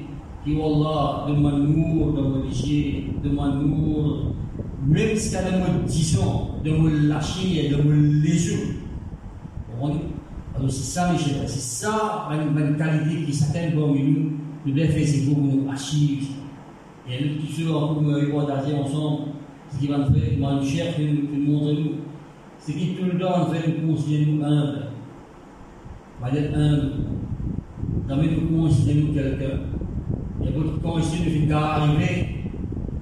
qui 0.45 0.55
Wallah, 0.55 1.25
demande-nous, 1.29 2.13
demande-nous, 2.13 3.23
demande-nous, 3.23 4.35
même 4.87 5.17
si 5.17 5.35
as 5.37 5.43
des 5.43 5.87
disons, 5.87 6.51
de 6.63 6.71
me 6.71 7.09
lâcher, 7.09 7.71
de 7.71 7.83
me 7.83 8.23
léger. 8.23 8.77
Alors 10.57 10.71
c'est 10.71 10.85
ça, 10.85 11.11
mes 11.11 11.19
chers, 11.19 11.49
c'est 11.49 11.61
ça 11.61 12.29
la 12.31 12.45
mentalité 12.45 13.25
qui 13.27 13.33
certains 13.33 13.71
parmi 13.71 14.03
nous, 14.03 14.33
nous 14.65 14.73
devons 14.73 14.93
faire 14.93 15.07
ces 15.07 15.27
groupes, 15.27 15.39
nous 15.43 15.71
archives. 15.71 16.29
Et 17.09 17.23
nous, 17.23 17.41
tous 17.41 17.53
ceux 17.53 17.71
en 17.71 18.01
nous 18.01 18.15
regarder 18.15 18.75
ensemble, 18.75 19.29
ce 19.71 19.79
qui 19.79 19.89
va 19.89 19.99
nous 19.99 20.15
faire, 20.15 20.39
nous 20.39 20.65
chercher, 20.65 21.13
nous 21.33 21.53
montrer 21.53 21.75
nous. 21.75 21.91
Ce 22.59 22.73
qui 22.73 22.95
tout 22.95 23.05
le 23.05 23.19
temps 23.19 23.47
fait 23.47 23.69
nous 23.69 23.93
considérer 23.95 24.27
nous 24.27 24.43
humbles. 24.43 24.87
Va 26.23 26.31
être 26.31 26.57
humble. 26.57 26.93
Jamais 28.09 28.29
nous 28.31 28.63
considérer 28.63 29.01
nous 29.01 29.13
quelqu'un. 29.13 29.59
Et 30.47 30.51
votre 30.51 30.81
conscience 30.81 31.21
nous 31.27 31.47
fait 31.47 31.53
arriver, 31.53 32.29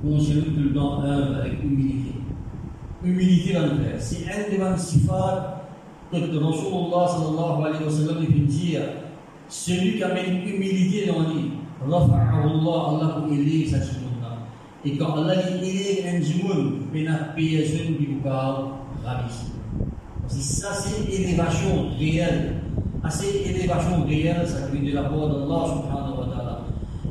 considérer 0.02 0.46
tout 0.46 0.62
le 0.64 0.72
temps 0.74 1.02
humble 1.02 1.34
avec 1.36 1.62
humilité. 1.62 2.12
Humilité 3.04 3.52
dans 3.54 3.62
le 3.62 3.68
faire. 3.68 4.00
C'est 4.00 4.24
un 4.26 4.50
des 4.50 4.78
sifat 4.78 5.62
que 6.10 6.16
Rasulullah 6.18 7.08
sallallahu 7.08 7.64
alayhi 7.64 7.84
wa 7.84 7.90
sallam 7.90 8.24
il 8.28 8.46
dit 8.46 8.76
celui 9.48 9.96
qui 9.96 10.04
a 10.04 10.26
une 10.26 10.48
humilité 10.48 11.06
dans 11.06 11.20
lui, 11.20 11.51
Rafa'ahullah, 11.89 12.80
Allah 12.89 13.24
Allah 15.14 15.37
dit 15.61 15.68
élève 15.68 16.14
un 16.14 16.20
jimoun, 16.20 16.87
il 16.95 17.09
a 17.09 17.14
payé 17.35 17.64
qui 17.64 18.07
vous 18.07 18.20
parle, 18.22 18.66
ravi. 19.05 19.33
Parce 20.22 20.35
que 20.35 20.41
ça, 20.41 20.72
c'est 20.74 21.11
l'élévation 21.11 21.89
réelle. 21.99 22.55
assez 23.03 23.43
élévation 23.47 24.05
réelle, 24.07 24.47
ça 24.47 24.68
vient 24.72 24.91
de 24.91 24.95
la 24.95 25.03
part 25.03 25.28
d'Allah 25.28 25.64
subhanahu 25.66 26.18
wa 26.18 26.26
ta'ala. 26.35 26.61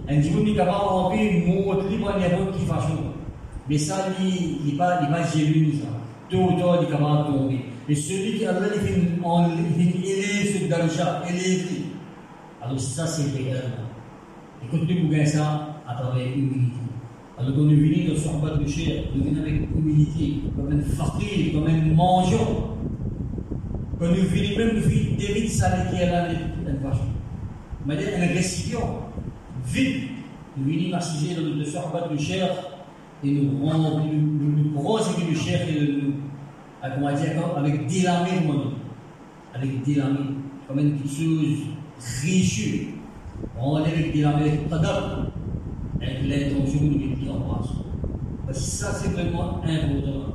Un 0.07 0.17
dimanche, 0.17 0.41
il 0.45 0.53
est 0.53 0.55
capable 0.55 0.85
d'enlever 0.85 1.43
mot 1.47 1.89
libre 1.89 2.13
et 2.17 2.57
qui 2.57 2.65
façon. 2.65 2.97
Mais 3.69 3.77
ça, 3.77 4.07
il 4.21 4.65
n'est 4.65 4.77
pas, 4.77 4.99
il 5.03 5.09
pas 5.09 5.23
genuine, 5.23 5.73
ça. 5.81 5.87
Tôt 6.29 6.51
ou 6.53 6.59
tard, 6.59 6.77
il 6.81 6.87
est 6.87 6.91
capable 6.91 7.33
de 7.33 7.37
tomber. 7.37 7.65
Et 7.89 7.95
celui 7.95 8.37
qui 8.37 8.45
Allah, 8.45 8.67
il 8.73 8.81
fait 8.81 9.99
élever 9.99 10.59
ce 10.59 10.69
dalja, 10.69 11.23
élever. 11.29 11.83
Alors 12.61 12.79
ça, 12.79 13.05
c'est 13.05 13.37
réel. 13.37 13.63
Ça 15.25 15.75
à 15.87 15.93
travers 15.95 16.27
l'humilité. 16.27 16.77
Alors 17.37 17.53
quand 17.55 17.63
nous 17.63 17.75
venons 17.75 18.13
de 18.13 18.15
Sohbat 18.15 18.57
de 18.57 18.67
Cher, 18.67 19.03
nous 19.15 19.23
venons 19.23 19.41
avec 19.41 19.69
humilité, 19.75 20.41
comme 20.55 20.71
un 20.71 20.81
fakir, 20.81 21.53
comme 21.53 21.67
un 21.67 21.93
mangeant. 21.93 22.77
Quand 23.99 24.07
nous 24.07 24.15
venons 24.15 24.57
même, 24.57 24.75
nous 24.75 24.81
venons 24.81 25.17
d'hériter 25.17 25.47
ça 25.47 25.69
qui 25.89 25.95
est 25.97 26.05
là, 26.05 26.27
un 27.87 28.27
récipient, 28.33 29.09
vide, 29.65 30.03
nous 30.57 30.65
venons 30.65 30.89
dans 30.89 31.57
le 31.57 31.65
Sohbat 31.65 32.07
de 32.11 32.17
Cher 32.17 32.49
et 33.23 33.31
nous 33.31 33.65
rendons, 33.65 34.03
nous 34.05 34.71
nous 34.71 35.35
cher 35.35 35.67
et 35.67 35.81
nous, 35.81 36.13
comment 36.81 37.13
dire, 37.13 37.57
avec 37.57 37.87
délamé, 37.87 38.29
avec 39.53 39.83
délamé, 39.83 40.19
comme 40.67 40.79
une 40.79 40.97
chose 41.07 41.65
riche. 42.23 43.00
Délamé, 44.13 44.49
avec 44.49 44.69
qadar 44.69 45.27
avec 46.01 46.23
l'intention 46.27 46.81
de 46.81 46.97
mettre 46.97 47.31
en 47.31 47.41
place. 47.41 47.69
Parce 48.47 48.57
que 48.57 48.63
ça, 48.63 48.93
c'est 48.93 49.09
vraiment 49.09 49.61
important. 49.63 50.33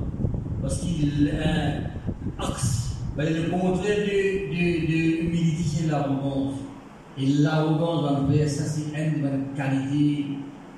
Parce 0.62 0.78
qu'il 0.78 1.32
un 1.44 2.44
axe, 2.44 2.96
le 3.18 3.50
contraire 3.50 3.98
de, 3.98 4.48
de, 4.50 4.86
de 4.86 5.22
l'humilité, 5.22 5.62
c'est 5.64 5.90
l'arrogance. 5.90 6.54
Et 7.18 7.26
l'arrogance, 7.26 8.02
dans 8.02 8.28
le 8.28 8.46
ça, 8.46 8.64
c'est 8.64 8.96
une 8.96 9.54
qualité 9.56 10.26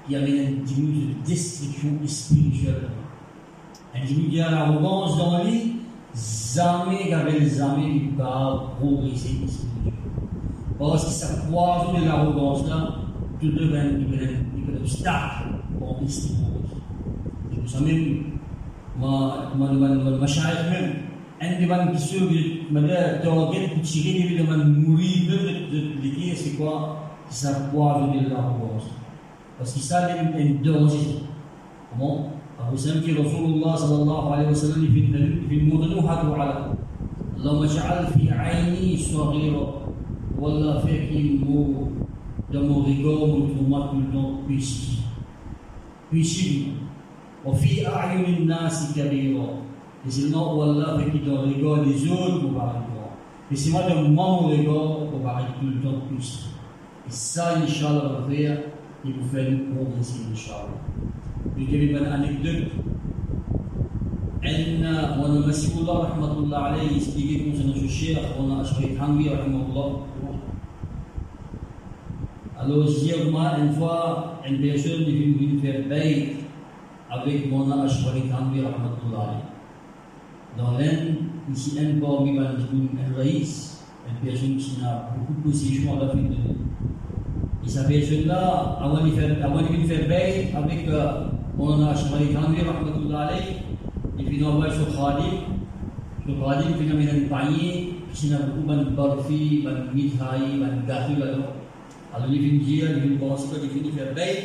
qui 0.06 0.16
amène 0.16 0.38
un 0.38 0.64
diminution 0.64 1.08
de 1.20 1.26
destruction 1.26 1.90
spirituelle. 2.06 2.88
Un 3.94 4.04
diminution 4.04 4.30
qui 4.30 4.40
a 4.40 4.50
l'arrogance 4.50 5.18
dans 5.18 5.44
lui, 5.44 5.76
jamais 6.14 7.12
amis, 7.60 8.10
il 8.10 8.16
va 8.16 8.72
progresser 8.78 9.28
spirituellement. 9.46 9.97
parce 10.78 11.04
que 11.04 11.10
ça 11.10 11.28
croise 11.46 12.00
de 12.00 12.04
l'arrogance-là 12.06 12.94
de 13.42 13.50
devint 13.50 13.90
Nicolas 13.92 14.86
Stark. 14.86 15.46
Je 17.66 17.84
même 17.84 18.38
والمشايخ 19.00 20.60
من 20.60 20.94
عندي 21.42 21.66
من 21.66 21.84
بيسوق 21.84 22.30
ملا 22.70 23.22
توجد 23.24 23.78
بتشيلني 23.78 24.28
بلا 24.28 24.56
من 24.56 24.90
مريب 24.90 25.30
اللي 25.30 26.10
هي 26.18 26.34
سكوا 26.34 26.94
سكوا 27.30 28.10
في 28.12 28.18
الأرواح 28.18 28.82
بس 29.60 29.76
يسالم 29.76 30.36
من 30.36 30.62
دوزه 30.62 31.14
تمام 31.94 32.24
أبو 32.60 32.76
سمك 32.76 33.08
رسول 33.08 33.44
الله 33.44 33.74
صلى 33.76 34.02
الله 34.02 34.34
عليه 34.34 34.48
وسلم 34.48 34.86
في 34.86 35.06
في 35.48 35.54
المدن 35.54 35.98
وحده 36.04 36.34
على 36.34 36.74
اللهم 37.36 37.62
اجعل 37.62 38.06
في 38.06 38.30
عيني 38.30 38.96
صغيرة 38.96 39.87
Wallah 40.38 40.80
fait 40.80 41.08
qu'il 41.08 41.40
mourra 41.40 41.88
de 42.52 42.58
mon 42.60 42.82
rigor 42.82 43.26
montre-moi 43.26 43.90
tout 43.90 44.00
le 44.00 44.06
temps 44.12 44.40
puissant. 44.46 45.02
Puissant. 46.10 46.72
وفي 47.46 47.86
أعين 47.86 48.24
الناس 48.24 48.94
كبيرا. 48.96 49.48
Disons, 50.06 50.56
Wallah 50.56 50.98
fait 50.98 51.10
qu'il 51.10 51.24
dans 51.24 51.42
le 51.42 51.48
rigor 51.48 51.78
des 51.84 52.10
autres, 52.10 52.42
Mubarak. 52.42 52.88
Mais 53.50 53.56
c'est 53.56 53.70
moi 53.70 53.82
de 53.82 54.08
mon 54.08 54.48
rigor, 54.48 55.08
pour 55.08 55.20
parler 55.20 55.46
tout 55.58 55.66
le 55.66 55.82
nom 55.82 56.00
puisse 56.08 56.44
Et 57.06 57.10
ça, 57.10 57.56
Inch'Allah, 57.56 58.20
va 58.20 58.28
faire, 58.28 58.58
il 59.04 59.14
vous 59.14 59.26
fait 59.28 59.50
nous 59.50 59.74
progresser, 59.74 60.20
Inch'Allah. 60.30 60.76
Je 61.56 61.64
vais 61.64 61.86
vous 61.86 61.92
donner 61.94 62.06
une 62.06 62.12
anecdote. 62.12 62.72
عندنا 64.44 65.18
وأنا 65.18 65.46
مسيح 65.46 65.76
الله 65.76 66.02
رحمه 66.02 66.32
الله 66.32 66.58
عليه 66.58 66.96
يسبق 66.96 67.18
يكون 67.18 67.52
سنه 67.58 67.84
الشيخ 67.84 68.18
وأنا 68.38 68.62
اشريف 68.62 69.00
حنوي 69.00 69.28
رحمه 69.28 69.62
الله 69.66 70.00
Alors, 72.60 72.88
moi, 73.30 73.52
une 73.60 73.72
fois, 73.72 74.40
une 74.44 74.60
personne 74.60 75.02
est 75.02 75.12
venue 75.12 75.60
faire 75.62 75.88
bail 75.88 76.30
avec 77.08 77.48
mon 77.48 77.70
Ashwari 77.70 78.22
Khambi 78.22 78.62
Rahmatullah. 78.62 79.44
Dans 80.58 80.72
l'Inde, 80.72 81.18
ici, 81.52 81.78
un 81.78 82.00
parmi 82.00 82.36
un 82.36 83.16
raïs, 83.16 83.84
une 84.08 84.28
personne 84.28 84.56
qui 84.56 84.76
a 84.84 85.08
beaucoup 85.16 85.34
de 85.34 85.42
position 85.44 85.96
à 85.96 86.04
la 86.04 86.08
fin 86.08 86.16
de 86.16 86.34
Et 87.64 87.68
cette 87.68 87.86
personne-là, 87.86 88.78
avant 88.82 89.04
de 89.04 89.10
venir 89.10 89.86
faire 89.86 90.08
bail 90.08 90.48
avec 90.56 90.88
mon 91.56 91.86
Ashwari 91.86 92.34
Khambi 92.34 92.62
Rahmatullah, 92.62 93.30
il 94.18 94.28
vient 94.30 94.48
envoyer 94.48 94.72
sur 94.72 94.86
Khadim. 94.86 95.46
Sur 96.26 96.44
Khadim, 96.44 96.74
il 96.80 96.96
vient 96.96 97.14
un 97.14 97.28
panier, 97.28 97.94
qui 98.12 98.34
a 98.34 98.38
beaucoup 98.38 98.84
de 98.84 98.90
barfi, 98.96 99.64
de 99.64 99.94
mithai, 99.94 100.58
de 100.58 100.88
gâteau 100.88 101.42
là-dedans. 102.12 102.24
Alors, 102.24 102.28
il 102.30 102.40
vient 102.40 102.64
dire, 102.64 102.90
il 102.96 103.10
vient 103.10 103.28
penser 103.28 103.60
qu'il 103.60 103.82
vient 103.82 103.92
faire 103.92 104.14
bail. 104.14 104.36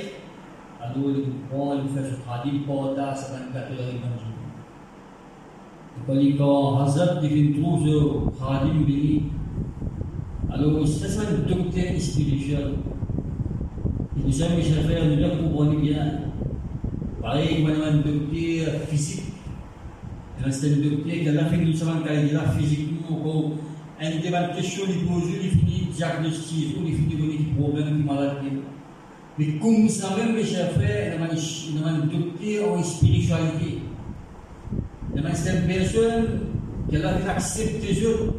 Alors, 0.81 1.09
il 1.15 1.31
prend, 1.49 1.75
il 1.75 1.89
fait 1.89 2.09
ce 2.09 2.15
khadim, 2.15 2.59
porta, 2.65 3.15
54 3.15 3.55
heures, 3.55 3.69
il 3.79 3.99
vient 3.99 4.09
dire. 4.17 4.33
Quand 6.07 6.13
il 6.13 6.37
quand 6.37 6.79
Hazrat, 6.81 7.19
il 7.23 7.29
vient 7.29 7.61
trouver 7.61 7.91
ce 7.91 8.39
khadim, 8.39 8.85
il 8.87 9.21
alors, 10.51 10.87
c'est 10.87 11.17
un 11.17 11.47
docteur 11.47 11.99
spirituel. 11.99 12.73
Il 14.15 14.23
dit, 14.23 14.37
jamais 14.37 14.61
je 14.61 14.75
vais 14.75 14.81
faire, 14.83 15.03
nous 15.05 15.15
le 15.15 15.29
comprenons 15.29 15.81
عندي 24.03 24.17
دابا 24.17 24.51
الكيشيون 24.51 24.89
اللي 24.89 25.05
بوزو 25.05 25.27
لي 25.27 25.49
فيني 25.49 25.87
دياغنوستيز 25.97 26.77
ولي 26.77 26.91
فيني 26.91 27.13
يقول 27.13 27.29
لي 27.29 27.39
بروبليم 27.57 27.97
دي 27.97 28.03
مالاتي 28.03 28.51
مي 29.39 29.59
كوم 29.59 29.87
سا 29.87 30.15
ميم 30.15 30.35
لي 30.35 30.45
شافي 30.45 31.07
أنا 31.07 31.17
مانيش 31.27 31.69
أنا 31.69 31.91
مانتوكي 31.91 32.65
أو 32.65 32.81
سبيريشواليتي 32.83 33.79
أنا 35.13 35.21
مانيش 35.23 35.37
سام 35.37 35.67
بيرسون 35.67 36.39
كي 36.89 36.97
لا 36.97 37.17
فيك 37.17 37.27
اكسبت 37.27 37.85
توجور 37.85 38.33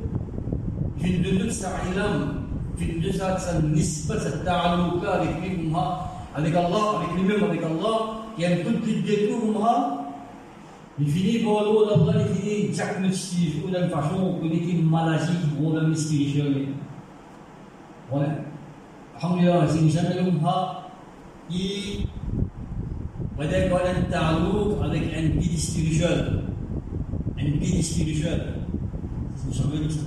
في 1.00 1.10
الدوزون 1.10 1.50
ساعة 1.50 1.92
الام 1.92 2.44
في 2.78 2.84
الدوزون 2.84 3.18
ساعة 3.18 3.58
النسبة 3.58 4.18
ساعة 4.18 4.34
التعلقات 4.34 5.28
اللي 5.28 5.40
فيهم 5.40 5.76
هذيك 6.36 6.56
الله 6.56 6.98
هذيك 6.98 7.10
الميم 7.18 7.44
هذيك 7.44 7.64
الله 7.64 7.98
كي 8.36 8.46
أنا 8.46 8.62
كنت 8.62 8.84
ديتوهم 8.84 9.56
ها 9.56 10.03
il 10.98 11.08
finit 11.08 11.44
par 11.44 11.64
l'eau 11.64 11.86
il 11.88 12.36
finit 12.36 12.68
diagnostic 12.68 13.64
ou 13.64 13.68
d'une 13.68 13.88
façon 13.88 14.38
qu'on 14.38 14.50
est 14.50 14.58
une 14.58 14.88
maladie. 14.88 15.32
Voilà. 18.10 18.28
Alhamdulillah, 19.20 19.66
c'est 19.68 19.80
une 19.80 19.90
jeune 19.90 20.40
qui 21.48 22.06
va 23.36 23.46
dire 23.46 23.74
un 23.74 24.02
ta'alluq 24.10 24.82
avec 24.82 25.02
un. 25.14 25.30
Un. 26.06 26.44
Vous 29.46 29.52
savez 29.52 29.90
ça. 29.90 30.00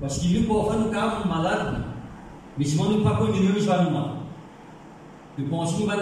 Parce 0.00 0.18
qu'il 0.18 0.42
nous 0.42 0.46
faire 0.46 0.78
nous 0.78 0.90
comme 0.90 1.28
malade. 1.30 1.76
Mais 2.58 2.64
si 2.64 2.78
on 2.80 2.90
ne 2.90 3.04
pas 3.04 3.16
connu, 3.16 3.38
nous 3.54 3.60
sommes 3.60 3.92
pas. 3.92 4.16
Nous 5.38 5.46
pensons 5.48 5.86
que 5.86 5.92
nous 5.92 6.00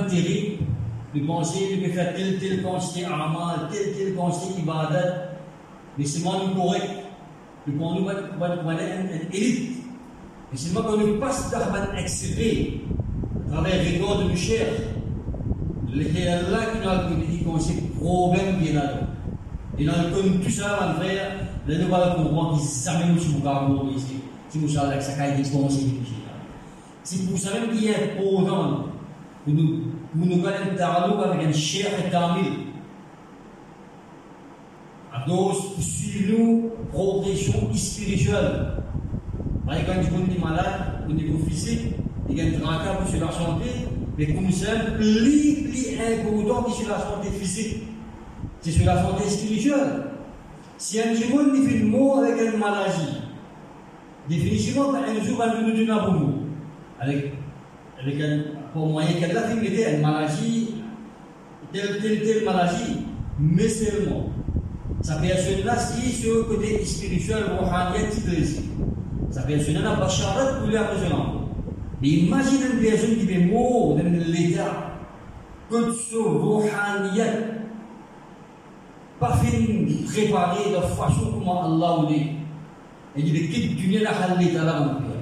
sommes 1.19 1.43
terribles 1.43 1.83
de 1.83 1.87
penser 1.87 1.87
de 1.87 1.93
faire 1.93 2.15
telle, 2.15 2.39
telle 2.39 2.63
quantité 2.63 3.05
amal, 3.05 3.69
telle, 3.71 3.95
telle 3.97 4.15
quantité 4.15 4.61
ibadat, 4.61 5.31
mais 5.99 6.05
c'est 6.05 6.23
moi 6.23 6.35
nous 6.47 6.55
correct. 6.55 6.91
De 7.67 7.73
pour 7.73 7.95
nous, 7.95 8.09
une 8.09 9.35
élite. 9.35 9.79
Mais 10.53 10.59
c'est 10.59 10.73
moi 10.73 10.83
qu'on 10.83 10.99
nous 10.99 11.19
passe 11.19 11.51
d'Ahman 11.51 11.89
excédé, 11.99 12.83
à 13.49 13.53
travers 13.53 13.83
les 13.83 13.99
regards 13.99 14.29
de 14.29 14.37
cher. 14.37 14.67
C'est 15.93 16.29
Allah 16.29 16.67
qui 16.73 16.79
nous 16.85 16.89
a 16.89 17.27
dit 17.27 17.43
qu'on 17.43 17.59
sait 17.59 17.75
problème 17.99 18.63
est 18.65 18.73
là. 18.73 19.01
Le 19.79 20.15
comme 20.15 20.41
tout 20.41 20.51
ça, 20.51 20.95
mon 20.95 21.03
frère, 21.03 21.33
là 21.67 21.79
nous 21.79 21.95
allons 21.95 22.25
comprendre 22.25 22.61
qu'ils 22.61 22.85
jamais 22.85 23.13
nous 23.13 23.19
sommes 23.19 23.41
pas 23.43 23.69
ici. 23.97 24.17
Si 24.49 24.59
nous 24.59 24.69
sommes 24.69 24.91
avec 24.91 25.03
sa 25.03 25.13
caille 25.15 25.43
des 25.43 25.49
conseils. 25.49 26.01
C'est 27.03 27.29
pour 27.29 27.39
ça 27.39 27.51
même 27.55 27.71
qu'il 27.71 27.89
a 27.89 27.93
un 27.93 28.21
programme. 28.21 28.85
Nous 29.48 29.82
ونقال 30.20 30.54
التعلق 30.54 31.24
avec 31.24 31.48
un 31.48 31.54
cheikh 31.54 32.12
kamil. 32.12 32.72
Donc, 35.28 35.54
suivez-nous 35.80 36.72
progression 36.92 37.74
spirituelle. 37.74 38.74
Par 39.66 39.76
exemple, 39.76 40.00
quand 40.10 40.18
on 40.28 40.36
est 40.36 40.40
malade 40.40 41.06
au 41.08 41.14
niveau 41.14 41.38
physique, 41.46 41.94
il 42.30 42.38
y 42.38 42.42
a 42.42 42.46
un 42.46 42.60
tracas 42.60 43.06
sur 43.06 43.26
la 43.26 43.32
santé, 43.32 43.70
mais 44.18 44.34
comme 44.34 44.52
ça, 44.52 44.72
plus, 44.98 45.64
plus 45.64 45.98
important 46.00 46.64
que 46.64 46.72
sur 46.72 46.90
la 46.90 47.00
santé 47.00 47.30
physique. 47.40 47.84
C'est 48.62 48.72
sur 48.72 48.86
la 48.86 49.02
santé 49.02 49.30
spirituelle. 49.30 50.04
Si 50.78 51.00
un 51.00 51.06
monde 51.08 51.56
fait 51.66 51.78
une 51.78 51.90
mort 51.90 52.20
avec 52.20 52.54
une 52.54 52.60
maladie, 52.60 53.22
définitivement, 54.28 54.94
un 54.94 55.24
jour, 55.24 55.38
va 55.38 55.62
nous 55.62 55.72
donner 55.72 55.90
un 55.90 56.10
bon 56.10 56.34
Avec, 57.00 57.34
avec 58.02 58.22
un, 58.22 58.55
pour 58.77 58.89
moyen 58.89 59.15
qu'elle 59.19 59.35
a 59.35 59.41
fait, 59.41 59.95
une 59.95 60.03
maladie, 60.03 60.75
telle, 61.73 61.99
telle, 62.03 62.21
telle 62.21 62.45
maladie, 62.45 63.07
mais 63.41 63.69
seulement. 63.71 64.29
Sa 65.01 65.15
personne-là, 65.17 65.79
si 65.79 66.13
sur 66.13 66.35
le 66.35 66.43
côté 66.43 66.85
spirituel, 66.85 67.45
rohaniyat, 67.59 68.11
c'est 68.11 68.63
Sa 69.31 69.43
personne-là, 69.43 69.95
basharat, 69.95 70.61
pour 70.61 70.69
la. 70.69 70.91
Mais 72.03 72.09
imagine 72.09 72.61
une 72.75 72.81
personne 72.81 73.17
qui 73.17 73.33
est 73.33 73.47
mort 73.47 73.97
dans 73.97 74.13
l'état, 74.27 74.99
que 75.71 76.19
rohaniyat, 76.19 77.33
pas 79.19 79.39
fini 79.39 80.05
préparer 80.05 80.71
de 80.71 80.81
façon 80.95 81.33
comment 81.33 81.65
Allah. 81.65 82.15
Et 83.17 83.21
il 83.21 83.33
dit 83.33 83.99
la 83.99 84.11
halli 84.11 84.53
tala 84.53 84.81
mon. 84.81 85.17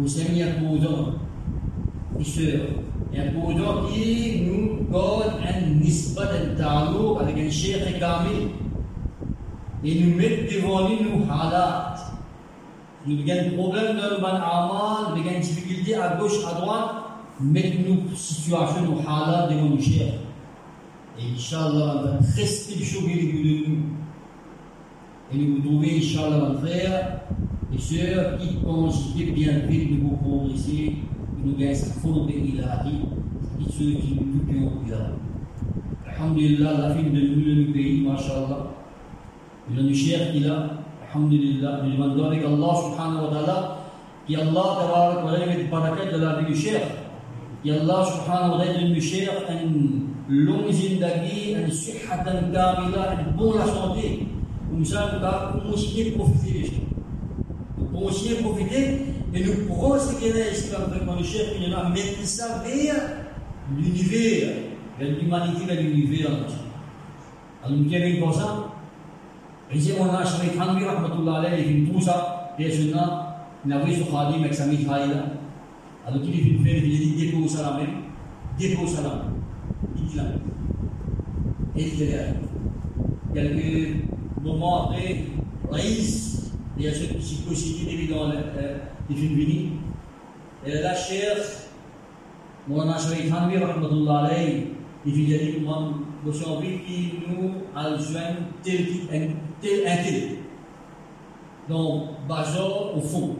Au 0.00 0.06
Seigneur 0.06 0.48
posant, 0.56 1.12
et 2.18 2.24
sœurs, 2.24 2.68
et 3.12 3.30
posant 3.30 3.88
qui 3.92 4.40
nous 4.46 4.86
donne 4.90 5.34
un 5.46 5.66
nisbat, 5.82 6.30
un 6.32 6.56
talou 6.56 7.18
avec 7.18 7.36
un 7.36 7.50
cheikh 7.50 7.98
kamil. 7.98 8.48
Et 9.84 10.00
nous 10.00 10.16
met 10.16 10.48
devant 10.50 10.88
nous 10.88 11.02
nous 11.02 11.24
halat. 11.30 11.94
Nous 13.04 13.18
avons 13.18 13.40
un 13.40 13.50
problème 13.50 13.96
dans 13.96 14.14
le 14.14 14.20
ban 14.22 14.28
amal, 14.28 15.14
nous 15.14 15.20
avons 15.20 15.30
une 15.30 15.40
difficulté 15.40 15.94
à 15.96 16.16
gauche, 16.16 16.42
à 16.48 16.54
droite, 16.58 16.94
mettez-nous 17.40 18.16
situation, 18.16 18.82
nous 18.82 19.00
halat 19.06 19.48
devant 19.48 19.70
nous 19.70 19.80
cheikh. 19.82 20.14
Et 21.18 21.34
Inch'Allah, 21.34 21.96
on 21.96 22.02
va 22.02 22.18
rester 22.34 22.78
le 22.78 22.84
chaud 22.84 23.02
de 23.02 23.68
nous. 23.68 23.76
Et 25.34 25.36
nous 25.36 25.60
trouver, 25.60 25.98
Inch'Allah, 25.98 26.48
mon 26.48 26.58
frère 26.60 27.20
et 27.74 27.78
sœurs, 27.78 28.38
qui 28.38 28.56
pensent 28.56 29.14
bien 29.14 29.52
vite 29.68 29.96
de 29.96 30.02
vous 30.02 30.16
progresser, 30.16 30.96
de 31.38 31.48
nous 31.48 31.56
gagner 31.56 31.74
sa 31.74 31.92
forme 32.00 32.28
ilahi, 32.28 33.02
et 33.60 33.72
ceux 33.72 33.92
qui 33.92 34.14
nous 34.14 34.40
coupent 34.40 34.72
au 34.74 34.84
bien. 34.84 35.12
Alhamdulillah, 36.06 36.72
la 36.78 36.94
fin 36.94 37.02
de 37.02 37.08
nous, 37.08 37.66
le 37.66 37.72
pays, 37.72 38.02
Masha'Allah. 38.02 38.66
Il 39.70 39.78
a 39.78 39.82
une 39.82 39.94
chère 39.94 40.32
qu'il 40.32 40.48
a, 40.48 40.70
Alhamdulillah, 41.14 41.80
nous 41.84 41.92
demandons 41.92 42.26
avec 42.26 42.44
Allah 42.44 42.74
subhanahu 42.84 43.24
wa 43.24 43.30
ta'ala, 43.30 43.78
qui 44.26 44.36
Allah, 44.36 44.52
tabarak 44.52 45.24
wa 45.24 45.30
ta'ala, 45.32 45.46
met 45.46 45.64
barakat 45.64 46.12
de 46.12 46.18
la 46.18 46.40
vie 46.40 46.52
du 46.52 46.56
cher. 46.56 46.80
Qui 47.62 47.70
Allah 47.70 48.04
subhanahu 48.04 48.58
wa 48.58 48.64
ta'ala, 48.64 48.80
donne 48.80 48.92
du 48.92 49.00
cher, 49.00 49.30
un 49.48 50.32
longue 50.32 50.70
zindagi, 50.70 51.54
une 51.54 51.70
sihatan 51.70 52.52
kamila, 52.52 53.14
une 53.14 53.36
bonne 53.36 53.58
la 53.58 53.66
santé. 53.66 54.26
Comme 54.70 54.84
ça, 54.84 55.10
nous 55.18 55.26
allons 55.26 55.76
à 58.08 58.42
profiter 58.42 58.98
à 59.34 59.38
et 59.38 59.44
nous 59.44 59.52
ici, 60.52 60.70
comme 60.70 61.18
le 61.18 61.24
chef, 61.24 61.54
il 61.56 61.68
y 61.68 61.74
en 61.74 61.78
a, 61.78 61.90
vers 61.90 62.94
l'univers, 63.76 64.48
vers 64.98 65.08
l'humanité, 65.18 65.66
vers 65.66 65.80
l'univers. 65.80 66.30
Alors, 67.64 67.76
nous 67.76 67.94
avons 67.94 68.20
comme 68.20 68.32
ça. 68.32 68.70
Et 69.74 69.78
Rahmatullah 70.84 71.36
alayhi, 71.36 71.78
il 71.78 71.92
tout 71.92 72.00
ça, 72.00 72.54
et 72.58 72.64
n'ai 72.64 72.92
pas 72.92 73.36
ce 73.64 74.02
khadim 74.10 74.44
avec. 74.44 75.10
Alors, 76.06 76.20
qu'il 76.22 76.34
fait 76.34 76.70
faire, 76.70 76.84
il 76.84 77.16
dit, 77.16 77.26
dépose 77.30 77.50
ça 77.50 77.62
la 77.62 77.70
main, 77.78 77.92
dépose 78.58 78.94
ça 78.94 79.02
la 79.02 79.08
main. 79.08 79.32
islam. 80.04 80.26
Et 81.74 81.90
quelques 83.32 83.96
moments 84.42 84.90
après, 84.90 85.24
a 86.88 86.94
cette 86.94 87.18
psychosité 87.18 88.08
dans 88.08 88.28
les. 88.28 88.38
Et 90.64 90.80
la 90.80 90.94
chair, 90.94 91.36
mon 92.68 92.80
il 95.04 95.12
dit 95.12 95.26
que 95.26 95.60
nous 96.24 96.32
sommes 96.32 96.62
qui 96.62 97.14
nous 97.28 97.50
a 97.74 97.96
joint 97.98 98.36
tel 98.62 98.86
un. 99.10 99.28
Donc, 101.68 102.10
Bajo 102.28 102.96
au 102.96 103.00
fond. 103.00 103.36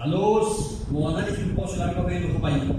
Alors, 0.00 0.84
mon 0.90 1.08
analyse, 1.08 1.38
il 1.46 1.54
pense 1.54 1.76
la 1.76 1.88
de 1.88 2.32
compagnie 2.32 2.72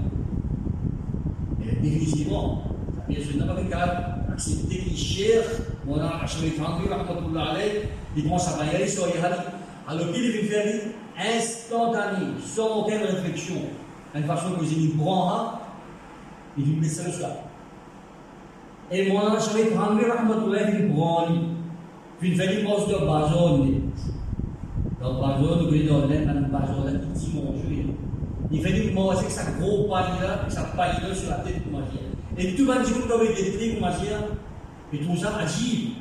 définitivement. 1.82 2.62
Bien 3.08 3.20
sûr, 3.20 3.34
quel 3.68 4.19
accepter 4.32 4.78
qui 4.78 4.96
cher, 4.96 5.42
mon 5.86 6.00
Ashari 6.00 6.50
Fandri, 6.50 6.88
rahmatullah 6.88 7.50
alayh, 7.50 7.88
il 8.16 8.26
à 8.26 8.58
bailler 8.58 8.86
sur. 8.86 9.04
Alors 9.88 10.12
qu'il 10.12 10.32
faire 10.46 10.80
instantané, 11.18 12.26
sans 12.44 12.80
aucune 12.80 13.02
réflexion, 13.02 13.56
une 14.14 14.24
façon 14.24 14.52
que 14.52 14.64
j'ai 14.64 14.76
mis 14.76 14.94
grand, 14.96 15.60
il 16.56 16.80
mais 16.80 16.86
c'est 16.86 17.10
ça. 17.10 17.42
Et 18.92 19.08
prend, 19.10 19.26
il 22.22 22.36
fait 22.36 22.60
une 22.60 22.64
pause 22.64 22.88
de. 22.88 22.94
Donc, 25.00 25.16
il 25.30 25.64
dit, 27.68 27.86
il 28.50 28.60
fait 28.62 28.72
du 28.72 28.90
manger 28.90 29.18
avec 29.18 29.30
sa 29.30 29.52
gros 29.52 29.88
paille 29.88 30.20
là, 30.20 30.40
sa 30.48 30.62
paille 30.62 31.00
là 31.02 31.14
sur 31.14 31.30
la 31.30 31.36
tête 31.36 31.64
de 31.64 31.70
Et 32.38 32.54
tout 32.54 32.64
le 32.64 32.72
monde 32.72 32.82
dit 32.84 32.92
que 32.92 32.98
vous 32.98 33.12
avez 33.12 33.28
des 33.28 33.52
trucs 33.52 33.80
magie, 33.80 34.06
et 34.92 34.98
tout 34.98 35.16
ça 35.16 35.36
agit. 35.36 35.94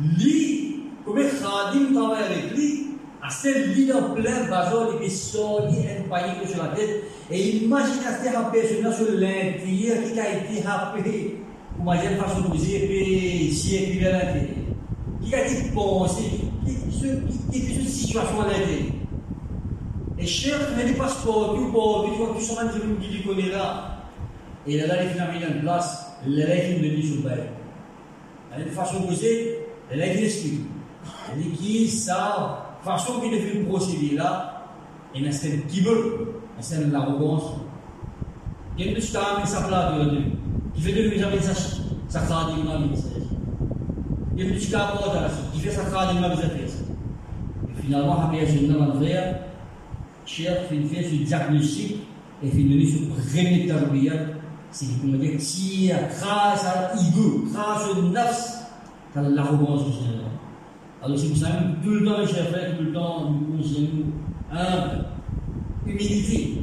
Lui, 0.00 0.84
comme 1.04 1.18
un 1.18 1.22
khadim 1.22 1.94
travaille 1.94 2.24
avec 2.24 2.56
lui, 2.56 2.86
à 3.22 3.30
ce 3.30 3.48
lit 3.74 3.92
en 3.92 4.14
plein 4.14 4.44
bazar, 4.48 4.88
il 4.98 5.06
est 5.06 5.10
sorti 5.10 5.76
un 5.78 6.08
paille 6.08 6.46
sur 6.46 6.62
la 6.62 6.70
tête, 6.70 7.04
et 7.30 7.48
imagine 7.56 8.02
à 8.06 8.12
cette 8.12 8.32
personne 8.52 8.92
sur 8.92 9.14
l'intérieur 9.18 10.02
qui 10.04 10.20
a 10.20 10.38
été 10.38 10.66
happé, 10.66 11.36
imagine 11.78 12.16
façon 12.16 12.40
de 12.42 12.56
vous 12.56 12.70
épée, 12.70 13.50
siècle 13.50 14.06
à 14.06 14.12
l'intérieur. 14.12 14.48
Qui 15.22 15.34
a 15.34 15.46
été 15.46 15.70
pensé, 15.74 16.22
qui 16.64 17.60
fait 17.60 17.74
cette 17.80 17.88
situation 17.88 18.40
à 18.40 18.46
l'intérieur? 18.46 18.92
Et 20.18 20.26
cher, 20.26 20.58
n'est 20.76 20.92
pas 20.94 21.08
sportif, 21.08 21.66
tu 21.66 21.70
vois, 21.70 22.34
tu 22.36 22.44
sens 22.44 22.58
un 22.58 22.66
peu 22.68 22.80
qui 23.00 23.22
connaît 23.22 23.50
là. 23.50 23.97
Et 24.68 24.74
il 24.74 24.80
finalement 24.82 25.56
en 25.56 25.60
place, 25.60 26.12
les 26.26 26.44
règles 26.44 26.82
de 26.82 26.88
l'issue 26.88 27.22
de 27.22 27.30
Il 28.52 28.58
y 28.58 28.62
a 28.62 28.66
une 28.66 28.72
façon 28.72 29.00
de 29.00 29.06
poser, 29.06 29.60
les 29.90 29.98
règles 29.98 30.24
expliquent. 30.24 30.60
Il 31.34 31.42
dit 31.42 31.56
qui 31.56 31.88
ça, 31.88 32.76
façon 32.82 33.18
procéder 33.64 34.14
là, 34.14 34.66
il 35.14 35.24
qui 35.68 35.80
veut, 35.80 36.34
c'est 36.60 36.86
l'arrogance. 36.90 37.54
Il 38.76 38.84
y 38.84 38.88
a 38.88 38.90
une 38.90 38.96
petite 38.96 39.16
âme 39.16 39.42
qui 39.42 39.48
s'appelle 39.48 39.72
de 39.72 40.20
qui 40.74 40.82
fait 40.82 40.92
de 40.92 41.08
lui 41.08 41.18
jamais 41.18 41.40
sa 41.40 41.54
sa 41.54 42.20
message. 42.78 43.22
Il 44.36 44.44
y 44.44 44.46
a 44.46 44.50
qui 45.52 45.60
fait 45.60 45.70
sa 45.70 45.84
khadim 45.84 46.20
na 46.20 46.28
message. 46.28 46.50
Et 47.68 47.82
finalement, 47.82 48.16
fin 50.68 50.76
fait 51.02 51.16
diagnostic 51.24 51.96
et 52.42 52.48
fin 52.48 52.58
donner 52.58 52.86
ce 52.86 52.98
premier 53.30 53.66
tarbiyat, 53.66 54.37
c'est 54.70 55.00
qu'on 55.00 55.12
va 55.12 55.18
dire 55.18 55.32
grâce 55.34 56.64
à 56.64 56.92
l'ego, 56.94 57.44
grâce 57.52 57.88
au 57.90 58.02
nafs, 58.10 58.70
à 59.14 59.22
l'arrogance 59.22 59.86
du 59.86 59.92
Seigneur. 59.92 60.30
Alors 61.02 61.18
c'est 61.18 61.28
pour 61.28 61.36
ça 61.36 61.48
que 61.48 61.84
tout 61.84 61.94
le 61.94 62.04
temps, 62.04 62.26
chers 62.26 62.48
frères, 62.48 62.76
tout 62.76 62.84
le 62.84 62.92
temps, 62.92 63.30
nous 63.30 63.56
conseillons 63.56 64.04
humble, 64.52 65.04
humilité. 65.86 66.62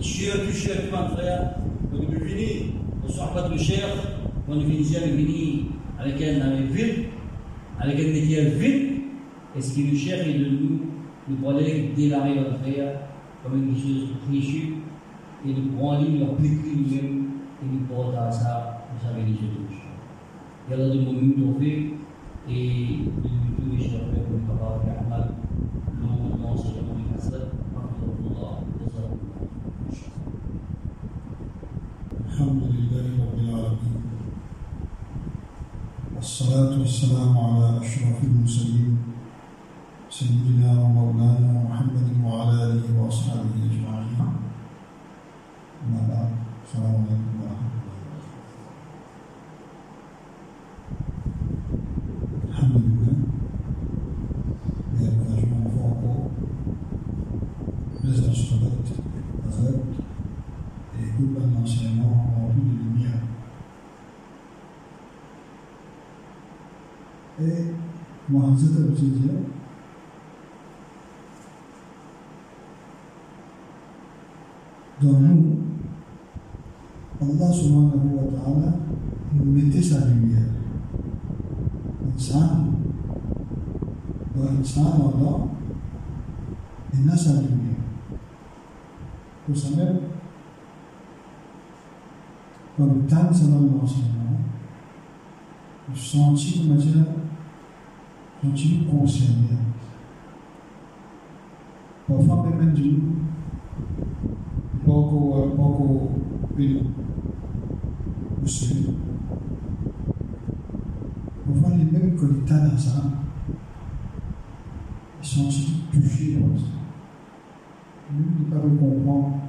Cher, 0.00 0.42
plus 0.42 0.52
cher, 0.52 0.76
mon 0.92 1.08
frère, 1.16 1.54
on 1.92 2.02
est 2.02 2.18
venu, 2.18 2.72
on 3.02 3.06
ne 3.06 3.12
soit 3.12 3.32
pas 3.32 3.42
trop 3.42 3.58
cher, 3.58 3.86
on 4.48 4.60
est 4.60 4.64
venu 4.64 5.66
avec 5.98 6.22
un 6.22 6.60
vide, 6.70 7.06
avec 7.80 7.98
un 7.98 8.12
métier 8.12 8.44
vide, 8.44 8.90
et 9.56 9.60
ce 9.60 9.74
qui 9.74 9.84
nous 9.84 9.98
cher 9.98 10.26
est 10.26 10.34
de 10.34 10.50
nous 10.50 10.80
nous 11.28 11.36
prenons 11.36 11.58
démarrer 11.96 12.36
notre 12.36 12.58
frère 12.60 13.00
comme 13.42 13.68
une 13.68 13.76
chose 13.76 14.10
précieuse 14.28 14.74
involving 15.54 16.18
completely 16.26 16.74
women 16.74 17.42
in 17.62 17.86
both 17.86 18.14
ASA 18.14 18.82
Musavini 18.92 19.30
Institution. 19.38 19.82
يلا 20.70 20.88
دي 20.92 20.98
مهم 21.00 21.32
توفيق 21.38 21.94
الانتويشن 22.48 23.98
في 24.12 24.18
المقابل 24.30 24.82
في 24.84 24.90
عمل 24.90 25.30
لو 26.02 26.36
نوصل 26.48 26.74
من 26.74 27.14
حسب 27.16 27.42
رحمه 27.76 28.12
الله 28.26 28.58
جزاكم 28.80 29.18
الله 29.26 29.46
الحمد 32.26 32.62
لله 32.74 33.06
رب 33.24 33.38
العالمين 33.38 34.02
والصلاة 36.16 36.78
والسلام 36.80 37.38
على 37.38 37.78
أشرف 37.80 38.24
المرسلين 38.24 38.98
سيدنا 40.10 40.70
ومولانا 40.82 41.62
محمد 41.70 42.08
وعلى 42.24 42.54
آله 42.64 42.86
وأصحابه 43.02 43.54
أجمعين 43.70 44.45
الحمد 52.48 52.76
لله 52.76 53.14
يكاجون 55.00 55.62
فوقه 55.76 56.30
business 58.02 58.40
product 58.48 58.88
azad 59.48 59.78
et 60.98 61.08
tout 61.16 61.30
un 61.38 61.62
enseignement 61.62 62.16
rempli 62.36 62.62
de 62.62 62.76
lumière. 62.82 63.22
Et 67.40 67.74
dans 75.02 75.18
nous 75.20 75.65
insan 84.60 84.84
Allah, 84.84 85.48
il 86.92 87.10
a 87.10 87.16
sa 87.16 87.34
lumière. 87.34 87.76
Pour 89.46 89.56
ça 89.56 89.76
même, 89.76 89.98
dans 92.78 92.86
le 92.86 93.06
temps 93.06 93.30
de 93.30 93.78
l'enseignement, 93.78 94.40
je 95.94 96.00
sentis 96.00 96.60
que 96.60 96.72
ma 96.72 96.76
continue 98.42 98.84
concerné. 98.86 99.56
Parfois, 102.06 102.46
même 102.56 102.72
Dieu, 102.72 103.00
pouco 106.56 106.90
muslim. 108.42 108.94
Parfois, 111.46 111.76
les 111.76 111.84
mêmes 111.84 112.16
que 112.16 112.26
les 112.26 112.40
Tanazas, 112.40 113.04
ils 115.22 115.26
sont 115.26 115.46
aussi 115.46 115.82
touchés 115.92 116.36
par 116.36 116.58
ça. 116.58 116.66
Nous, 118.12 118.46
ne 118.46 118.50
peuvent 118.50 118.78
comprendre. 118.78 119.40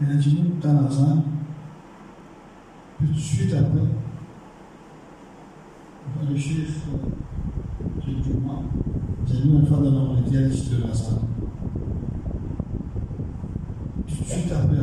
Et 0.00 0.04
là, 0.06 0.14
dit, 0.14 0.42
nous, 0.42 0.60
Tanazas, 0.60 1.22
tout 2.98 3.06
de 3.06 3.14
suite 3.14 3.54
après, 3.54 3.80
le 6.28 6.36
chef, 6.36 6.86
j'ai 8.04 8.14
dit, 8.14 8.38
moi, 8.42 8.62
j'ai 9.26 9.44
mis 9.44 9.58
une 9.58 9.66
fois 9.66 9.78
dans 9.78 10.14
la 10.14 10.20
dialyse 10.20 10.70
de 10.70 10.86
la 10.86 10.94
salle. 10.94 11.18
Suite 14.08 14.52
après 14.52 14.76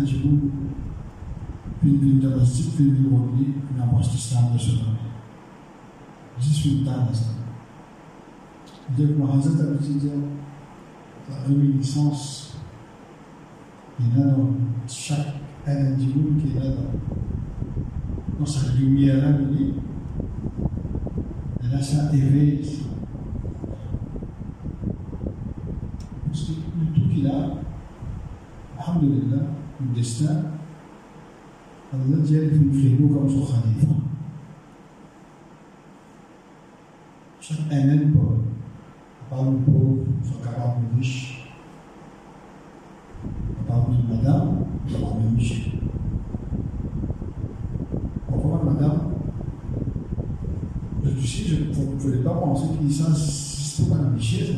Azan, 0.00 0.02
un 0.02 0.06
jour, 0.06 0.38
puis 1.80 1.90
une 1.90 2.20
domestique, 2.20 2.76
puis 2.76 2.84
une 2.84 3.08
rôlie, 3.10 3.54
une 3.74 3.82
ambassade 3.82 4.12
d'Islam 4.12 4.44
de 4.54 4.58
ce 4.58 4.70
nom. 4.72 4.94
Je 6.38 6.48
suis 6.48 6.82
dans 6.84 7.06
la 7.06 7.14
salle. 7.14 7.34
Dès 8.96 9.04
que 9.04 9.12
Mahazat 9.12 9.62
a 9.62 9.74
dit 9.74 10.10
la 11.28 11.36
réminiscence, 11.46 12.56
il 14.00 14.18
y 14.18 14.22
a 14.22 14.26
dans 14.26 14.48
chaque 14.88 15.34
individu 15.66 16.40
qui 16.40 16.56
est 16.56 16.60
là 16.60 16.70
dans, 16.70 18.40
dans 18.40 18.46
sa 18.46 18.72
lumière-là, 18.72 19.38
elle 21.62 21.74
a 21.74 21.82
ça 21.82 22.12
éveillé. 22.12 22.62
Parce 26.26 26.44
que 26.44 26.52
le 26.52 26.86
tout 26.94 27.08
qu'il 27.14 27.26
a, 27.26 27.50
Alhamdulillah, 28.78 29.59
le 29.80 29.94
destin, 29.94 30.42
Allah 31.92 32.16
dit 32.22 32.28
qu'il 32.28 32.72
fait 32.72 33.02
nous 33.02 33.08
comme 33.08 33.28
son 33.28 33.46
khalifa. 33.46 33.94
Chaque 37.40 37.72
année, 37.72 38.06
pour 38.12 38.34
pas 39.28 39.44
le 39.44 39.56
pauvre, 39.56 40.04
soit 40.22 40.44
capable 40.44 40.90
de 40.92 40.98
riche, 40.98 41.48
capable 43.66 43.96
de 43.96 44.14
madame, 44.14 44.64
capable 44.88 45.30
de 45.32 45.36
riche. 45.36 45.70
Pourquoi 48.28 48.62
madame? 48.64 49.00
Je 51.02 51.26
sais, 51.26 51.44
je 51.44 51.64
ne 51.64 51.72
voulais 51.72 52.22
pas 52.22 52.34
penser 52.34 52.66
qu'il 52.78 52.92
s'est 52.92 53.90
pas 53.90 53.96
un 53.96 54.18
ça. 54.18 54.52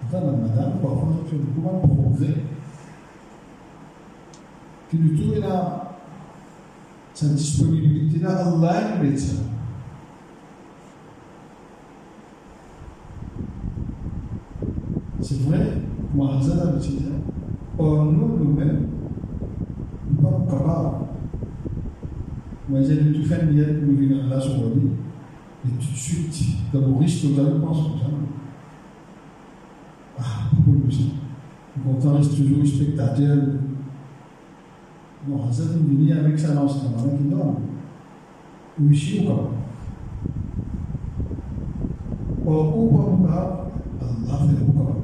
Pourtant, 0.00 0.36
madame, 0.36 0.72
parfois, 0.80 1.08
je 1.24 1.30
fais 1.30 1.36
beaucoup 1.36 1.88
de 1.88 1.94
progrès 1.94 2.55
que 4.90 4.96
du 4.96 5.16
tout, 5.16 5.32
il 5.36 5.42
a 5.42 5.86
sa 7.16 7.28
disponibilité 7.28 8.18
là, 8.18 8.46
Allah 8.46 9.02
est 9.02 9.16
ça. 9.16 9.36
C'est 15.20 15.40
vrai, 15.42 15.72
Mahazan 16.14 16.68
a 16.68 16.72
dit 16.76 16.98
ça. 16.98 17.10
Or, 17.78 18.04
nous, 18.04 18.36
nous-mêmes, 18.36 18.86
nous 20.10 20.16
ne 20.16 20.30
sommes 20.30 20.46
pas 20.46 20.52
capables. 20.58 21.06
Moi, 22.68 22.80
j'ai 22.82 22.96
dit 22.96 23.18
tout 23.18 23.26
faire 23.26 23.46
mieux, 23.46 23.80
nous 23.82 23.96
venons 23.96 24.28
là 24.28 24.38
sur 24.38 24.62
le 24.62 24.74
lit. 24.74 24.90
Et 25.64 25.70
tout 25.70 25.92
de 25.92 25.96
suite, 25.96 26.36
d'abord, 26.72 27.00
risque 27.00 27.22
totalement, 27.22 27.66
pense 27.66 27.82
comme 27.82 27.98
ça. 27.98 28.06
Ah, 30.18 30.50
pourquoi 30.52 30.90
ça 30.90 30.98
Pourtant, 31.82 32.16
reste 32.18 32.36
toujours 32.36 32.66
spectateur. 32.66 33.38
Non, 35.28 35.48
Hazrat 35.48 35.72
venu 35.72 36.12
avec 36.12 36.38
sa 36.38 36.54
lance 36.54 36.84
de 36.84 36.88
main 36.88 37.16
qui 37.16 37.24
donne. 37.24 37.56
Ou 38.80 38.90
ici 38.90 39.20
ou 39.20 39.28
pas. 39.28 39.50
Ou 42.44 42.88
pas 42.88 42.98
ou 43.00 43.16
pas, 43.26 43.70
Allah 44.00 44.38
fait 44.38 44.62
ou 44.62 44.72
pas. 44.72 44.96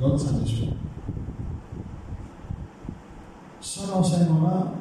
God 0.00 0.18
satisfait. 0.18 0.68
Sans 3.60 3.98
enseignement-là, 3.98 4.72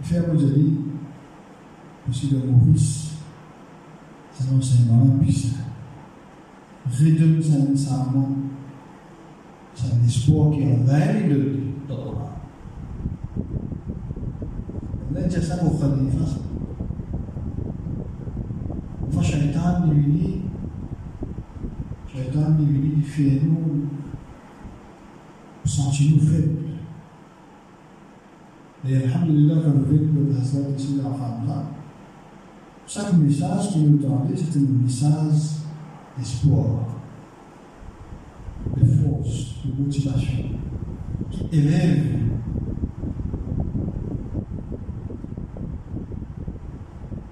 il 0.00 0.06
fait 0.06 0.18
à 0.18 0.26
Mojali, 0.26 0.78
aussi 2.08 2.28
de 2.28 2.38
Maurice, 2.38 3.18
cet 4.32 4.52
enseignement-là 4.52 5.12
puissant. 5.22 5.58
Redonne 6.86 7.40
sa 7.40 7.54
enseignement, 7.94 8.30
son 9.74 10.04
espoir 10.04 10.50
qui 10.50 10.62
est 10.62 10.72
en 10.72 10.84
l'air 10.86 11.28
de 11.28 11.59
Torah. 11.96 12.30
Leggja 15.12 15.40
sa 15.42 15.56
khalifa. 15.56 16.26
Fa 19.10 19.22
shaitan 19.22 19.88
di 19.88 19.94
vini, 19.94 20.42
shaitan 22.06 22.56
di 22.56 22.64
vini 22.64 22.90
di 22.96 23.02
fait 23.02 23.40
nous 23.42 23.88
sentir 25.64 26.16
nous 26.16 26.26
faibles. 26.26 26.60
Et 28.88 28.96
Alhamdulillah, 28.96 29.56
quand 29.62 29.72
vous 29.72 29.84
faites 29.84 30.00
le 30.00 30.36
Hazrat 30.36 30.70
ici 30.76 31.00
à 31.00 31.10
Khamra, 31.10 31.64
chaque 32.86 33.12
message 33.12 33.74
que 33.74 33.78
nous 33.78 33.98
donnez, 33.98 34.34
c'est 34.34 34.58
un 34.58 34.82
message 34.82 35.60
d'espoir, 36.16 36.86
de 38.74 38.84
force, 38.84 39.56
de 39.64 39.82
motivation, 39.82 40.44
qui 41.30 41.46
élève 41.52 42.20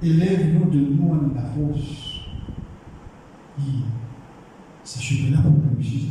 Élève-nous 0.01 0.71
de 0.71 0.79
nous 0.79 1.11
en 1.11 1.35
la 1.35 1.43
force. 1.43 2.21
C'est 4.85 5.03
chemin-là 5.03 5.43
pour 5.43 5.55
réussir. 5.75 6.11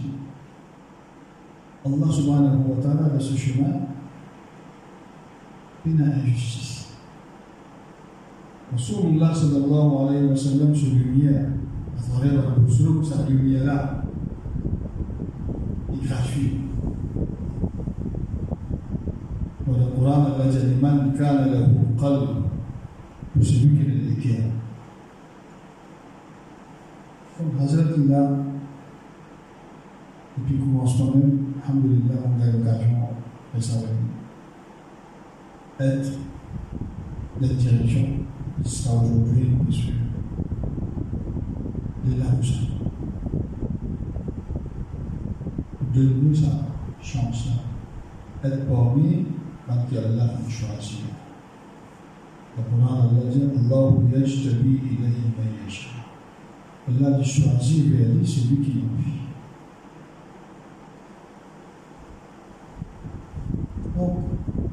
Allah 1.86 2.12
subhanahu 2.12 2.68
wa 2.68 2.82
ta'ala, 2.82 3.10
dans 3.10 3.20
ce 3.20 3.36
chemin, 3.36 3.74
il 5.86 6.02
a 6.02 6.06
injustice. 6.06 6.98
Rasulullah 8.74 9.34
sallallahu 9.34 10.10
alayhi 10.10 10.28
wa 10.28 10.36
sallam 10.36 10.76
se 10.76 10.88
lumière 10.88 11.46
à 11.98 12.02
travers 12.02 12.34
la 12.34 12.50
boussole, 12.58 13.06
sa 13.06 13.26
lumière-là, 13.28 14.04
il 15.94 16.08
va 16.08 16.22
suivre. 16.22 16.67
الذي 20.08 20.76
من 20.82 21.14
كان 21.20 21.52
له 21.52 21.68
قلب 22.02 22.48
le 23.36 24.22
cœur. 24.22 24.46
Donc, 27.40 27.62
Hazrat 27.62 27.84
là, 28.08 28.30
depuis 30.38 30.58
le 30.58 30.60
commencement 30.60 31.16
même, 31.16 31.54
Alhamdulillah, 31.64 32.16
on 32.26 32.42
a 32.42 32.46
l'occasion 32.46 33.10
de 33.56 33.62
savoir 33.62 33.92
être 35.80 36.12
la 37.40 37.48
direction 37.48 38.08
qui 38.64 38.70
sera 38.70 39.04
aujourd'hui, 39.04 39.44
bien 39.44 39.72
sûr, 39.72 39.94
de 42.06 42.20
la 42.20 42.32
Moussa. 42.32 42.60
Donne-nous 45.94 46.36
sa 46.36 46.66
chance, 47.02 47.50
être 48.44 48.66
parmi 48.68 49.26
qui 49.88 49.98
Allah 49.98 50.24
a 50.24 50.50
choisi. 50.50 51.04
القرآن 52.58 53.18
الذي 53.22 53.42
الله 53.56 54.10
يجتبي 54.14 54.80
إليه 54.90 55.22
من 55.38 55.50
يشاء 55.68 55.98
lui 56.90 58.26
celui 58.26 58.58
qui 58.64 58.72
envie. 58.72 59.18
Donc, 63.98 64.18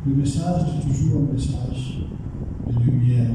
le 0.07 0.15
message 0.15 0.63
est 0.79 0.87
toujours 0.87 1.23
un 1.23 1.33
message 1.33 2.01
de 2.69 2.83
lumière, 2.85 3.31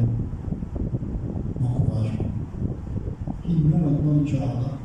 d'encouragement. 1.59 2.31
Qui 3.43 3.53
nous 3.53 3.69
maintenant, 3.69 4.21
Inch'Allah, 4.23 4.77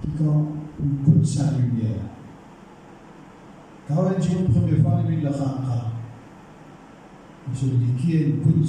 qui 0.00 0.08
quand 0.16 0.46
nous 0.80 1.04
connaît 1.04 1.24
sa 1.24 1.50
lumière. 1.52 2.15
Khanka, 3.88 4.16
il 7.48 7.56
se 7.56 7.66
dit 7.66 7.92
qui 7.98 8.16
est 8.16 8.26
une 8.26 8.64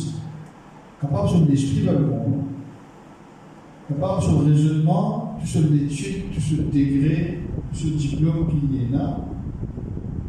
capable 1.02 1.28
de 1.28 1.34
son 1.34 1.52
esprit 1.52 1.86
dans 1.86 1.94
le 1.94 2.06
monde, 2.06 2.44
capable 3.88 4.22
de 4.22 4.26
son 4.26 4.40
raisonnement, 4.40 5.38
tout 5.40 5.48
son 5.48 5.74
étude, 5.74 6.32
tout 6.34 6.42
ce 6.42 6.56
degré, 6.56 7.44
tout 7.72 7.78
ce 7.78 7.88
diplôme 7.88 8.48
qu'il 8.50 8.82
est 8.82 8.92
là, 8.92 9.20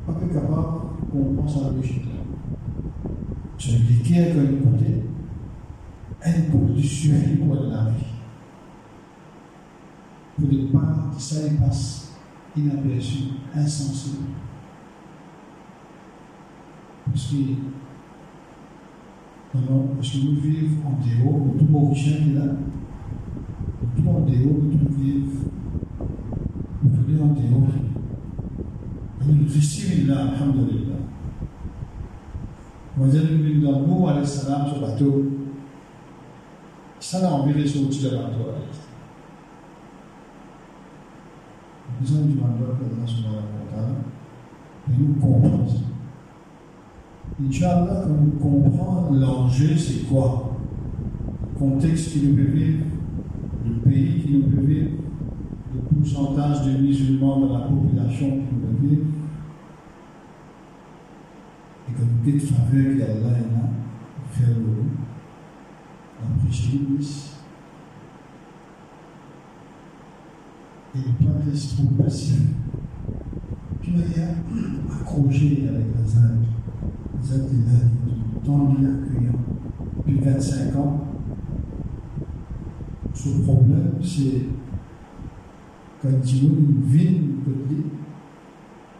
pas 0.06 0.14
que 0.14 0.32
capable 0.32 0.66
qu'on 1.10 1.34
pense 1.34 1.56
à 1.58 1.66
la 1.66 1.76
logique. 1.76 2.04
Se 3.58 3.72
déquiert 3.72 4.34
comme 4.34 4.72
côté, 4.72 5.02
un 6.24 6.50
pour 6.50 6.60
du 6.70 6.82
suivi 6.82 7.36
pour 7.36 7.54
la 7.54 7.90
vie. 7.90 8.04
Pour 10.36 10.48
ne 10.48 10.66
pas 10.68 11.10
que 11.14 11.20
ça 11.20 11.46
y 11.46 11.50
passe 11.56 12.12
inaperçu, 12.56 13.24
insensible. 13.54 14.26
Parce 17.10 17.26
que 17.32 17.36
alors, 19.54 19.84
parce 19.96 20.10
que 20.10 20.18
nous 20.18 20.40
vivons 20.40 20.88
en 20.88 20.90
dehors, 21.00 21.38
nous 21.38 21.58
tout 21.58 21.70
Mauricien 21.70 22.18
qui 22.18 22.32
là, 22.34 22.42
nous 23.96 24.02
tout 24.02 24.08
en 24.08 24.20
dehors, 24.20 24.58
nous 24.62 24.78
tout 24.78 24.94
vivons, 24.94 25.50
nous 26.82 26.90
venons 26.90 27.24
en 27.24 27.28
dehors. 27.28 27.68
Et 29.20 29.32
nous 29.32 29.44
recevons 29.46 30.06
là, 30.06 30.32
alhamdulillah. 30.34 30.96
Mwenzetu 32.96 33.36
bin 33.38 33.60
Nuh 33.60 34.08
alayhi 34.08 34.26
salam 34.26 34.66
sur 34.68 34.80
bateau, 34.80 35.24
sana 37.00 37.32
envie 37.32 37.54
de 37.54 37.66
sortir 37.66 38.10
de 38.10 38.16
bateau. 38.16 38.52
Nous 42.00 42.12
avons 42.12 42.26
demandé 42.26 42.64
à 42.64 42.76
Allah 42.76 43.06
subhanahu 43.06 43.42
de 44.88 44.92
nous. 45.04 45.87
Inch'Allah, 47.40 48.02
quand 48.04 48.14
nous 48.24 48.32
comprenons 48.32 49.12
l'enjeu, 49.12 49.76
c'est 49.76 50.08
quoi? 50.08 50.56
Le 51.42 51.58
contexte 51.58 52.12
qui 52.12 52.26
nous 52.26 52.34
vivre, 52.34 52.84
le 53.64 53.74
pays 53.88 54.20
qui 54.20 54.32
nous 54.32 54.66
vivre, 54.66 54.90
le 55.72 55.80
pourcentage 55.80 56.66
de 56.66 56.78
musulmans 56.78 57.40
dans 57.40 57.58
la 57.58 57.64
population 57.66 58.26
qui 58.26 58.54
nous 58.54 58.60
peut 58.60 58.88
vivre, 58.88 59.06
et 61.88 61.92
comme 61.92 62.08
petite 62.24 62.50
faveur 62.50 62.98
qu'Allah 62.98 63.36
a 63.36 64.28
fait 64.32 64.52
la 66.20 66.26
l'Église. 66.72 67.30
Et 70.96 71.24
pas 71.24 71.50
rester 71.50 71.76
trop 71.76 72.02
passif. 72.02 72.40
Y 73.86 74.20
a 74.20 74.94
accroché 74.94 75.68
avec 75.68 75.86
Azad. 76.02 76.38
Azad 77.20 77.40
est 77.40 77.70
là, 77.70 78.42
tendu, 78.44 78.86
accueillant, 78.86 79.32
depuis 79.96 80.20
25 80.20 80.76
ans. 80.76 81.00
Ce 83.14 83.28
problème, 83.42 83.94
c'est 84.02 84.46
quand 86.00 86.08
il 86.24 86.50
vit 86.84 87.20
côté, 87.44 87.82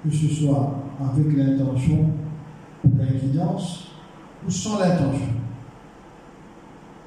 que 0.05 0.11
ce 0.11 0.27
soit 0.27 0.79
avec 1.01 1.37
l'intention 1.37 2.11
pour 2.83 2.91
l'incidence 2.99 3.93
ou 4.47 4.51
sans 4.51 4.81
l'intention. 4.81 5.35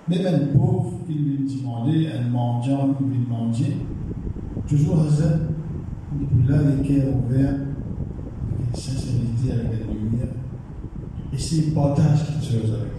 Même 0.07 0.25
un 0.25 0.57
pauvre 0.57 0.93
qui 1.05 1.17
vient 1.17 1.61
demander, 1.61 2.07
un 2.07 2.29
mendiant 2.29 2.93
qui 2.93 3.03
vient 3.03 3.21
demander, 3.23 3.77
toujours 4.67 5.01
Hazan, 5.01 5.39
là 6.47 6.57
les 6.63 6.87
cœurs 6.87 7.13
ouverts, 7.15 7.55
avec 7.55 8.67
une 8.69 8.75
sincérité, 8.75 9.51
avec. 9.51 9.90
Et 11.33 11.37
le 11.37 11.73
partage 11.73 12.27
quelque 12.27 12.43
chose 12.43 12.73
avec 12.73 12.91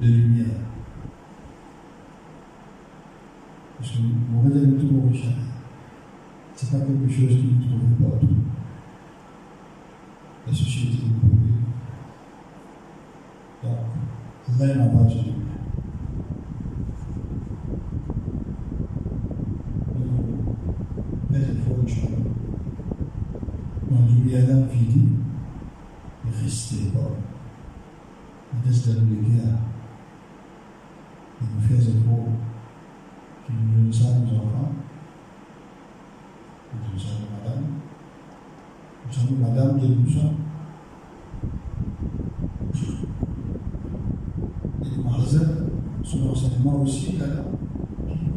de 0.00 0.06
lumière. 0.06 0.46
Parce 3.78 3.90
que 3.90 3.98
mon 4.30 4.40
réel 4.42 4.78
tout 4.78 4.90
mon 4.90 5.10
richard, 5.10 5.32
c'est 6.54 6.70
pas 6.70 6.78
quelque 6.78 7.08
chose 7.12 7.28
qui 7.28 7.68
nous 7.70 7.78
trouve 7.78 8.10
partout. 8.10 8.26
La 10.46 10.52
société 10.52 10.98
nous 11.04 11.18
trouve. 11.20 11.42
Donc, 13.62 14.66
là, 14.66 14.74
on 14.80 14.96
va 14.96 15.04
dire. 15.04 15.24
Mais 21.30 21.38
il 21.38 21.60
faut. 21.60 22.10
Quand 23.88 24.06
lumière 24.08 24.48
là 24.48 24.66
fini, 24.68 25.08
il 26.42 26.48
reste 26.48 26.92
pas. 26.92 27.10
Il 28.52 28.68
reste 28.68 28.88
dans 28.88 29.00
le 29.00 29.16
guerre. 29.16 29.58
Il 31.40 31.46
nous 31.54 31.60
fait 31.62 31.80
ce 31.80 31.90
mot 31.90 32.28
qui 33.46 33.52
nous 33.52 33.92
sommes 33.92 34.24
enfants. 34.24 34.72
Nous 36.74 36.98
sommes 36.98 37.26
madame. 37.32 37.64
Nous 39.06 39.12
sommes 39.12 39.38
madame 39.40 39.78
de 39.78 39.86
nous 39.86 40.10
sommes. 40.10 40.36
Et 44.84 45.02
Marzin, 45.02 45.40
son 46.02 46.30
enseignement 46.30 46.82
aussi, 46.82 47.18
là, 47.18 47.26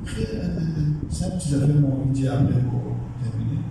crée 0.05 0.41
un 0.41 1.11
simple 1.11 1.37
petit 1.37 1.55
affaire, 1.55 1.75
mon 1.81 1.89
pour 1.89 2.13
terminer. 2.13 3.61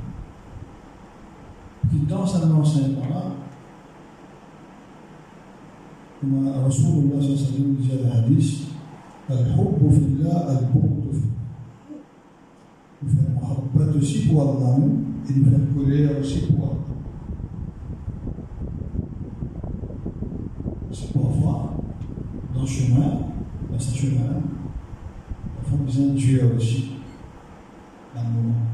Puis 1.89 2.01
dans 2.09 2.27
cet 2.27 2.45
enseignement-là, 2.45 3.44
comme 6.24 6.48
Rasulullah 6.66 7.22
sallallahu 7.22 7.26
alayhi 7.26 7.44
wa 7.44 7.48
sallam 7.48 7.76
disait 7.76 7.98
dans 7.98 8.10
le 8.10 8.12
hadith, 8.12 8.70
الحب 9.30 9.90
في 9.92 10.06
الله 10.06 10.60
البغض 10.60 11.14
في 11.14 11.30
nous 13.02 13.10
faire 13.10 13.30
muhabbat 13.30 13.96
aussi 13.98 14.28
pour 14.28 14.42
Allah 14.42 14.76
et 15.30 15.34
nous 15.34 15.46
faire 15.50 15.60
colère 15.74 16.20
aussi 16.20 16.42
pour 16.48 16.66
Allah. 16.66 16.76
C'est 20.92 21.14
parfois, 21.14 21.78
dans 22.54 22.62
le 22.62 22.68
chemin, 22.68 23.12
dans 23.72 23.80
ce 23.80 23.96
chemin, 23.96 24.42
il 25.62 25.70
faut 25.70 25.78
besoin 25.78 26.08
de 26.08 26.18
Dieu 26.18 26.52
aussi, 26.58 26.92
dans 28.16 28.24
le 28.24 28.30
moment. 28.30 28.66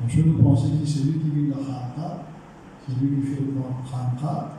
Donc 0.00 0.10
je 0.10 0.20
nous 0.20 0.38
pensais 0.42 0.68
que 0.68 0.86
c'est 0.86 1.04
lui 1.04 1.18
qui 1.18 1.30
vit 1.30 1.48
la 1.48 1.56
khanqa, 1.56 2.26
c'est 2.86 3.00
lui 3.00 3.16
qui 3.16 3.26
fait 3.26 3.40
le 3.40 3.54
khanqa. 3.90 4.52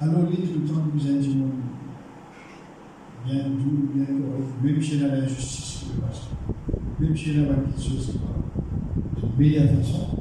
alors, 0.00 0.26
tout 0.26 0.60
le 0.60 0.68
temps, 0.68 0.84
nous 0.94 1.00
dit, 1.00 1.42
bien 3.26 3.48
doux, 3.48 3.88
bien 3.92 4.06
même 4.62 4.80
chez 4.80 5.00
la 5.00 5.26
justice, 5.26 5.86
le 7.00 7.06
même 7.06 7.16
si 7.16 7.30
elle 7.30 7.50
a 7.50 7.54
quelque 7.54 7.80
chose 7.80 8.20
de 9.16 9.42
meilleure 9.42 9.70
façon, 9.76 10.18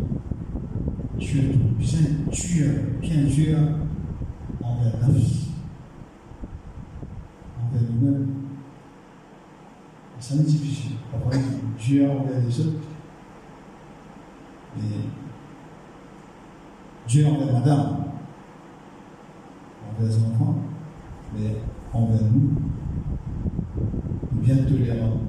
tu 1.20 1.38
es 1.38 1.42
bien 1.44 2.32
tueur, 2.32 2.76
bien 3.02 3.26
tueur 3.28 3.60
envers 4.64 5.00
la 5.00 5.08
vie, 5.10 5.50
envers 7.62 7.90
nous-mêmes. 7.92 8.34
C'est 10.20 10.44
difficile. 10.44 10.94
Parfois, 11.12 11.40
tueur 11.78 12.20
envers 12.20 12.40
les 12.40 12.60
autres, 12.62 12.80
mais 14.76 14.84
Dieu 17.08 17.28
envers 17.28 17.54
madame, 17.54 18.07
les 20.00 20.18
mais 21.34 21.56
envers 21.94 22.22
nous, 22.32 22.52
bien 24.34 24.58
tolérant. 24.58 25.22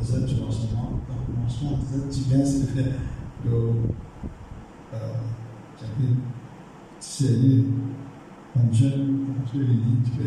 Hazrat 0.00 0.20
l'enseignement, 0.20 1.00
Hazrat 1.80 2.08
Tibia, 2.08 2.44
c'est 2.44 2.66
fait 2.66 2.92
de, 3.44 3.50
c'est 7.00 7.26
comme 8.54 8.72
jeune, 8.72 9.24
comme 9.26 9.44
je 9.52 9.58
l'ai 9.60 9.74
dit, 9.74 9.96
tu 10.04 10.18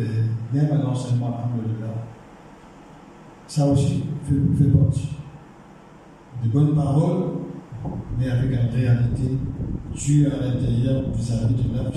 l'enseignement, 0.82 1.38
alhamdulillah. 1.38 1.94
Ça 3.46 3.66
aussi 3.66 4.04
fait, 4.24 4.64
fait 4.64 4.70
partie. 4.70 5.16
De 6.42 6.48
bonnes 6.48 6.74
paroles, 6.74 7.45
mais 8.18 8.30
avec 8.30 8.50
en 8.52 8.74
réalité, 8.74 9.38
tu 9.94 10.26
à 10.26 10.30
l'intérieur 10.30 11.02
vis-à-vis 11.14 11.54
de 11.54 11.74
l'œuvre. 11.74 11.92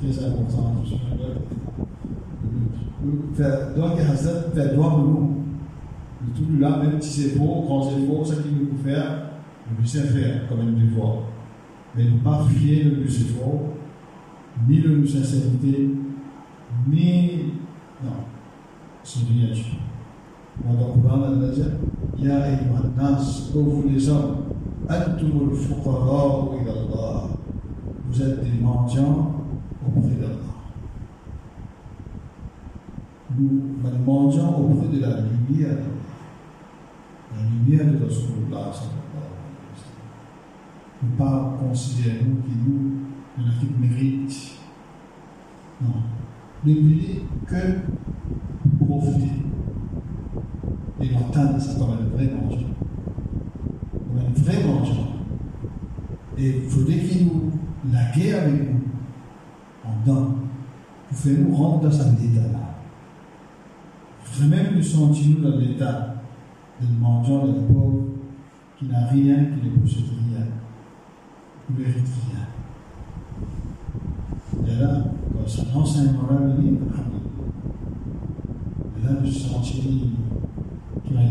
Fais 0.00 0.24
à 0.24 0.30
comprendre 0.30 0.84
sur 0.84 0.98
l'œuvre. 1.18 1.40
Donc, 3.76 4.00
Hazard, 4.00 4.50
perdons-nous. 4.54 5.30
Le 6.26 6.32
tout 6.32 6.58
là, 6.58 6.82
même 6.82 7.00
si 7.00 7.22
c'est 7.22 7.30
faux, 7.36 7.64
quand 7.68 7.82
c'est 7.82 8.06
faux, 8.06 8.24
ce 8.24 8.40
qu'il 8.40 8.52
nous 8.52 8.78
faire, 8.82 9.30
nous 9.78 9.86
sait 9.86 10.00
faire 10.00 10.48
comme 10.48 10.60
un 10.60 10.72
devoir. 10.72 11.16
Mais 11.96 12.04
ne 12.04 12.18
pas 12.18 12.44
fier 12.48 12.84
le 12.84 13.02
Lucifer, 13.02 13.40
ni 14.68 14.78
le 14.78 14.96
Lucifer, 14.96 15.48
ni. 16.88 17.52
Non, 18.02 18.10
c'est 19.02 19.20
rien 19.28 19.52
du 19.52 19.60
tout. 19.60 19.76
On 20.66 20.74
doit 20.74 20.92
pouvoir 20.92 21.32
dire, 21.32 21.66
il 22.18 22.24
y 22.26 22.30
a 22.30 22.48
une 22.48 22.70
ordonnance, 22.70 23.50
vous 23.54 23.84
les 23.88 24.08
hommes. 24.08 24.36
Vous 28.06 28.22
êtes 28.22 28.44
des 28.44 28.60
mendiants 28.60 29.34
auprès 29.86 30.14
d'Allah. 30.14 30.54
Nous 33.36 33.62
mendions 34.04 34.58
auprès 34.58 34.88
de 34.88 35.00
la 35.00 35.20
lumière 35.20 35.78
la 37.34 37.42
lumière 37.50 37.92
de 37.92 38.04
Rasulullah. 38.04 38.70
Ne 41.02 41.08
pas 41.18 41.56
considérer 41.60 42.20
nous 42.24 42.42
qui 42.42 42.52
nous, 42.64 42.92
monathiques, 43.36 43.78
mérite. 43.78 44.58
Non. 45.82 45.88
Ne 46.64 46.74
voulez 46.74 47.22
que 47.46 48.84
profiter 48.84 49.42
et 51.00 51.08
l'entendre, 51.08 51.60
ça 51.60 51.78
paraît 51.78 51.98
le 52.00 52.16
vrai 52.16 52.30
mendiant 52.34 52.68
comme 54.14 54.22
un 54.26 54.42
vrai 54.42 54.64
mendiant 54.64 55.14
et 56.36 56.62
il 56.64 56.68
faudrait 56.68 56.98
qu'il 56.98 57.26
nous 57.26 57.50
la 57.92 58.10
guerre 58.16 58.42
avec 58.42 58.72
nous 58.72 58.80
en 59.84 60.06
donne 60.06 60.34
pour 61.08 61.18
faire 61.18 61.38
nous 61.38 61.54
rentrer 61.54 61.88
dans 61.88 61.92
cet 61.92 62.20
état-là. 62.20 62.74
Vraiment 64.32 64.70
nous 64.74 64.82
sentir 64.82 65.36
dans 65.40 65.56
l'état 65.58 66.16
de 66.80 66.86
mendiant, 67.00 67.46
de 67.46 67.52
pauvre, 67.52 68.04
qui 68.78 68.86
n'a 68.86 69.06
rien, 69.06 69.36
qui 69.44 69.68
ne 69.68 69.76
possède 69.76 70.04
rien, 70.08 70.46
qui 71.66 71.72
ne 71.72 71.78
mérite 71.78 72.08
rien. 72.26 72.46
Et 74.66 74.80
là, 74.80 75.04
quand 75.32 75.48
ça 75.48 75.62
enseignement-là 75.74 76.36
venu, 76.56 76.78
et 78.96 79.06
là, 79.06 79.10
nous 79.22 79.30
sentir 79.30 79.82
qu'il 81.04 81.14
y 81.14 81.18
a 81.18 81.22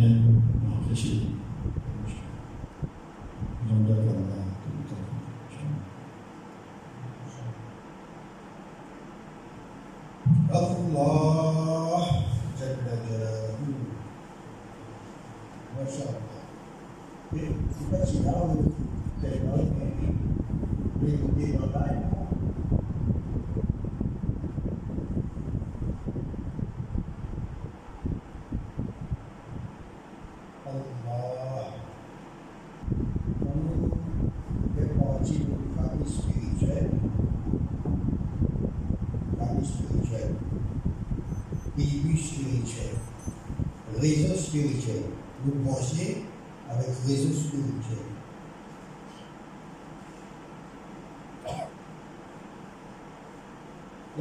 nhưng 3.69 3.85
đức 3.88 3.95
lần 4.06 4.30
này 4.30 4.45
chúng 4.65 4.81
tôi 4.90 4.99
Allah 10.53 12.03
Jalla 12.60 12.95
Jalaluhu 13.06 13.73
Masya 15.76 16.06
Allah 16.06 16.44
Kita 17.31 17.98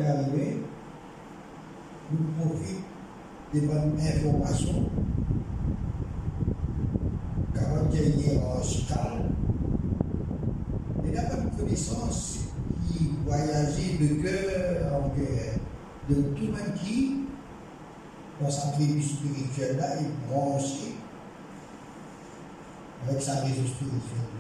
Et 0.03 0.07
arrivé, 0.07 0.59
nous 2.11 2.19
profitons 2.39 2.81
des 3.55 3.61
bonnes 3.61 3.97
informations 4.01 4.91
quand 7.55 7.89
il 7.93 8.21
y 8.21 8.31
a 8.31 8.43
et 11.05 11.15
la 11.15 11.23
bonne 11.23 11.51
connaissance 11.57 12.39
qui 12.89 13.11
voyageait 13.25 13.99
de 14.01 14.23
cœur 14.23 15.05
en 15.05 15.11
cœur, 15.11 15.55
de 16.09 16.15
tout 16.15 16.47
le 16.47 16.53
monde 16.53 16.75
qui, 16.83 17.21
dans 18.41 18.51
sa 18.51 18.73
tribu 18.73 19.01
spirituelle 19.01 19.77
là, 19.77 20.01
est 20.01 20.29
branché 20.29 20.95
avec 23.09 23.23
sa 23.23 23.41
réseau 23.41 23.67
spirituel. 23.67 24.33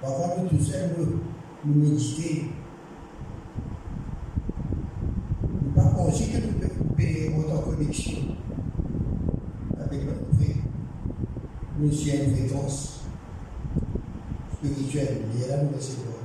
Parfois, 0.00 0.36
nous 0.38 0.48
tout 0.48 0.62
seuls, 0.62 0.90
nous, 0.98 1.20
nous 1.64 1.82
méditer. 1.82 2.50
Nous 5.42 5.70
pas 5.72 5.88
penser 5.88 6.26
que 6.26 6.36
nous 6.38 6.52
pouvons 6.52 6.88
couper 6.88 7.32
autant 7.36 7.62
connexion 7.62 8.18
avec 9.78 10.04
notre 10.04 10.36
vie. 10.38 10.60
Nous 11.86 11.92
une 11.92 12.34
fréquence 12.34 13.02
spirituelle, 14.56 15.18
liée 15.32 15.52
à 15.52 15.62
nous 15.62 15.76
recevoir. 15.76 16.16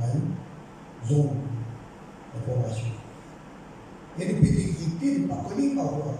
Même 0.00 0.22
zone 1.06 1.36
d'information. 2.32 2.86
Et 4.18 4.32
nous 4.32 4.38
pouvons 4.38 4.50
décrypter, 4.50 5.18
nous 5.18 5.24
ne 5.24 5.28
pas 5.28 5.34
parfois. 5.76 6.14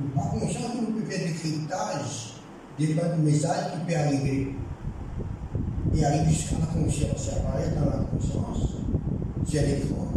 Nous 0.00 0.08
ne 0.08 0.12
sommes 0.12 0.20
pas 0.20 0.30
conscients 0.40 0.70
que 0.72 0.78
nous 0.80 0.86
pouvons 0.86 1.06
faire 1.06 1.28
des 1.28 1.34
des 2.76 3.22
messages 3.22 3.72
qui 3.72 3.78
peuvent 3.86 4.06
arriver. 4.06 4.56
Et 5.94 6.04
arriver 6.04 6.30
jusqu'à 6.32 6.56
la 6.58 6.66
conscience, 6.66 7.28
et 7.28 7.36
apparaître 7.38 7.76
dans 7.76 7.90
la 7.90 8.04
conscience, 8.04 8.78
sur 9.46 9.62
l'écran. 9.62 10.08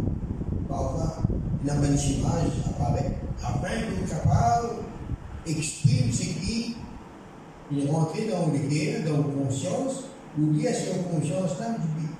Parfois, 0.68 1.22
une 1.62 1.80
bonne 1.80 1.96
image 1.96 2.50
apparaît, 2.66 3.18
afin 3.40 3.68
que 3.68 4.00
nous 4.00 4.08
capables 4.08 4.83
d'exprimer 5.46 6.12
ce 6.12 6.22
qui 6.22 6.76
est 7.72 7.90
rentré 7.90 8.26
dans 8.26 8.52
le 8.52 8.58
cœur, 8.58 9.04
dans 9.04 9.28
la 9.28 9.44
conscience, 9.44 10.04
nous 10.36 10.52
dire 10.52 10.70
à 10.70 10.72
cette 10.72 11.10
conscience-là 11.10 11.76
du 11.78 11.88
bien. 12.00 12.10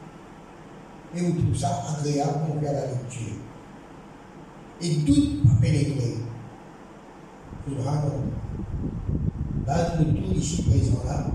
Et 1.17 1.27
on 1.27 1.33
trouve 1.41 1.57
ça 1.57 1.83
agréable 1.99 2.47
pour 2.47 2.61
faire 2.61 2.73
la 2.73 2.87
lecture. 2.87 3.37
Et 4.81 4.97
tout 5.05 5.49
a 5.49 5.61
pénétré. 5.61 6.15
Subhanallah. 7.67 8.11
Là, 9.67 9.97
le 9.99 10.05
tour 10.05 10.37
ici 10.37 10.63
présent 10.63 11.03
là, 11.07 11.27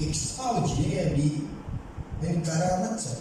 extraordinaire, 0.00 1.14
dit, 1.14 1.44
une 2.22 2.42
karamat 2.42 2.98
ça. 2.98 3.18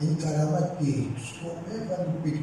Une 0.00 0.16
karamat 0.16 0.76
qui 0.80 0.90
est 0.90 1.06
ce 1.18 1.40
qu'on 1.40 1.54
pas 1.54 2.04
nous 2.06 2.30
peut 2.30 2.38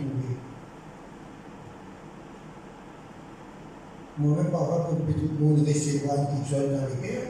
trouver. 4.16 4.28
Moi-même, 4.28 4.52
parfois, 4.52 4.88
quand 4.90 4.96
peut 4.96 5.14
nous 5.40 5.56
recevoir 5.56 6.16
quelque 6.30 6.50
chose 6.50 6.72
dans 6.72 6.86
le 6.86 7.08
cœur, 7.08 7.24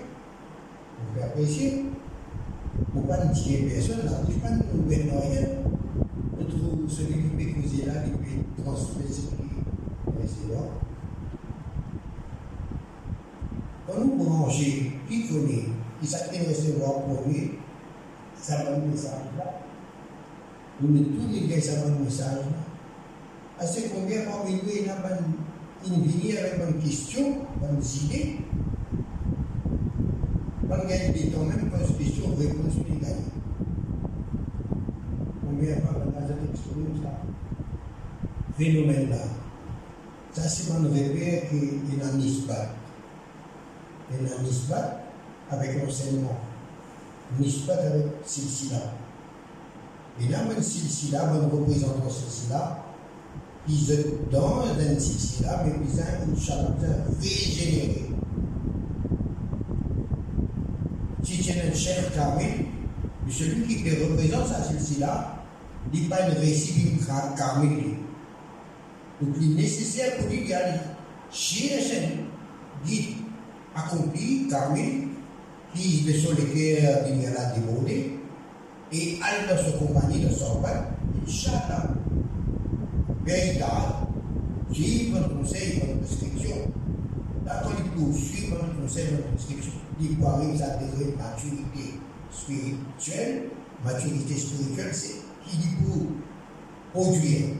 on 0.99 1.17
fait 1.17 1.25
apprécier. 1.25 1.85
On 2.93 3.01
ne 3.01 3.07
pas 3.07 3.17
dire 3.25 3.59
personne, 3.69 4.01
je 4.27 4.33
ne 4.33 4.39
pas 4.39 4.49
nous 4.49 4.81
gouverner 4.81 5.11
rien. 5.11 5.47
Trouve 6.47 6.89
celui 6.89 7.13
qui 7.13 7.29
peut 7.29 7.61
causer 7.61 7.85
là, 7.85 7.93
qui 8.03 8.11
peut 8.11 8.63
transmettre 8.63 9.13
ce 9.13 9.21
qui 9.21 10.21
recevoir. 10.21 10.63
Quand 13.87 13.99
nous 13.99 14.15
branchons, 14.23 14.91
qui 15.07 15.27
connaît, 15.27 15.65
qui 16.01 16.07
s'appelle 16.07 16.47
recevoir 16.47 17.01
pour 17.01 17.23
lui, 17.27 17.51
ça 18.35 18.63
va 18.63 18.77
nous 18.77 18.91
message 18.91 19.11
là. 19.37 19.61
Nous 20.81 20.89
mettons 20.89 21.23
tous 21.23 21.33
les 21.33 21.47
gars, 21.47 21.61
ça 21.61 21.81
va 21.81 21.89
nous 21.89 22.03
message 22.05 22.35
là. 22.35 23.59
À 23.59 23.65
ce 23.65 23.87
combien 23.87 24.21
parmi 24.25 24.53
nous, 24.55 24.69
il 24.69 24.85
y 24.85 24.89
a 24.89 24.95
une 25.87 26.03
venir 26.03 26.39
avec 26.39 26.53
une 26.67 26.81
question, 26.81 27.37
une 27.61 28.07
idée. 28.07 28.37
On 30.63 30.87
gagne 30.87 31.13
des 31.13 31.29
temps 31.29 31.45
même 31.45 31.69
pas 31.69 31.77
question, 31.77 32.35
réponse 32.37 32.73
puis 32.83 32.97
gagner. 32.97 33.15
Combien 35.41 35.75
par 35.81 35.99
la 35.99 36.27
cette 36.27 36.49
expérience 36.49 37.03
ça 37.03 37.21
Phénomène 38.57 39.09
là. 39.09 39.17
Ça 40.33 40.49
c'est 40.49 40.73
mon 40.73 40.89
repère 40.89 41.49
qui 41.49 41.55
est 41.55 41.99
dans 42.03 42.17
Nisbat. 42.17 42.69
Dans 44.11 44.43
Nisbat 44.43 45.03
avec 45.51 45.83
l'enseignement. 45.83 46.39
Nisbat 47.39 47.79
avec 47.79 48.05
Silsila. 48.25 48.93
Et 50.19 50.29
là, 50.29 50.45
même 50.45 50.61
Silsila, 50.61 51.25
même 51.33 51.49
représentant 51.49 52.09
Silsila, 52.09 52.84
sont 53.67 53.93
dans 54.31 54.63
un 54.63 54.99
ils 55.83 55.99
ont 55.99 56.33
une 56.33 56.39
charge 56.39 56.67
régénérée. 57.19 58.05
Si 61.23 61.43
c'est 61.43 61.61
un 61.61 61.73
cher 61.73 62.13
kamil, 62.13 62.65
celui 63.29 63.65
qui 63.65 63.89
représente 63.89 64.47
sa 64.47 64.63
silsila, 64.63 65.43
il 65.91 66.03
n'est 66.03 66.09
pas 66.09 66.29
une 66.29 66.37
récit 66.37 66.73
d'une 66.73 66.99
kamil. 67.35 67.95
Donc 69.21 69.35
il 69.41 69.51
est 69.53 69.61
nécessaire 69.63 70.17
pour 70.17 70.29
lui 70.29 70.43
qu'il 70.43 70.55
chez 71.31 71.81
chaîne, 71.81 72.25
guide 72.85 73.15
accompli, 73.75 74.47
kamil, 74.47 75.07
Puis, 75.73 76.05
de 76.07 76.13
sur 76.13 76.31
lesquels 76.31 77.03
il 77.09 77.21
y 77.21 77.25
a 77.25 77.33
la 77.33 77.53
et 78.91 79.19
elle 79.19 79.49
dans 79.49 79.61
sa 79.61 79.77
compagnie, 79.77 80.25
son 80.31 80.61
bain, 80.61 80.85
Inch'Allah, 81.27 81.89
véritable, 83.25 84.07
suivre 84.71 85.19
le 85.19 85.35
conseil, 85.35 85.79
votre 85.79 85.99
prescription. 85.99 86.55
D'accord, 87.45 87.73
il 87.77 87.99
faut 87.99 88.13
suivre 88.13 88.57
le 88.57 88.81
conseil, 88.81 89.05
votre 89.11 89.27
prescription. 89.29 89.71
Il 89.99 90.17
faut 90.17 90.27
arriver 90.27 90.61
à 90.63 90.77
des 90.77 91.15
maturité 91.15 91.99
spirituelle. 92.31 93.49
Maturité 93.83 94.35
spirituelle, 94.35 94.93
c'est 94.93 95.21
qui 95.45 95.57
dit 95.57 95.75
pour 95.83 97.03
produire 97.03 97.55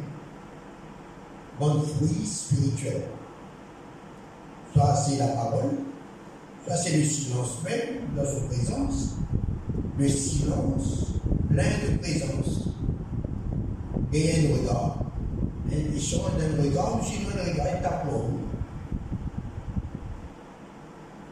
bon 1.59 1.81
fruit 1.81 2.25
spirituel. 2.25 3.03
Soit 4.73 4.95
c'est 4.95 5.17
la 5.17 5.27
parole, 5.27 5.71
soit 6.65 6.75
c'est 6.75 6.97
le 6.97 7.03
silence 7.03 7.59
même 7.63 8.15
dans 8.15 8.25
sa 8.25 8.41
présence, 8.47 9.15
le 9.97 10.07
silence 10.07 11.13
plein 11.49 11.63
de 11.63 11.97
présence. 11.99 12.69
Et 14.11 14.31
un 14.31 14.57
regard, 14.57 15.04
un 15.71 15.95
échange 15.95 16.31
d'un 16.37 16.61
regard, 16.61 16.99
sinon 17.03 17.29
un 17.29 17.49
regard 17.49 17.67
est 17.67 17.85
appelé. 17.85 18.17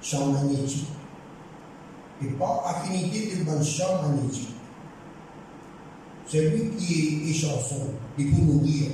Champ 0.02 0.28
magnétique. 0.28 0.88
Et 2.22 2.28
pas 2.28 2.64
affinité 2.68 3.36
de 3.36 3.44
bon 3.44 3.64
champ 3.64 4.02
magnétique. 4.04 4.50
Celui 6.28 6.70
qui 6.78 7.30
est 7.30 7.34
chanson, 7.34 7.88
il 8.18 8.32
peut 8.32 8.42
nourrir 8.42 8.92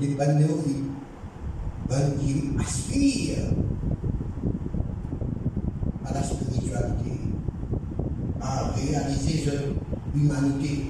des 0.00 0.08
bonnes 0.08 0.38
néophytes, 0.38 0.84
bonnes 1.88 2.18
qui 2.18 2.50
aspirent 2.60 3.52
à 6.04 6.14
la 6.14 6.22
spiritualité, 6.22 7.20
à 8.40 8.70
réaliser 8.72 9.50
l'humanité, 10.14 10.86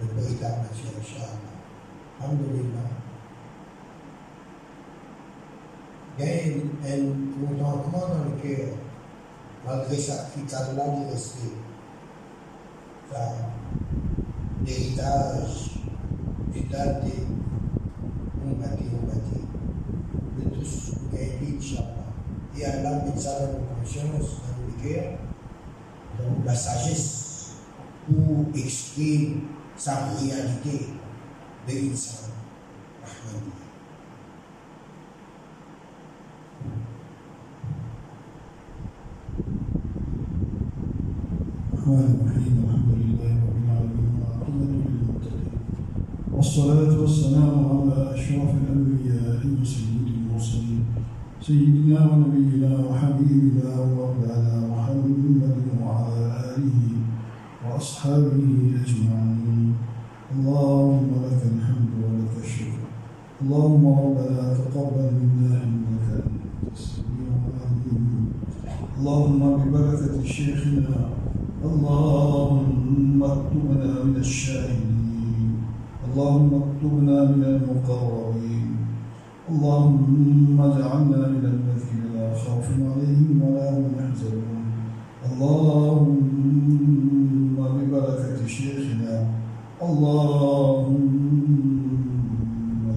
le 0.00 0.20
véritable 0.20 0.62
nation, 0.62 0.90
Inch'Allah. 0.98 1.50
Alhamdulillah. 2.20 2.90
Il 6.18 6.24
y 6.24 6.28
a 6.28 6.94
un 6.94 6.98
contentement 7.40 8.08
dans 8.08 8.24
le 8.24 8.42
cœur, 8.42 8.68
malgré 9.66 9.96
sa 9.96 10.24
du 10.24 11.12
respect, 11.12 11.56
l'héritage 14.66 15.80
du 16.52 16.60
date 16.64 17.04
on 18.46 18.60
bâtit, 18.60 18.84
on 19.02 19.06
de 20.40 20.44
tous, 20.56 20.92
Gaïbi, 21.12 21.56
Inch'Allah. 21.58 22.00
Et 22.58 22.64
Allah 22.64 23.02
met 23.04 23.12
nos 23.12 24.26
dans 26.18 26.44
la 26.44 26.54
sagesse, 26.54 27.56
pour 28.06 28.46
exprimer 28.54 29.36
sa 29.80 29.94
réalité 30.12 30.88
de 31.66 31.72
l'insan. 31.72 32.30
للمتقين 44.70 45.58
والصلاة 46.32 47.00
والسلام 47.00 47.54
على 47.70 48.14
أشرف 48.14 48.50
الأنبياء 48.62 49.40
وسيد 49.60 50.06
المرسلين 50.06 50.84
سيدنا 51.40 52.00
ونبينا 52.10 52.78
وحبيبنا 52.78 53.80
ومولانا 53.80 54.54
محمد 54.70 55.52
وعلى 55.82 56.26
آله 56.56 56.80
وأصحابه 57.70 58.50
أجمعين. 58.82 59.74
اللهم 60.34 61.10
لك 61.24 61.42
الحمد 61.54 61.90
ولك 62.02 62.34
الشكر. 62.44 62.82
اللهم 63.42 63.84
ربنا 63.98 64.54
تقبل 64.54 65.10
منا 65.20 65.62
إنك 65.64 66.06
أنت 66.26 66.72
السميع 66.72 67.32
العليم. 67.50 68.32
اللهم 68.98 69.40
ببركة 69.58 70.24
شيخنا. 70.24 70.98
اللهم 71.64 73.22
اكتبنا 73.22 74.04
من 74.04 74.16
الشاهدين. 74.16 75.52
اللهم 76.06 76.50
اكتبنا 76.62 77.18
من 77.32 77.42
المقربين. 77.44 78.70
اللهم 79.50 80.60
اجعلنا 80.60 81.20
من 81.34 81.44
الذين 81.54 82.04
لا 82.14 82.34
خوف 82.34 82.68
عليهم 82.70 83.42
ولا 83.42 83.66
هم 83.76 83.86
يحزنون. 83.98 84.64
اللهم 85.32 86.18
اللهم 89.80 90.92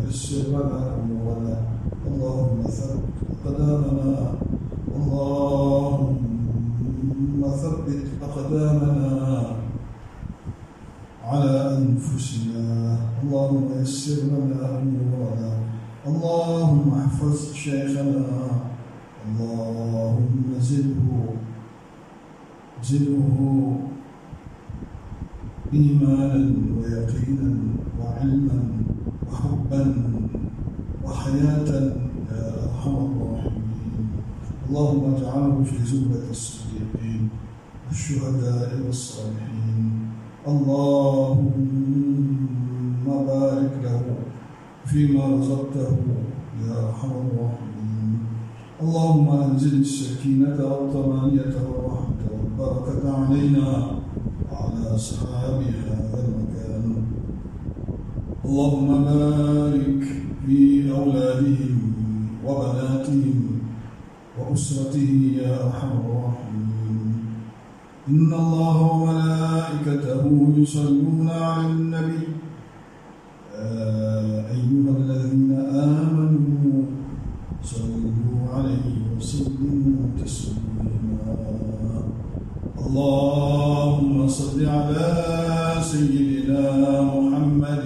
يسر 0.07 0.51
لنا 0.51 0.99
أمورنا. 0.99 1.55
اللهم 2.07 2.63
ثبت 2.67 3.15
أقدامنا. 3.31 4.11
اللهم 4.95 6.21
ثبت 7.63 8.07
أقدامنا 8.23 9.11
على 11.23 11.53
أنفسنا. 11.77 12.67
اللهم 13.23 13.67
يسر 13.81 14.19
لنا 14.27 14.61
أمورنا. 14.83 15.51
اللهم 16.07 16.85
احفظ 16.99 17.53
شيخنا. 17.53 18.27
اللهم 19.23 20.43
زده. 20.59 21.11
زده 22.83 23.92
إيمانا 25.73 26.53
ويقينا 26.77 27.51
وعلما 27.99 28.59
وحبا 29.27 29.83
وحياة 31.05 31.69
يا 32.31 32.45
أرحم 32.65 32.95
الراحمين. 32.95 34.07
اللهم 34.69 35.03
اجعله 35.15 35.63
في 35.63 35.77
زمرة 35.85 36.29
الصديقين 36.29 37.29
والشهداء 37.87 38.71
والصالحين. 38.85 39.91
اللهم 40.47 41.49
بارك 43.05 43.73
له 43.83 44.01
فيما 44.85 45.23
رزقته 45.25 45.97
يا 46.67 46.73
أرحم 46.87 47.11
الراحمين. 47.11 48.11
اللهم 48.81 49.27
أنزل 49.29 49.81
السكينة 49.81 50.57
والطمانينة 50.69 51.55
والرحمة 51.69 52.23
والبركة 52.31 53.03
علينا 53.17 53.67
أصحاب 54.95 55.59
هذا 55.61 56.19
المكان. 56.25 56.85
اللهم 58.45 58.89
بارك 59.03 60.03
في 60.45 60.91
أولادهم 60.91 61.77
وبناتهم 62.45 63.39
وأسرته 64.39 65.11
يا 65.41 65.65
أرحم 65.65 65.91
الراحمين. 66.03 67.13
إن 68.09 68.33
الله 68.33 68.77
وملائكته 68.81 70.23
يصلون 70.57 71.29
على 71.29 71.67
النبي. 71.67 72.27
أيها 74.53 74.91
الذين 74.99 75.51
آمنوا 75.91 76.81
صلوا 77.63 78.39
عليه 78.53 78.95
وسلموا 79.17 80.03
تسليما. 80.19 81.33
اللهم 82.85 83.62
صل 84.33 84.65
على 84.65 85.09
سيدنا 85.81 87.01
محمد 87.01 87.85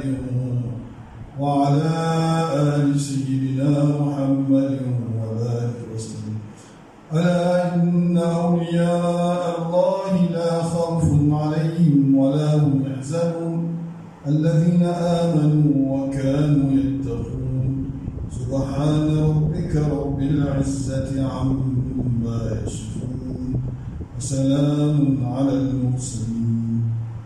وعلى 1.40 1.98
آل 2.56 3.00
سيدنا 3.00 3.84
محمد 4.00 4.80
وبارك 5.18 5.78
وسلم. 5.96 6.36
ألا 7.14 7.76
إن 7.76 8.18
أولياء 8.18 9.44
الله 9.60 10.14
لا 10.32 10.64
خوف 10.64 11.08
عليهم 11.32 12.16
ولا 12.16 12.56
هم 12.64 12.74
يحزنون. 12.88 13.60
الذين 14.28 14.84
آمنوا 15.20 15.76
وكانوا 15.92 16.72
يتقون. 16.80 17.92
سبحان 18.32 19.06
ربك 19.28 19.74
رب 19.76 20.20
العزة 20.20 21.12
عما 21.34 22.40
يصفون. 22.64 23.52
وسلام 24.18 24.98
على 25.26 25.54
المرسلين. 25.54 26.27